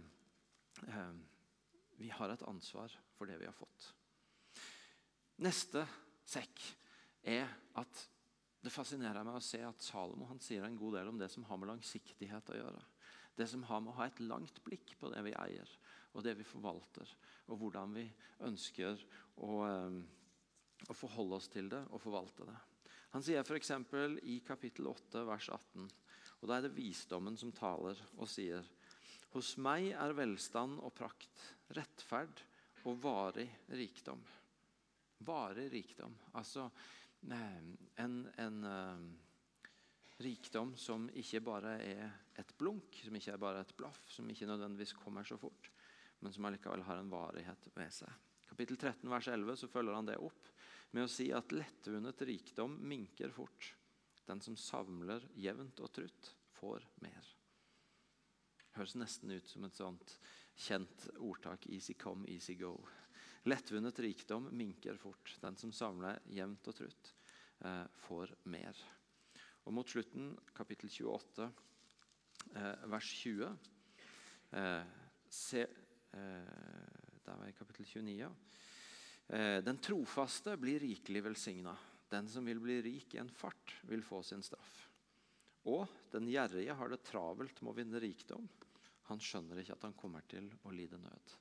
uh, 0.89 1.32
vi 1.99 2.11
har 2.13 2.33
et 2.33 2.45
ansvar 2.49 2.93
for 3.17 3.29
det 3.29 3.39
vi 3.41 3.49
har 3.49 3.57
fått. 3.57 3.89
Neste 5.43 5.85
sekk 6.29 6.63
er 7.27 7.49
at 7.79 8.07
det 8.63 8.71
fascinerer 8.71 9.27
meg 9.27 9.39
å 9.39 9.43
se 9.43 9.59
at 9.67 9.83
Salomo 9.83 10.29
sier 10.43 10.65
en 10.67 10.79
god 10.79 10.99
del 10.99 11.11
om 11.11 11.19
det 11.19 11.29
som 11.33 11.45
har 11.49 11.59
med 11.59 11.73
langsiktighet 11.73 12.53
å 12.53 12.59
gjøre. 12.61 12.83
Det 13.35 13.49
som 13.51 13.65
har 13.67 13.81
med 13.83 13.91
å 13.91 13.97
ha 13.99 14.07
et 14.07 14.21
langt 14.23 14.61
blikk 14.63 14.95
på 15.01 15.11
det 15.11 15.23
vi 15.27 15.33
eier, 15.35 15.71
og 16.13 16.23
det 16.23 16.37
vi 16.39 16.47
forvalter. 16.47 17.09
Og 17.51 17.59
hvordan 17.59 17.97
vi 17.97 18.05
ønsker 18.47 19.01
å, 19.43 19.65
eh, 19.67 19.97
å 20.87 20.95
forholde 20.95 21.41
oss 21.41 21.49
til 21.51 21.73
det 21.73 21.81
og 21.91 22.03
forvalte 22.05 22.47
det. 22.47 22.59
Han 23.17 23.25
sier 23.25 23.43
f.eks. 23.43 23.73
i 24.23 24.39
kapittel 24.47 24.87
8, 24.89 25.25
vers 25.27 25.49
18, 25.49 25.91
og 26.41 26.49
da 26.49 26.57
er 26.57 26.67
det 26.67 26.77
visdommen 26.77 27.37
som 27.39 27.53
taler 27.53 27.99
og 28.17 28.29
sier 28.31 28.65
hos 29.33 29.55
meg 29.63 29.91
er 29.97 30.15
velstand 30.17 30.81
og 30.85 30.93
prakt, 30.97 31.45
rettferd 31.77 32.43
og 32.89 32.99
varig 33.03 33.49
rikdom. 33.73 34.21
Varig 35.25 35.69
rikdom. 35.73 36.15
Altså 36.39 36.67
eh, 37.31 37.61
en, 38.03 38.17
en 38.43 38.59
uh, 38.67 39.05
rikdom 40.23 40.75
som 40.77 41.07
ikke 41.19 41.43
bare 41.45 41.77
er 41.85 42.05
et 42.41 42.55
blunk, 42.59 42.99
som 43.05 43.17
ikke 43.17 43.35
er 43.35 43.43
bare 43.43 43.63
et 43.63 43.75
blaff, 43.79 44.03
som 44.11 44.29
ikke 44.31 44.49
nødvendigvis 44.51 44.97
kommer 44.99 45.27
så 45.27 45.39
fort, 45.41 45.71
men 46.21 46.35
som 46.35 46.47
allikevel 46.49 46.85
har 46.87 47.01
en 47.01 47.13
varighet 47.13 47.71
ved 47.77 47.93
seg. 47.95 48.21
Kapittel 48.49 48.77
13, 48.77 49.09
vers 49.09 49.29
11 49.33 49.63
så 49.63 49.71
følger 49.73 49.97
han 49.97 50.09
det 50.11 50.19
opp 50.21 50.51
med 50.93 51.07
å 51.07 51.11
si 51.11 51.31
at 51.33 51.55
lettvunnet 51.57 52.27
rikdom 52.29 52.75
minker 52.85 53.33
fort. 53.33 53.73
Den 54.29 54.43
som 54.45 54.59
samler 54.61 55.25
jevnt 55.41 55.81
og 55.83 55.93
trutt, 55.97 56.35
får 56.59 56.85
mer. 57.03 57.31
Høres 58.73 58.95
nesten 58.97 59.35
ut 59.35 59.49
som 59.49 59.65
et 59.69 59.77
sånt 59.77 60.15
kjent 60.57 61.09
ordtak 61.21 61.67
'easy 61.69 61.95
come, 61.95 62.25
easy 62.29 62.55
go'. 62.57 62.81
Lettvunnet 63.45 63.99
rikdom 63.99 64.49
minker 64.55 64.97
fort. 64.97 65.37
Den 65.43 65.57
som 65.57 65.73
samler 65.73 66.21
jevnt 66.31 66.69
og 66.69 66.77
trutt, 66.79 67.13
eh, 67.61 67.87
får 68.07 68.35
mer. 68.45 68.77
Og 69.67 69.73
Mot 69.73 69.89
slutten, 69.89 70.39
kapittel 70.55 70.89
28, 70.89 71.53
eh, 72.55 72.87
vers 72.87 73.13
20 73.23 73.59
eh, 74.53 74.85
se, 75.29 75.61
eh, 76.13 76.47
Der 77.25 77.37
var 77.37 77.45
jeg 77.47 77.55
kapittel 77.55 77.87
29, 77.87 78.19
ja. 78.19 78.31
Eh, 79.29 79.63
den 79.63 79.79
trofaste 79.79 80.57
blir 80.57 80.81
rikelig 80.81 81.23
velsigna. 81.25 81.77
Den 82.11 82.29
som 82.29 82.45
vil 82.45 82.59
bli 82.61 82.83
rik 82.83 83.15
i 83.15 83.19
en 83.19 83.31
fart, 83.31 83.77
vil 83.83 84.03
få 84.03 84.23
sin 84.23 84.43
straff. 84.43 84.89
Og 85.71 85.87
den 86.11 86.27
gjerrige 86.31 86.75
har 86.75 86.91
det 86.91 87.05
travelt 87.07 87.63
med 87.63 87.73
å 87.73 87.77
vinne 87.77 88.03
rikdom. 88.03 88.49
Han 89.11 89.23
skjønner 89.23 89.61
ikke 89.63 89.77
at 89.77 89.87
han 89.87 89.97
kommer 89.99 90.27
til 90.31 90.49
å 90.67 90.75
lide 90.75 90.99
nød. 90.99 91.35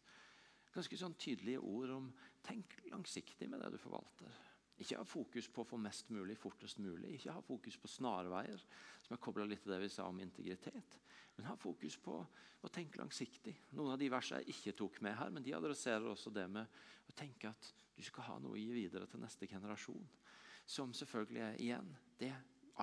Ganske 0.71 0.97
sånn 0.97 1.17
tydelige 1.19 1.61
ord 1.67 1.91
om 1.97 2.07
tenk 2.45 2.77
langsiktig 2.91 3.49
med 3.51 3.63
det 3.63 3.73
du 3.73 3.79
forvalter. 3.81 4.37
Ikke 4.81 4.97
ha 4.97 5.05
fokus 5.05 5.49
på 5.51 5.61
å 5.61 5.67
få 5.67 5.77
mest 5.77 6.09
mulig 6.09 6.37
fortest 6.39 6.79
mulig. 6.81 7.17
Ikke 7.17 7.35
ha 7.35 7.41
fokus 7.45 7.75
på 7.77 7.89
snarveier, 7.91 8.61
som 9.05 9.13
er 9.13 9.21
kobla 9.21 9.45
litt 9.45 9.61
til 9.65 9.75
det 9.75 9.81
vi 9.83 9.91
sa 9.93 10.07
om 10.09 10.21
integritet. 10.23 10.97
Men 11.35 11.49
ha 11.51 11.57
fokus 11.59 11.99
på 12.01 12.15
å 12.61 12.71
tenke 12.73 13.01
langsiktig. 13.01 13.53
Noen 13.77 13.93
av 13.93 14.01
de 14.01 14.09
versene 14.13 14.41
jeg 14.41 14.55
ikke 14.55 14.77
tok 14.79 15.01
med 15.05 15.17
her, 15.19 15.29
men 15.33 15.45
de 15.45 15.53
adresserer 15.57 16.07
også 16.09 16.33
det 16.33 16.47
med 16.49 16.81
å 17.09 17.15
tenke 17.17 17.51
at 17.51 17.71
du 17.97 18.01
skal 18.05 18.25
ha 18.29 18.39
noe 18.41 18.55
å 18.55 18.61
gi 18.61 18.71
videre 18.73 19.09
til 19.09 19.21
neste 19.21 19.49
generasjon. 19.49 20.07
Som 20.65 20.95
selvfølgelig 20.97 21.43
er 21.45 21.61
igjen 21.61 21.93
det 22.21 22.33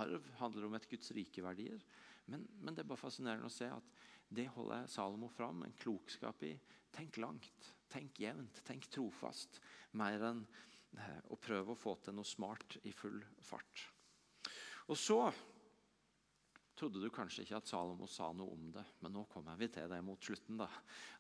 Arv 0.00 0.28
handler 0.40 0.68
om 0.68 0.76
et 0.76 0.88
Guds 0.90 1.12
rike 1.16 1.42
verdier. 1.44 1.82
Men, 2.28 2.44
men 2.60 2.76
det 2.76 2.84
er 2.84 2.90
bare 2.90 3.00
fascinerende 3.00 3.48
å 3.48 3.52
se 3.52 3.70
at 3.72 3.92
det 4.28 4.50
holder 4.52 4.88
Salomo 4.92 5.30
fram 5.32 5.62
en 5.64 5.76
klokskap 5.80 6.42
i. 6.44 6.52
Tenk 6.92 7.16
langt, 7.20 7.70
tenk 7.88 8.20
jevnt, 8.20 8.62
tenk 8.68 8.88
trofast. 8.92 9.60
Mer 9.96 10.24
enn 10.30 10.42
eh, 10.44 11.20
å 11.32 11.38
prøve 11.40 11.72
å 11.72 11.78
få 11.78 11.96
til 12.04 12.16
noe 12.16 12.28
smart 12.28 12.76
i 12.88 12.92
full 12.92 13.20
fart. 13.44 13.86
Og 14.88 14.96
så 14.96 15.20
trodde 16.78 17.00
du 17.02 17.08
kanskje 17.12 17.42
ikke 17.42 17.58
at 17.58 17.68
Salomo 17.68 18.06
sa 18.08 18.28
noe 18.36 18.54
om 18.54 18.68
det, 18.72 18.84
men 19.02 19.16
nå 19.16 19.24
kommer 19.32 19.56
vi 19.58 19.66
til 19.72 19.88
det 19.90 19.98
mot 20.04 20.22
slutten. 20.22 20.60
da. 20.60 20.68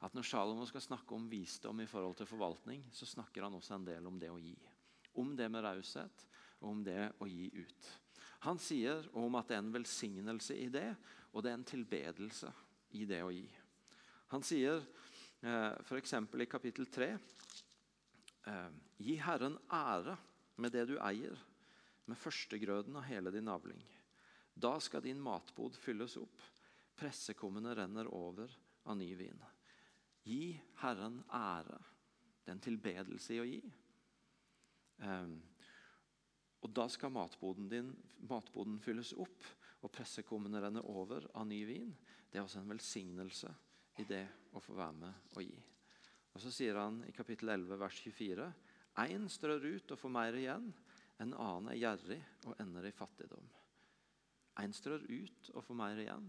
At 0.06 0.14
Når 0.14 0.28
Salomo 0.28 0.66
skal 0.68 0.84
snakke 0.84 1.16
om 1.16 1.28
visdom 1.30 1.80
i 1.82 1.88
forhold 1.88 2.20
til 2.20 2.30
forvaltning, 2.30 2.84
så 2.92 3.08
snakker 3.08 3.44
han 3.44 3.56
også 3.58 3.74
en 3.74 3.88
del 3.88 4.06
om 4.06 4.20
det 4.20 4.30
å 4.30 4.38
gi. 4.40 4.54
Om 5.18 5.34
det 5.36 5.48
med 5.50 5.64
raushet, 5.64 6.26
og 6.60 6.70
om 6.70 6.84
det 6.86 7.00
å 7.18 7.26
gi 7.26 7.48
ut. 7.58 7.90
Han 8.46 8.58
sier 8.62 9.08
om 9.18 9.34
at 9.38 9.48
det 9.50 9.56
er 9.56 9.64
en 9.64 9.74
velsignelse 9.74 10.56
i 10.56 10.68
det, 10.70 10.88
og 11.32 11.42
det 11.42 11.50
er 11.50 11.58
en 11.58 11.66
tilbedelse 11.66 12.52
i 12.96 13.04
det 13.08 13.20
å 13.24 13.32
gi. 13.34 13.46
Han 14.32 14.44
sier 14.46 14.78
eh, 15.42 15.74
f.eks. 15.82 16.14
i 16.14 16.48
kapittel 16.50 16.86
3 16.92 17.08
eh, 17.14 18.70
Gi 19.02 19.16
Herren 19.22 19.58
ære 19.72 20.16
med 20.58 20.74
det 20.74 20.86
du 20.90 20.96
eier, 21.00 21.38
med 22.08 22.18
førstegrøden 22.18 22.96
av 22.98 23.06
hele 23.06 23.30
din 23.34 23.50
avling. 23.52 23.82
Da 24.58 24.78
skal 24.82 25.04
din 25.04 25.20
matbod 25.22 25.76
fylles 25.78 26.16
opp, 26.18 26.40
pressekummene 26.98 27.76
renner 27.78 28.08
over 28.10 28.50
av 28.88 28.96
ny 28.98 29.12
vin. 29.18 29.38
Gi 30.26 30.56
Herren 30.80 31.20
ære. 31.30 31.78
Det 32.42 32.50
er 32.50 32.56
en 32.56 32.64
tilbedelse 32.64 33.36
i 33.36 33.42
å 33.42 33.46
gi. 33.46 33.60
Um, 35.04 35.36
og 36.62 36.74
Da 36.74 36.88
skal 36.90 37.12
matboden 37.14 37.68
din 37.70 37.92
matboden 38.28 38.78
fylles 38.82 39.12
opp, 39.14 39.46
og 39.78 39.92
pressekummene 39.94 40.58
renner 40.58 40.86
over 40.90 41.28
av 41.38 41.46
ny 41.46 41.60
vin. 41.68 41.92
Det 42.30 42.40
er 42.40 42.42
også 42.44 42.62
en 42.64 42.72
velsignelse 42.72 43.50
i 44.02 44.06
det 44.08 44.24
å 44.58 44.62
få 44.62 44.74
være 44.74 44.96
med 44.98 45.36
og 45.36 45.44
gi. 45.44 45.60
Og 46.34 46.42
Så 46.42 46.50
sier 46.54 46.78
han 46.78 47.00
i 47.06 47.14
kapittel 47.14 47.52
11, 47.54 47.78
vers 47.78 48.00
24.: 48.02 48.48
Én 49.06 49.28
strør 49.30 49.64
ut 49.64 49.92
og 49.94 49.98
får 49.98 50.10
mer 50.10 50.34
igjen, 50.34 50.72
en 51.18 51.34
annen 51.34 51.70
er 51.72 51.78
gjerrig 51.78 52.18
og 52.46 52.58
ender 52.62 52.86
i 52.86 52.94
fattigdom. 52.94 53.46
En 54.58 54.74
strør 54.74 55.06
ut 55.06 55.50
og 55.54 55.64
får 55.64 55.78
mer 55.78 56.02
igjen. 56.02 56.26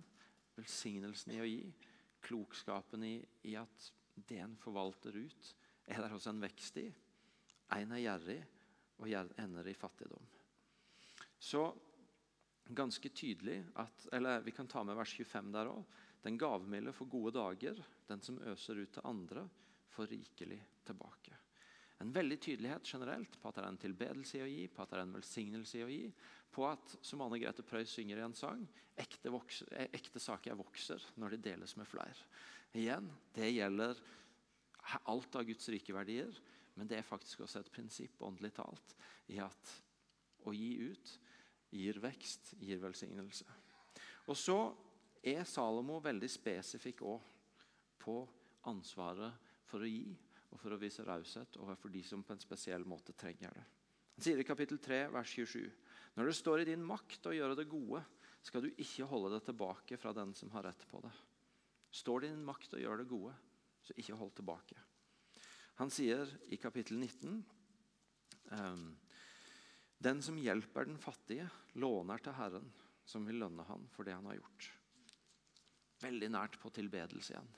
Velsignelsen 0.58 1.34
i 1.34 1.42
å 1.42 1.50
gi, 1.50 1.74
klokskapen 2.22 3.04
i, 3.06 3.16
i 3.50 3.56
at 3.58 3.92
det 4.30 4.42
en 4.44 4.58
forvalter 4.60 5.16
ut, 5.16 5.52
er 5.88 6.02
der 6.04 6.14
også 6.14 6.34
en 6.34 6.42
vekst 6.42 6.78
i. 6.82 6.88
En 7.74 7.94
er 7.96 8.04
gjerrig 8.04 8.42
og 9.00 9.10
ender 9.12 9.68
i 9.68 9.78
fattigdom. 9.78 10.26
Så 11.40 11.64
ganske 12.76 13.10
tydelig 13.10 13.64
at 13.80 14.08
eller 14.14 14.42
Vi 14.42 14.52
kan 14.52 14.68
ta 14.68 14.84
med 14.84 14.96
vers 14.96 15.14
25 15.14 15.52
der 15.52 15.72
òg. 15.72 15.84
Den 16.22 16.38
gavmilde 16.38 16.94
får 16.94 17.06
gode 17.06 17.32
dager. 17.38 17.84
Den 18.08 18.22
som 18.22 18.42
øser 18.42 18.82
ut 18.82 18.92
til 18.94 19.06
andre, 19.06 19.48
får 19.90 20.12
rikelig 20.12 20.60
tilbake. 20.86 21.36
En 22.00 22.12
veldig 22.14 22.40
tydelighet 22.40 22.86
generelt 22.88 23.40
på 23.42 23.50
at 23.50 23.56
det 23.56 23.64
er 23.64 23.70
en 23.74 23.80
tilbedelse 23.80 24.38
i 24.38 24.44
å 24.44 24.50
gi, 24.50 24.68
på 24.68 24.84
at 24.84 24.92
det 24.92 24.98
er 25.00 25.02
en 25.04 25.16
velsignelse 25.18 25.80
i 25.80 25.84
å 25.84 25.90
gi. 25.92 26.06
På 26.52 26.68
at, 26.70 26.96
som 27.02 27.22
Anne 27.22 27.40
Grete 27.42 27.64
Preus 27.64 27.92
synger 27.92 28.22
i 28.22 28.24
en 28.24 28.36
sang, 28.36 28.62
ekte, 29.00 29.32
vokser, 29.34 29.68
eh, 29.76 29.90
ekte 29.96 30.20
saker 30.20 30.56
vokser 30.60 31.04
når 31.20 31.36
de 31.36 31.42
deles 31.50 31.76
med 31.76 31.88
flere. 31.88 32.28
Igjen, 32.74 33.10
Det 33.34 33.52
gjelder 33.52 34.00
alt 35.06 35.36
av 35.36 35.44
Guds 35.44 35.70
rike 35.70 35.94
verdier, 35.94 36.32
men 36.80 36.88
det 36.88 37.02
er 37.02 37.08
faktisk 37.08 37.44
også 37.44 37.60
et 37.60 37.72
prinsipp 37.76 38.22
åndelig 38.24 38.54
talt 38.56 38.96
i 39.28 39.42
at 39.44 39.74
å 40.48 40.54
gi 40.56 40.72
ut 40.88 41.12
gir 41.76 42.00
vekst, 42.02 42.54
gir 42.64 42.80
velsignelse. 42.82 43.46
Og 44.32 44.38
så 44.40 44.58
er 45.20 45.44
Salomo 45.44 46.00
veldig 46.02 46.30
spesifikk 46.32 47.04
òg 47.04 47.26
på 48.00 48.16
ansvaret 48.72 49.52
for 49.68 49.84
å 49.84 49.90
gi 49.90 50.16
og 50.50 50.62
for 50.62 50.74
å 50.74 50.80
vise 50.82 51.04
raushet 51.06 51.60
overfor 51.62 51.92
de 51.94 52.02
som 52.08 52.24
på 52.24 52.34
en 52.34 52.42
spesiell 52.42 52.88
måte 52.88 53.14
trenger 53.14 53.54
det. 53.54 53.66
Han 54.16 54.26
sier 54.26 54.40
i 54.42 54.48
kapittel 54.48 54.80
3, 54.82 55.04
vers 55.14 55.36
27.: 55.36 55.68
Når 56.16 56.32
det 56.32 56.38
står 56.40 56.62
i 56.64 56.70
din 56.72 56.84
makt 56.84 57.30
å 57.30 57.36
gjøre 57.36 57.60
det 57.60 57.70
gode, 57.72 58.02
skal 58.42 58.64
du 58.64 58.72
ikke 58.72 59.08
holde 59.08 59.36
det 59.36 59.46
tilbake 59.46 60.00
fra 60.00 60.14
den 60.16 60.34
som 60.36 60.52
har 60.56 60.66
rett 60.68 60.86
på 60.90 61.02
det. 61.04 61.12
Står 61.92 62.22
det 62.22 62.30
i 62.30 62.34
din 62.34 62.48
makt 62.48 62.74
å 62.74 62.82
gjøre 62.82 63.04
det 63.04 63.12
gode, 63.12 63.36
så 63.84 63.96
ikke 63.98 64.18
hold 64.20 64.34
tilbake. 64.38 64.80
Han 65.80 65.92
sier 65.92 66.28
i 66.52 66.58
kapittel 66.60 66.98
19 67.00 67.44
um, 68.52 68.98
Den 69.98 70.22
som 70.22 70.38
hjelper 70.38 70.90
den 70.90 70.98
fattige, 71.00 71.46
låner 71.80 72.20
til 72.20 72.36
Herren, 72.36 72.68
som 73.08 73.24
vil 73.28 73.40
lønne 73.40 73.64
han 73.64 73.86
for 73.94 74.04
det 74.04 74.18
han 74.18 74.28
har 74.28 74.36
gjort. 74.42 74.68
Veldig 76.04 76.30
nært 76.36 76.60
på 76.60 76.72
tilbedelse 76.76 77.34
igjen. 77.34 77.50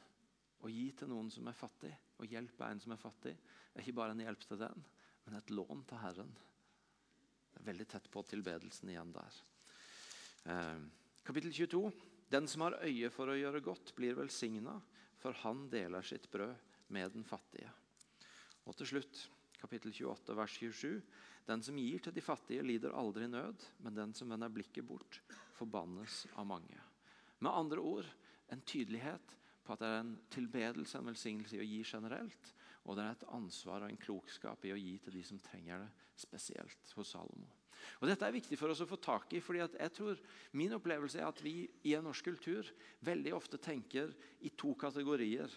Å 0.62 0.70
gi 0.70 0.86
til 0.94 1.10
noen 1.10 1.34
som 1.34 1.50
er 1.50 1.58
fattig, 1.58 1.92
å 2.22 2.30
hjelpe 2.30 2.70
en 2.70 2.82
som 2.84 2.94
er 2.94 3.02
fattig, 3.02 3.34
er 3.74 3.82
ikke 3.82 3.98
bare 3.98 4.14
en 4.14 4.22
hjelp 4.22 4.46
til 4.46 4.62
den, 4.62 4.86
men 5.26 5.38
et 5.42 5.54
lån 5.54 5.84
til 5.90 6.02
Herren. 6.06 6.32
Er 7.58 7.68
veldig 7.74 7.90
tett 7.90 8.10
på 8.14 8.22
tilbedelsen 8.30 8.94
igjen 8.94 9.18
der. 9.18 9.44
Eh, 10.46 10.80
kapittel 11.26 11.54
22. 11.58 11.86
Den 12.30 12.48
som 12.48 12.70
har 12.70 12.78
øye 12.86 13.10
for 13.10 13.34
å 13.34 13.42
gjøre 13.42 13.66
godt, 13.66 13.96
blir 13.98 14.18
velsigna, 14.22 14.78
for 15.18 15.34
han 15.42 15.72
deler 15.74 16.06
sitt 16.06 16.30
brød 16.30 16.54
med 16.94 17.18
den 17.18 17.26
fattige. 17.26 17.74
Og 18.70 18.78
til 18.78 18.90
slutt, 18.94 19.26
kapittel 19.62 19.94
28, 19.94 20.38
vers 20.38 20.56
27. 20.58 21.02
Den 21.48 21.64
som 21.66 21.78
gir 21.82 22.02
til 22.04 22.16
de 22.16 22.24
fattige, 22.24 22.66
lider 22.66 22.96
aldri 22.98 23.28
nød, 23.30 23.66
men 23.82 23.98
den 23.98 24.14
som 24.18 24.30
vender 24.32 24.52
blikket 24.54 24.86
bort, 24.88 25.22
forbannes 25.58 26.26
av 26.36 26.48
mange. 26.50 26.78
Med 27.42 27.52
andre 27.52 27.82
ord 27.82 28.10
en 28.54 28.62
tydelighet 28.68 29.38
på 29.66 29.74
at 29.74 29.82
det 29.82 29.90
er 29.90 30.04
en 30.04 30.18
tilbedelse 30.34 31.00
en 31.00 31.10
velsignelse 31.10 31.58
i 31.58 31.64
å 31.64 31.68
gi 31.68 31.82
generelt. 31.86 32.54
Og 32.90 32.98
det 32.98 33.06
er 33.06 33.16
et 33.16 33.32
ansvar 33.34 33.86
og 33.86 33.92
en 33.92 34.02
klokskap 34.02 34.66
i 34.66 34.74
å 34.74 34.80
gi 34.80 34.96
til 35.04 35.18
de 35.18 35.24
som 35.26 35.42
trenger 35.42 35.84
det, 35.84 35.90
spesielt 36.22 36.94
hos 36.98 37.14
Salomo. 37.14 37.50
Og 38.02 38.10
Dette 38.10 38.28
er 38.28 38.36
viktig 38.36 38.58
for 38.60 38.74
oss 38.74 38.84
å 38.84 38.90
få 38.90 38.98
tak 39.02 39.32
i. 39.34 39.40
fordi 39.42 39.64
jeg 39.64 39.94
tror 39.96 40.20
Min 40.54 40.74
opplevelse 40.74 41.20
er 41.20 41.26
at 41.26 41.42
vi 41.42 41.70
i 41.84 41.96
en 41.98 42.04
norsk 42.06 42.26
kultur 42.26 42.68
veldig 43.02 43.34
ofte 43.34 43.58
tenker 43.58 44.14
i 44.42 44.50
to 44.50 44.76
kategorier. 44.76 45.50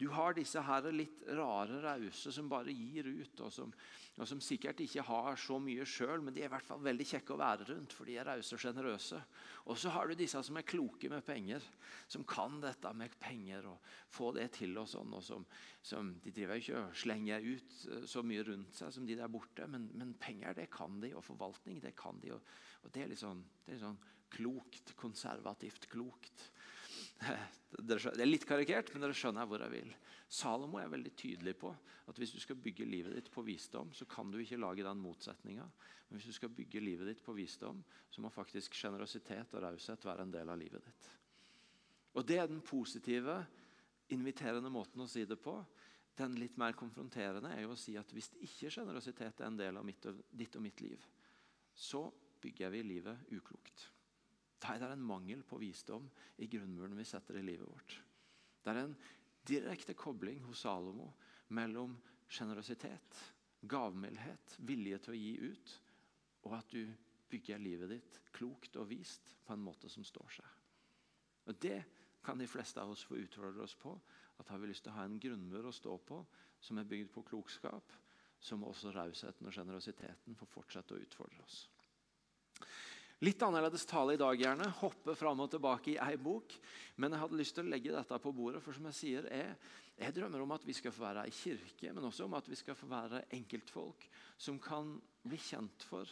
Du 0.00 0.06
har 0.08 0.32
disse 0.32 0.60
her 0.64 0.86
litt 0.96 1.18
rare 1.36 1.82
rause 1.84 2.30
som 2.32 2.46
bare 2.48 2.72
gir 2.72 3.04
ut, 3.04 3.40
og 3.44 3.50
som, 3.52 3.72
og 4.16 4.28
som 4.28 4.38
sikkert 4.40 4.78
ikke 4.80 5.04
har 5.04 5.36
så 5.36 5.58
mye 5.60 5.84
sjøl, 5.84 6.22
men 6.24 6.32
de 6.32 6.40
er 6.40 6.48
i 6.48 6.52
hvert 6.54 6.64
fall 6.64 6.80
veldig 6.86 7.06
kjekke 7.10 7.34
å 7.34 7.40
være 7.42 7.66
rundt, 7.68 7.92
for 7.92 8.08
de 8.08 8.14
er 8.16 8.24
rause 8.24 8.56
og 8.56 8.62
sjenerøse. 8.62 9.20
Og 9.68 9.76
så 9.76 9.92
har 9.92 10.08
du 10.08 10.16
disse 10.16 10.40
som 10.46 10.56
er 10.56 10.64
kloke 10.64 11.10
med 11.12 11.20
penger, 11.26 11.66
som 12.08 12.24
kan 12.24 12.56
dette 12.64 12.94
med 12.96 13.18
penger 13.20 13.68
og 13.74 13.90
få 14.08 14.30
det 14.38 14.48
til. 14.56 14.72
og 14.80 14.88
sånn, 14.88 15.12
og 15.12 15.24
som, 15.26 15.44
som 15.84 16.14
De 16.24 16.32
driver 16.32 16.56
jo 16.56 16.64
ikke 16.64 16.80
og 16.80 16.96
slenger 17.02 17.50
ut 17.50 17.76
eh, 17.90 18.06
så 18.08 18.24
mye 18.24 18.46
rundt 18.48 18.80
seg 18.80 18.96
som 18.96 19.04
de 19.04 19.18
der 19.20 19.28
borte, 19.28 19.68
men, 19.68 19.90
men 20.00 20.16
penger 20.16 20.56
det 20.56 20.70
kan 20.72 20.96
de, 21.04 21.12
og 21.12 21.26
forvaltning 21.28 21.84
det 21.84 21.92
kan 21.98 22.24
de. 22.24 22.32
Og, 22.38 22.56
og 22.86 22.96
det, 22.96 23.04
er 23.04 23.20
sånn, 23.20 23.44
det 23.66 23.74
er 23.74 23.76
litt 23.76 23.84
sånn 23.84 24.00
klokt, 24.30 24.94
konservativt 24.96 25.90
klokt. 25.92 26.48
Det 27.70 27.96
er 28.02 28.26
litt 28.26 28.44
karikert, 28.48 28.90
men 28.92 29.04
dere 29.04 29.14
skjønner 29.16 29.46
hvor 29.46 29.62
jeg 29.62 29.72
vil. 29.72 29.92
Salomo 30.30 30.80
er 30.80 30.90
veldig 30.90 31.12
tydelig 31.18 31.54
på 31.60 31.70
at 32.10 32.18
hvis 32.18 32.32
du 32.34 32.40
skal 32.42 32.58
bygge 32.58 32.86
livet 32.86 33.14
ditt 33.14 33.30
på 33.32 33.44
visdom, 33.46 33.92
så 33.94 34.06
kan 34.10 34.30
du 34.30 34.40
ikke 34.42 34.58
lage 34.58 34.84
den 34.86 34.98
motsetninga. 35.02 35.66
Men 36.08 36.18
hvis 36.18 36.26
du 36.32 36.34
skal 36.34 36.52
bygge 36.54 36.82
livet 36.82 37.06
ditt 37.06 37.22
på 37.22 37.34
visdom, 37.36 37.78
så 38.10 38.22
må 38.22 38.32
faktisk 38.34 38.74
sjenerøsitet 38.74 39.54
og 39.54 39.62
raushet 39.62 40.06
være 40.06 40.26
en 40.26 40.34
del 40.34 40.50
av 40.50 40.58
livet 40.58 40.82
ditt. 40.86 41.10
Og 42.18 42.26
Det 42.26 42.40
er 42.42 42.50
den 42.50 42.62
positive, 42.66 43.36
inviterende 44.10 44.72
måten 44.74 45.04
å 45.04 45.08
si 45.08 45.22
det 45.24 45.38
på. 45.38 45.54
Den 46.18 46.34
litt 46.34 46.56
mer 46.58 46.74
konfronterende 46.74 47.52
er 47.54 47.62
jo 47.62 47.76
å 47.76 47.78
si 47.78 47.94
at 47.98 48.10
hvis 48.10 48.32
ikke 48.42 48.72
sjenerøsitet 48.74 49.38
er 49.38 49.46
en 49.46 49.60
del 49.60 49.78
av 49.78 49.86
mitt, 49.86 50.06
ditt 50.34 50.58
og 50.58 50.64
mitt 50.66 50.82
liv, 50.82 51.06
så 51.74 52.08
bygger 52.42 52.74
vi 52.74 52.82
livet 52.82 53.30
uklokt. 53.30 53.86
Da 54.60 54.74
er 54.76 54.92
en 54.92 55.04
mangel 55.04 55.42
på 55.48 55.58
visdom 55.60 56.08
i 56.38 56.48
grunnmuren 56.50 56.98
vi 56.98 57.06
setter 57.08 57.38
i 57.40 57.44
livet 57.44 57.68
vårt. 57.68 57.96
Det 58.60 58.72
er 58.72 58.82
en 58.82 58.96
direkte 59.48 59.94
kobling 59.96 60.42
hos 60.44 60.66
Salomo 60.66 61.08
mellom 61.56 61.96
sjenerøsitet, 62.30 63.22
gavmildhet, 63.68 64.58
vilje 64.68 64.98
til 65.04 65.14
å 65.14 65.20
gi 65.20 65.32
ut, 65.50 65.72
og 66.44 66.58
at 66.58 66.74
du 66.74 66.84
bygger 67.30 67.62
livet 67.62 67.92
ditt 67.94 68.20
klokt 68.36 68.76
og 68.80 68.90
vist 68.90 69.34
på 69.46 69.54
en 69.54 69.64
måte 69.64 69.88
som 69.92 70.04
står 70.04 70.36
seg. 70.40 70.58
Og 71.48 71.56
Det 71.60 71.80
kan 72.22 72.38
de 72.38 72.46
fleste 72.46 72.80
av 72.82 72.92
oss 72.92 73.04
få 73.08 73.16
utfordre 73.16 73.64
oss 73.64 73.74
på. 73.74 73.94
At 74.38 74.48
Har 74.48 74.58
vi 74.58 74.68
lyst 74.70 74.84
til 74.84 74.92
å 74.92 74.98
ha 74.98 75.04
en 75.04 75.18
grunnmur 75.20 75.66
å 75.68 75.72
stå 75.72 75.96
på 76.04 76.20
som 76.60 76.78
er 76.78 76.88
bygd 76.88 77.10
på 77.12 77.24
klokskap, 77.28 77.92
så 78.40 78.56
må 78.56 78.70
også 78.70 78.92
rausheten 78.92 79.46
og 79.46 79.52
sjenerøsiteten 79.52 80.36
få 80.36 80.48
fortsette 80.48 80.96
å 80.96 81.00
utfordre 81.00 81.44
oss. 81.44 81.68
Litt 83.20 83.42
annerledes 83.44 83.82
tale 83.84 84.14
i 84.16 84.20
dag, 84.20 84.38
gjerne. 84.40 84.70
Hoppe 84.78 85.12
fram 85.18 85.42
og 85.44 85.50
tilbake 85.52 85.92
i 85.92 85.98
ei 86.00 86.16
bok. 86.16 86.54
Men 86.96 87.12
jeg 87.12 87.20
hadde 87.20 87.36
lyst 87.36 87.52
til 87.58 87.66
å 87.66 87.68
legge 87.68 87.92
dette 87.92 88.16
på 88.24 88.32
bordet. 88.32 88.62
For 88.64 88.72
som 88.72 88.86
jeg 88.88 88.96
sier, 88.96 89.26
jeg, 89.28 89.56
jeg 90.00 90.14
drømmer 90.16 90.40
om 90.40 90.54
at 90.56 90.64
vi 90.64 90.72
skal 90.76 90.94
få 90.96 91.04
være 91.04 91.26
ei 91.28 91.34
kirke, 91.36 91.92
men 91.92 92.06
også 92.08 92.24
om 92.24 92.36
at 92.38 92.48
vi 92.48 92.56
skal 92.56 92.78
få 92.78 92.88
være 92.88 93.26
enkeltfolk 93.36 94.06
som 94.40 94.56
kan 94.64 94.94
bli 95.28 95.36
kjent 95.36 95.84
for 95.84 96.08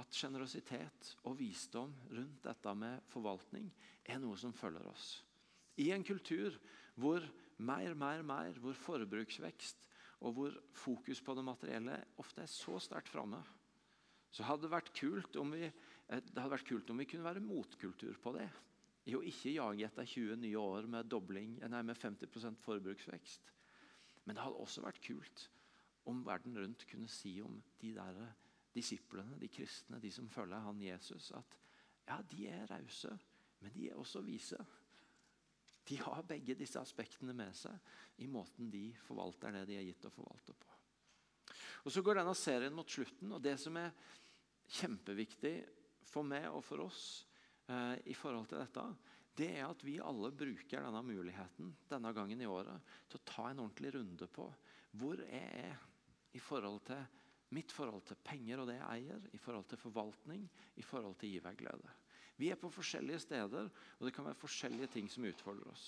at 0.00 0.16
sjenerøsitet 0.16 1.10
og 1.28 1.36
visdom 1.36 1.92
rundt 2.12 2.40
dette 2.44 2.74
med 2.76 3.04
forvaltning 3.12 3.68
er 4.08 4.20
noe 4.22 4.36
som 4.40 4.54
følger 4.56 4.88
oss. 4.88 5.10
I 5.76 5.90
en 5.92 6.04
kultur 6.08 6.56
hvor 6.96 7.20
mer, 7.60 7.92
mer, 7.92 8.22
mer, 8.24 8.56
hvor 8.60 8.76
forbruksvekst 8.80 9.84
og 10.24 10.32
hvor 10.36 10.56
fokus 10.72 11.20
på 11.20 11.36
det 11.36 11.44
materielle 11.44 11.98
ofte 12.20 12.44
er 12.44 12.48
så 12.48 12.80
sterkt 12.80 13.12
framme, 13.12 13.42
så 14.32 14.44
hadde 14.44 14.66
det 14.66 14.72
vært 14.72 14.92
kult 14.96 15.36
om 15.40 15.52
vi 15.52 15.68
det 16.06 16.38
hadde 16.38 16.52
vært 16.52 16.68
kult 16.68 16.90
om 16.92 17.02
vi 17.02 17.08
kunne 17.10 17.26
være 17.26 17.42
motkultur 17.42 18.18
på 18.22 18.32
det. 18.36 18.46
I 19.06 19.14
å 19.18 19.22
ikke 19.26 19.54
jage 19.54 19.86
etter 19.86 20.06
20 20.06 20.40
nye 20.42 20.58
år 20.58 20.88
med, 20.90 21.08
dobling, 21.10 21.58
nei, 21.62 21.82
med 21.86 21.98
50% 21.98 22.62
forbruksvekst. 22.62 23.52
Men 24.26 24.34
det 24.34 24.42
hadde 24.42 24.62
også 24.62 24.82
vært 24.82 25.02
kult 25.02 25.46
om 26.10 26.22
verden 26.26 26.58
rundt 26.58 26.86
kunne 26.90 27.10
si 27.10 27.36
om 27.42 27.58
de 27.80 27.92
der 27.96 28.18
disiplene, 28.74 29.38
de 29.40 29.48
kristne, 29.50 30.00
de 30.02 30.10
som 30.12 30.28
følger 30.30 30.62
han 30.62 30.82
Jesus, 30.82 31.30
at 31.34 31.56
ja, 32.06 32.18
de 32.30 32.46
er 32.50 32.66
rause, 32.70 33.14
men 33.62 33.72
de 33.74 33.88
er 33.90 33.98
også 33.98 34.22
vise. 34.26 34.58
De 35.86 35.98
har 36.02 36.26
begge 36.26 36.54
disse 36.58 36.78
aspektene 36.78 37.34
med 37.34 37.54
seg 37.56 38.22
i 38.22 38.28
måten 38.30 38.70
de 38.70 38.90
forvalter 39.06 39.54
det 39.54 39.64
de 39.70 39.78
er 39.78 39.86
gitt 39.86 40.06
å 40.06 40.12
forvalte 40.14 40.54
på. 40.54 40.72
Og 41.86 41.92
Så 41.94 42.02
går 42.02 42.18
denne 42.18 42.34
serien 42.34 42.74
mot 42.74 42.90
slutten, 42.90 43.32
og 43.32 43.42
det 43.42 43.54
som 43.62 43.76
er 43.78 43.94
kjempeviktig 44.78 45.54
for 46.06 46.26
meg 46.26 46.48
og 46.50 46.62
for 46.64 46.84
oss 46.86 47.02
eh, 47.70 47.96
i 48.06 48.16
forhold 48.16 48.48
til 48.50 48.62
dette, 48.62 48.86
det 49.36 49.50
er 49.58 49.66
at 49.66 49.82
vi 49.84 49.98
alle 50.00 50.30
bruker 50.32 50.86
denne 50.86 51.02
muligheten 51.04 51.74
denne 51.90 52.12
gangen 52.16 52.40
i 52.40 52.48
året 52.48 52.94
til 53.10 53.20
å 53.20 53.26
ta 53.28 53.50
en 53.50 53.66
ordentlig 53.66 53.92
runde 53.98 54.28
på 54.32 54.46
hvor 54.96 55.20
jeg 55.26 55.66
er 55.66 55.82
i 56.36 56.40
forhold 56.40 56.80
til 56.88 57.04
mitt 57.54 57.72
forhold 57.72 58.04
til 58.08 58.18
penger 58.26 58.62
og 58.62 58.70
det 58.70 58.78
jeg 58.78 59.04
eier, 59.04 59.28
i 59.32 59.38
forhold 59.38 59.68
til 59.70 59.78
forvaltning, 59.78 60.48
i 60.76 60.84
forhold 60.84 61.14
til 61.20 61.36
giverglede. 61.36 61.92
Vi 62.36 62.50
er 62.52 62.58
på 62.60 62.72
forskjellige 62.72 63.22
steder, 63.22 63.70
og 63.70 64.02
det 64.04 64.12
kan 64.12 64.26
være 64.26 64.40
forskjellige 64.40 64.90
ting 64.96 65.06
som 65.08 65.24
utfordrer 65.28 65.70
oss. 65.70 65.86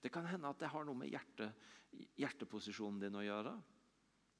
Det 0.00 0.12
kan 0.12 0.28
hende 0.30 0.48
at 0.48 0.60
det 0.62 0.70
har 0.72 0.86
noe 0.86 0.96
med 0.96 1.10
hjerte, 1.12 1.50
hjerteposisjonen 2.16 3.02
din 3.02 3.18
å 3.20 3.24
gjøre. 3.26 3.52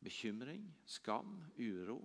Bekymring, 0.00 0.64
skam, 0.88 1.34
uro. 1.58 1.98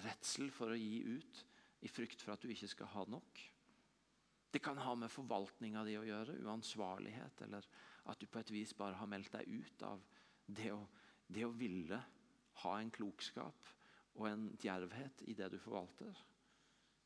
Redsel 0.00 0.50
for 0.54 0.72
å 0.72 0.78
gi 0.78 1.02
ut 1.04 1.42
i 1.84 1.90
frykt 1.90 2.22
for 2.22 2.34
at 2.34 2.42
du 2.44 2.52
ikke 2.52 2.70
skal 2.70 2.90
ha 2.94 3.04
nok. 3.10 3.42
Det 4.52 4.60
kan 4.62 4.78
ha 4.78 4.94
med 4.96 5.12
forvaltninga 5.12 5.84
di 5.88 5.96
å 5.96 6.04
gjøre, 6.06 6.38
uansvarlighet, 6.44 7.44
eller 7.46 7.68
at 8.08 8.20
du 8.20 8.26
på 8.28 8.40
et 8.40 8.52
vis 8.52 8.74
bare 8.76 8.98
har 9.00 9.08
meldt 9.08 9.32
deg 9.32 9.48
ut 9.48 9.84
av 9.88 10.02
det 10.44 10.68
å, 10.74 10.82
det 11.26 11.46
å 11.46 11.54
ville 11.56 12.00
ha 12.62 12.74
en 12.78 12.92
klokskap 12.92 13.72
og 14.20 14.28
en 14.28 14.50
djervhet 14.60 15.24
i 15.28 15.36
det 15.38 15.48
du 15.54 15.58
forvalter. 15.60 16.12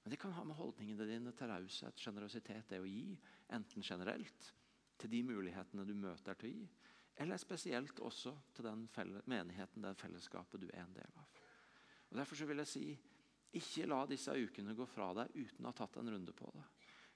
Men 0.02 0.14
det 0.14 0.18
kan 0.22 0.34
ha 0.34 0.44
med 0.46 0.58
holdningene 0.58 1.06
dine 1.06 1.32
til 1.34 1.50
raushet, 1.50 2.02
sjenerøsitet, 2.02 2.68
det 2.70 2.82
å 2.82 2.86
gi. 2.86 3.16
Enten 3.54 3.82
generelt, 3.82 4.52
til 4.98 5.12
de 5.12 5.22
mulighetene 5.26 5.86
du 5.86 5.94
møter 5.98 6.38
til 6.38 6.50
å 6.50 6.54
gi, 6.54 6.68
eller 7.16 7.40
spesielt 7.40 8.00
også 8.04 8.34
til 8.54 8.68
den 8.68 8.84
menigheten, 9.24 9.82
det 9.82 9.96
fellesskapet 9.98 10.60
du 10.60 10.68
er 10.68 10.82
en 10.82 10.96
del 10.96 11.20
av. 11.22 11.35
Og 12.10 12.18
Derfor 12.20 12.38
så 12.38 12.48
vil 12.48 12.62
jeg 12.62 12.70
si, 12.70 12.86
ikke 13.56 13.86
la 13.88 14.02
disse 14.08 14.34
ukene 14.34 14.74
gå 14.76 14.86
fra 14.88 15.12
deg 15.16 15.36
uten 15.36 15.64
å 15.64 15.72
ha 15.72 15.76
tatt 15.76 15.98
en 16.00 16.10
runde 16.12 16.34
på 16.36 16.50
det. 16.54 16.64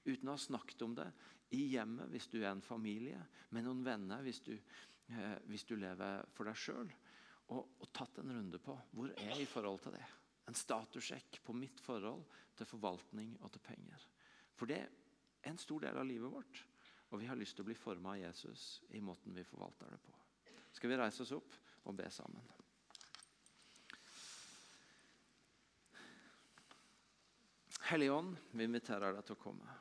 Uten 0.08 0.30
å 0.30 0.36
ha 0.36 0.40
snakket 0.40 0.82
om 0.86 0.94
det 0.96 1.08
i 1.56 1.66
hjemmet 1.74 2.08
hvis 2.12 2.30
du 2.32 2.38
er 2.40 2.52
en 2.52 2.64
familie, 2.64 3.18
med 3.50 3.66
noen 3.66 3.82
venner 3.84 4.22
hvis 4.24 4.40
du, 4.46 4.54
eh, 4.54 5.36
hvis 5.50 5.66
du 5.68 5.74
lever 5.76 6.24
for 6.34 6.48
deg 6.48 6.58
sjøl. 6.58 6.92
Og, 7.50 7.60
og 7.82 7.92
tatt 7.92 8.22
en 8.22 8.32
runde 8.32 8.60
på 8.62 8.76
hvor 8.94 9.10
er 9.10 9.32
jeg 9.34 9.44
i 9.44 9.50
forhold 9.50 9.82
til 9.84 9.96
det. 9.98 10.06
En 10.48 10.56
statussjekk 10.56 11.42
på 11.44 11.54
mitt 11.54 11.82
forhold 11.82 12.24
til 12.58 12.68
forvaltning 12.68 13.36
og 13.42 13.52
til 13.54 13.64
penger. 13.66 14.06
For 14.56 14.70
det 14.70 14.80
er 14.80 15.50
en 15.50 15.60
stor 15.60 15.82
del 15.84 15.98
av 16.00 16.08
livet 16.08 16.32
vårt. 16.32 16.64
Og 17.10 17.18
vi 17.18 17.26
har 17.26 17.38
lyst 17.38 17.58
til 17.58 17.66
å 17.66 17.70
bli 17.70 17.78
forma 17.78 18.14
av 18.14 18.22
Jesus 18.22 18.80
i 18.94 19.02
måten 19.02 19.34
vi 19.34 19.46
forvalter 19.46 19.90
det 19.90 20.00
på. 20.04 20.14
Skal 20.70 20.92
vi 20.92 20.98
reise 21.00 21.24
oss 21.26 21.34
opp 21.34 21.56
og 21.90 21.96
be 21.98 22.06
sammen? 22.14 22.59
Hellige 27.90 28.14
Ånd, 28.14 28.36
vi 28.54 28.64
inviterer 28.64 29.16
deg 29.16 29.26
til 29.26 29.34
å 29.34 29.42
komme. 29.42 29.74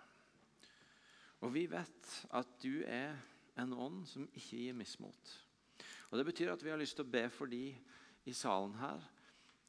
Og 1.45 1.53
vi 1.53 1.67
vet 1.69 2.09
at 2.35 2.55
du 2.63 2.81
er 2.83 3.13
en 3.61 3.75
ånd 3.75 4.01
som 4.09 4.25
ikke 4.33 4.63
gir 4.63 4.75
mismot. 4.75 5.35
Og 6.09 6.17
Det 6.17 6.25
betyr 6.31 6.51
at 6.55 6.65
vi 6.65 6.73
har 6.73 6.81
lyst 6.81 6.97
til 6.97 7.05
å 7.05 7.13
be 7.13 7.27
for 7.29 7.51
de 7.51 7.69
i 8.25 8.33
salen 8.33 8.73
her 8.81 9.05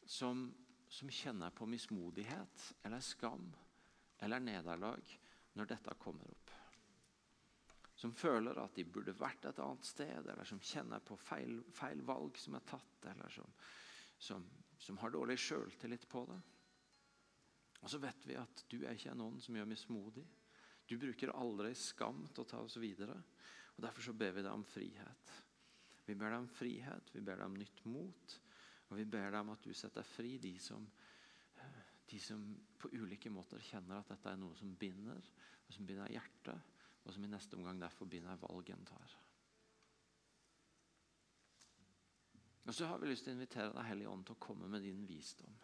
som 0.08 0.48
som 0.90 1.10
kjenner 1.10 1.50
på 1.50 1.66
mismodighet 1.66 2.74
eller 2.82 3.00
skam 3.00 3.44
eller 4.18 4.42
nederlag 4.42 5.12
når 5.54 5.68
dette 5.70 5.94
kommer 6.02 6.26
opp. 6.26 6.50
Som 7.94 8.14
føler 8.16 8.58
at 8.58 8.74
de 8.74 8.84
burde 8.88 9.14
vært 9.14 9.44
et 9.46 9.60
annet 9.60 9.86
sted, 9.86 10.24
eller 10.24 10.48
som 10.48 10.60
kjenner 10.64 11.02
på 11.04 11.18
feil, 11.20 11.60
feil 11.76 12.00
valg 12.08 12.38
som 12.40 12.56
er 12.56 12.64
tatt, 12.66 13.06
eller 13.12 13.28
som, 13.34 13.50
som, 14.18 14.46
som 14.80 14.98
har 15.02 15.12
dårlig 15.12 15.36
sjøltillit 15.38 16.08
på 16.10 16.24
det. 16.30 16.38
Og 17.80 17.90
så 17.90 18.00
vet 18.00 18.26
vi 18.28 18.36
at 18.36 18.64
du 18.68 18.82
er 18.82 18.96
ikke 18.96 19.16
noen 19.16 19.40
som 19.40 19.56
gjør 19.56 19.68
mismodig. 19.70 20.26
Du 20.90 20.98
bruker 21.00 21.32
aldri 21.32 21.72
skam 21.78 22.26
til 22.28 22.44
å 22.44 22.50
ta 22.50 22.60
oss 22.64 22.76
videre. 22.82 23.16
og 23.76 23.84
Derfor 23.84 24.04
så 24.04 24.16
ber 24.16 24.34
vi 24.36 24.44
deg 24.44 24.52
om 24.52 24.66
frihet. 24.66 25.32
Vi 26.06 26.16
ber 26.18 26.34
deg 26.34 26.42
om 26.42 26.50
frihet, 26.50 27.12
vi 27.14 27.22
ber 27.22 27.38
deg 27.38 27.46
om 27.46 27.56
nytt 27.60 27.84
mot. 27.86 28.36
Og 28.90 28.98
Vi 28.98 29.06
ber 29.06 29.30
deg 29.30 29.40
om 29.40 29.52
at 29.54 29.62
du 29.62 29.72
setter 29.76 30.02
fri 30.02 30.34
de 30.42 30.56
som, 30.58 30.84
de 32.10 32.18
som 32.18 32.42
på 32.80 32.90
ulike 32.98 33.30
måter 33.30 33.62
kjenner 33.62 34.00
at 34.00 34.10
dette 34.10 34.32
er 34.32 34.40
noe 34.40 34.56
som 34.58 34.74
binder, 34.74 35.22
og 35.68 35.74
som 35.76 35.86
binder 35.86 36.10
hjertet, 36.10 36.70
og 37.04 37.14
som 37.14 37.24
i 37.24 37.30
neste 37.30 37.56
omgang 37.56 37.78
derfor 37.80 38.10
binder 38.10 38.40
valgen 38.42 38.82
tar. 38.88 39.14
Og 42.66 42.74
Så 42.74 42.86
har 42.86 42.98
vi 42.98 43.08
lyst 43.08 43.24
til 43.24 43.32
å 43.32 43.38
invitere 43.38 43.72
Deg 43.74 43.86
Hellige 43.88 44.10
Ånd 44.10 44.26
til 44.26 44.36
å 44.36 44.42
komme 44.42 44.68
med 44.70 44.84
din 44.84 45.06
visdom. 45.08 45.54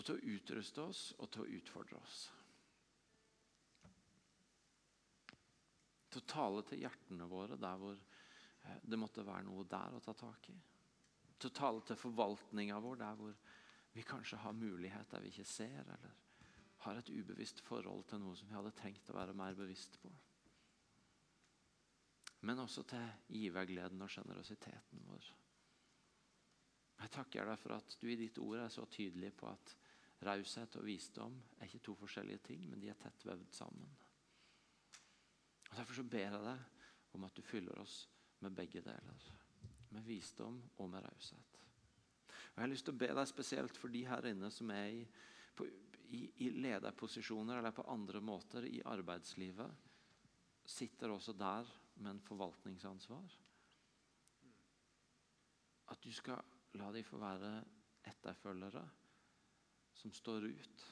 Og 0.00 0.06
til 0.06 0.16
å 0.16 0.34
utruste 0.34 0.86
oss 0.88 1.02
og 1.20 1.28
til 1.34 1.44
å 1.44 1.50
utfordre 1.60 2.00
oss. 2.00 2.22
Til 6.10 6.22
å 6.22 6.28
tale 6.32 6.64
til 6.66 6.80
hjertene 6.86 7.28
våre 7.30 7.60
der 7.60 7.78
hvor 7.78 7.94
eh, 8.00 8.80
det 8.82 8.98
måtte 8.98 9.26
være 9.26 9.44
noe 9.46 9.68
der 9.68 9.98
å 9.98 10.02
ta 10.02 10.16
tak 10.16 10.48
i 10.50 10.56
til 11.40 11.48
å 11.48 11.56
tale 11.56 11.84
til 11.88 11.98
forvaltninga 11.98 12.78
vår 12.84 12.98
der 13.00 13.16
hvor 13.18 13.36
vi 13.94 14.04
kanskje 14.06 14.38
har 14.42 14.56
muligheter 14.56 15.22
vi 15.24 15.32
ikke 15.32 15.48
ser, 15.48 15.80
eller 15.82 16.12
har 16.84 17.00
et 17.00 17.10
ubevisst 17.10 17.62
forhold 17.64 18.04
til 18.08 18.20
noe 18.22 18.36
som 18.38 18.48
vi 18.48 18.56
hadde 18.56 18.74
trengt 18.76 19.08
å 19.10 19.16
være 19.16 19.36
mer 19.36 19.56
bevisst 19.56 19.98
på. 20.02 20.12
Men 22.46 22.62
også 22.62 22.84
til 22.88 23.36
givergleden 23.36 24.00
og 24.00 24.12
sjenerøsiteten 24.12 25.02
vår. 25.08 25.26
Jeg 27.00 27.12
takker 27.16 27.48
deg 27.48 27.60
for 27.60 27.76
at 27.76 27.96
du 28.00 28.06
i 28.08 28.18
ditt 28.20 28.38
ord 28.40 28.60
er 28.60 28.72
så 28.72 28.84
tydelig 28.92 29.32
på 29.40 29.48
at 29.48 29.74
raushet 30.26 30.76
og 30.76 30.84
visdom 30.84 31.36
er 31.58 31.68
ikke 31.68 31.84
to 31.84 31.94
forskjellige 31.98 32.44
ting, 32.50 32.64
men 32.68 32.80
de 32.82 32.90
er 32.92 32.98
tett 33.00 33.26
vevd 33.26 33.52
sammen. 33.56 33.92
Og 35.70 35.76
Derfor 35.76 36.00
så 36.00 36.04
ber 36.04 36.26
jeg 36.26 36.42
deg 36.44 37.14
om 37.16 37.24
at 37.26 37.36
du 37.36 37.42
fyller 37.42 37.78
oss 37.80 38.02
med 38.40 38.56
begge 38.56 38.82
deler 38.84 39.30
med 39.90 40.06
visdom 40.06 40.60
og 40.78 40.90
med 40.90 41.04
raushet. 41.04 41.58
Jeg 42.54 42.62
har 42.62 42.70
lyst 42.70 42.86
til 42.86 42.94
å 42.94 43.00
be 43.00 43.10
deg 43.14 43.28
spesielt 43.28 43.78
for 43.78 43.92
de 43.92 44.02
her 44.06 44.26
inne 44.30 44.50
som 44.54 44.70
er 44.74 45.00
i, 45.00 45.02
på, 45.56 45.66
i, 46.14 46.22
i 46.46 46.50
lederposisjoner 46.58 47.60
eller 47.60 47.74
på 47.74 47.86
andre 47.90 48.22
måter 48.22 48.66
i 48.68 48.80
arbeidslivet. 48.86 49.88
Sitter 50.66 51.14
også 51.14 51.34
der 51.38 51.68
med 52.00 52.14
en 52.14 52.22
forvaltningsansvar. 52.22 53.36
At 55.90 56.02
du 56.04 56.10
skal 56.14 56.42
la 56.78 56.90
dem 56.94 57.06
få 57.06 57.18
være 57.18 57.54
etterfølgere 58.10 58.84
som 60.00 60.12
står 60.12 60.46
ut 60.48 60.86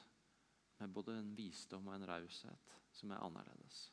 med 0.77 0.89
både 0.93 1.17
en 1.17 1.31
visdom 1.35 1.87
og 1.89 1.95
en 1.95 2.05
raushet 2.07 2.75
som 2.93 3.11
er 3.11 3.23
annerledes. 3.25 3.87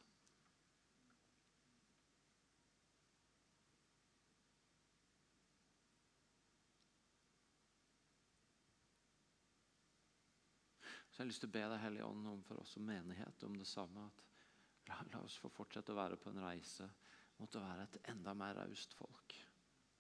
Så 11.16 11.22
jeg 11.22 11.24
har 11.24 11.28
lyst 11.30 11.40
til 11.40 11.48
å 11.48 11.54
be 11.54 11.60
deg, 11.64 11.78
Hellige 11.80 12.06
Ånd, 12.12 12.26
om 12.28 12.40
for 12.44 12.60
oss 12.60 12.74
som 12.76 12.84
menighet 12.84 13.44
om 13.48 13.54
det 13.56 13.64
samme. 13.64 14.02
at 14.04 14.88
la, 14.90 14.98
la, 15.14 15.22
oss 15.24 15.38
få 15.40 15.48
fortsette 15.48 15.94
å 15.94 15.96
være 15.96 16.18
på 16.20 16.28
en 16.28 16.42
reise 16.44 16.90
mot 17.38 17.56
å 17.56 17.62
være 17.62 17.86
et 17.88 17.96
enda 18.12 18.34
mer 18.36 18.58
raust 18.60 18.92
folk. 18.98 19.38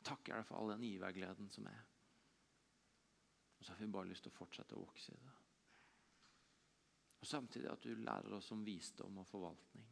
Takker 0.04 0.36
deg 0.36 0.44
for 0.44 0.60
all 0.60 0.74
den 0.74 0.84
givergleden 0.84 1.48
som 1.48 1.72
er. 1.72 1.95
Og 3.58 3.64
så 3.64 3.72
har 3.72 3.80
vi 3.80 3.90
bare 3.92 4.10
lyst 4.10 4.26
til 4.26 4.34
å 4.34 4.38
fortsette 4.38 4.76
å 4.76 4.84
vokse 4.84 5.12
i 5.14 5.20
det. 5.20 5.34
Og 7.20 7.26
Samtidig 7.26 7.70
at 7.72 7.82
du 7.82 7.94
lærer 7.96 8.36
oss 8.36 8.52
om 8.54 8.64
visdom 8.64 9.22
og 9.22 9.28
forvaltning. 9.30 9.86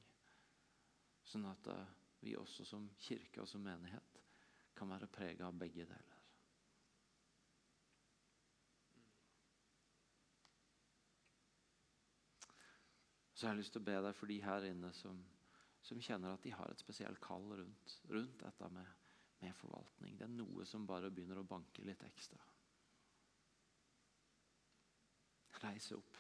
Sånn 1.25 1.47
at 1.49 1.71
uh, 1.73 1.95
vi 2.21 2.37
også 2.37 2.67
som 2.69 2.91
kirke 3.01 3.43
og 3.43 3.49
som 3.49 3.65
menighet 3.65 4.21
kan 4.77 4.91
være 4.91 5.09
prega 5.11 5.49
av 5.49 5.57
begge 5.59 5.87
deler. 5.89 6.21
Så 13.35 13.47
jeg 13.47 13.51
har 13.51 13.59
lyst 13.59 13.75
til 13.75 13.83
å 13.83 13.89
be 13.89 13.97
deg 14.07 14.15
for 14.17 14.31
de 14.31 14.37
her 14.45 14.65
inne 14.69 14.89
som, 14.95 15.19
som 15.83 16.01
kjenner 16.01 16.37
at 16.37 16.45
de 16.47 16.53
har 16.55 16.71
et 16.71 16.81
spesielt 16.81 17.19
kall 17.23 17.49
rundt, 17.59 17.97
rundt 18.09 18.39
dette 18.41 18.69
med, 18.73 18.87
med, 19.43 19.57
forvaltning. 19.59 20.15
Det 20.17 20.29
er 20.29 20.37
noe 20.37 20.67
som 20.71 20.87
bare 20.87 21.11
begynner 21.11 21.43
å 21.43 21.49
banke 21.49 21.83
litt 21.85 22.07
ekstra. 22.07 22.39
Reise 25.65 25.97
opp. 25.97 26.19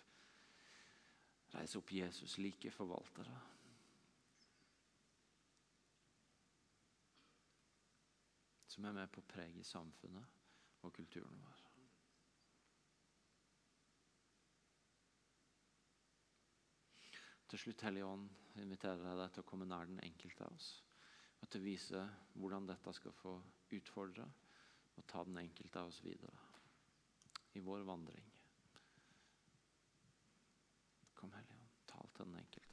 Reise 1.54 1.78
opp 1.78 1.92
Jesus 1.92 2.38
like 2.40 2.70
forvaltere. 2.74 3.40
Som 8.66 8.88
er 8.88 8.96
med 8.96 9.12
på 9.14 9.22
å 9.22 9.28
prege 9.30 9.62
samfunnet 9.68 10.40
og 10.82 10.96
kulturen 10.96 11.38
vår. 11.44 11.60
Til 17.54 17.60
slutt, 17.60 17.84
Hellige 17.86 18.06
Ånd, 18.08 18.26
inviterer 18.58 19.04
jeg 19.06 19.18
deg 19.20 19.34
til 19.34 19.44
å 19.44 19.46
komme 19.46 19.68
nær 19.70 19.86
den 19.86 20.00
enkelte 20.02 20.42
av 20.42 20.56
oss. 20.56 20.72
Og 21.38 21.46
til 21.46 21.62
å 21.62 21.68
vise 21.68 22.00
hvordan 22.34 22.66
dette 22.66 22.94
skal 22.98 23.14
få 23.14 23.36
utfordre 23.78 24.26
og 24.96 25.06
ta 25.06 25.22
den 25.28 25.38
enkelte 25.38 25.78
av 25.78 25.92
oss 25.92 26.00
videre 26.02 26.34
i 27.54 27.62
vår 27.62 27.86
vandring. 27.86 28.33
Sånn 32.14 32.26
for 32.26 32.30
den 32.30 32.38
enkelte. 32.38 32.63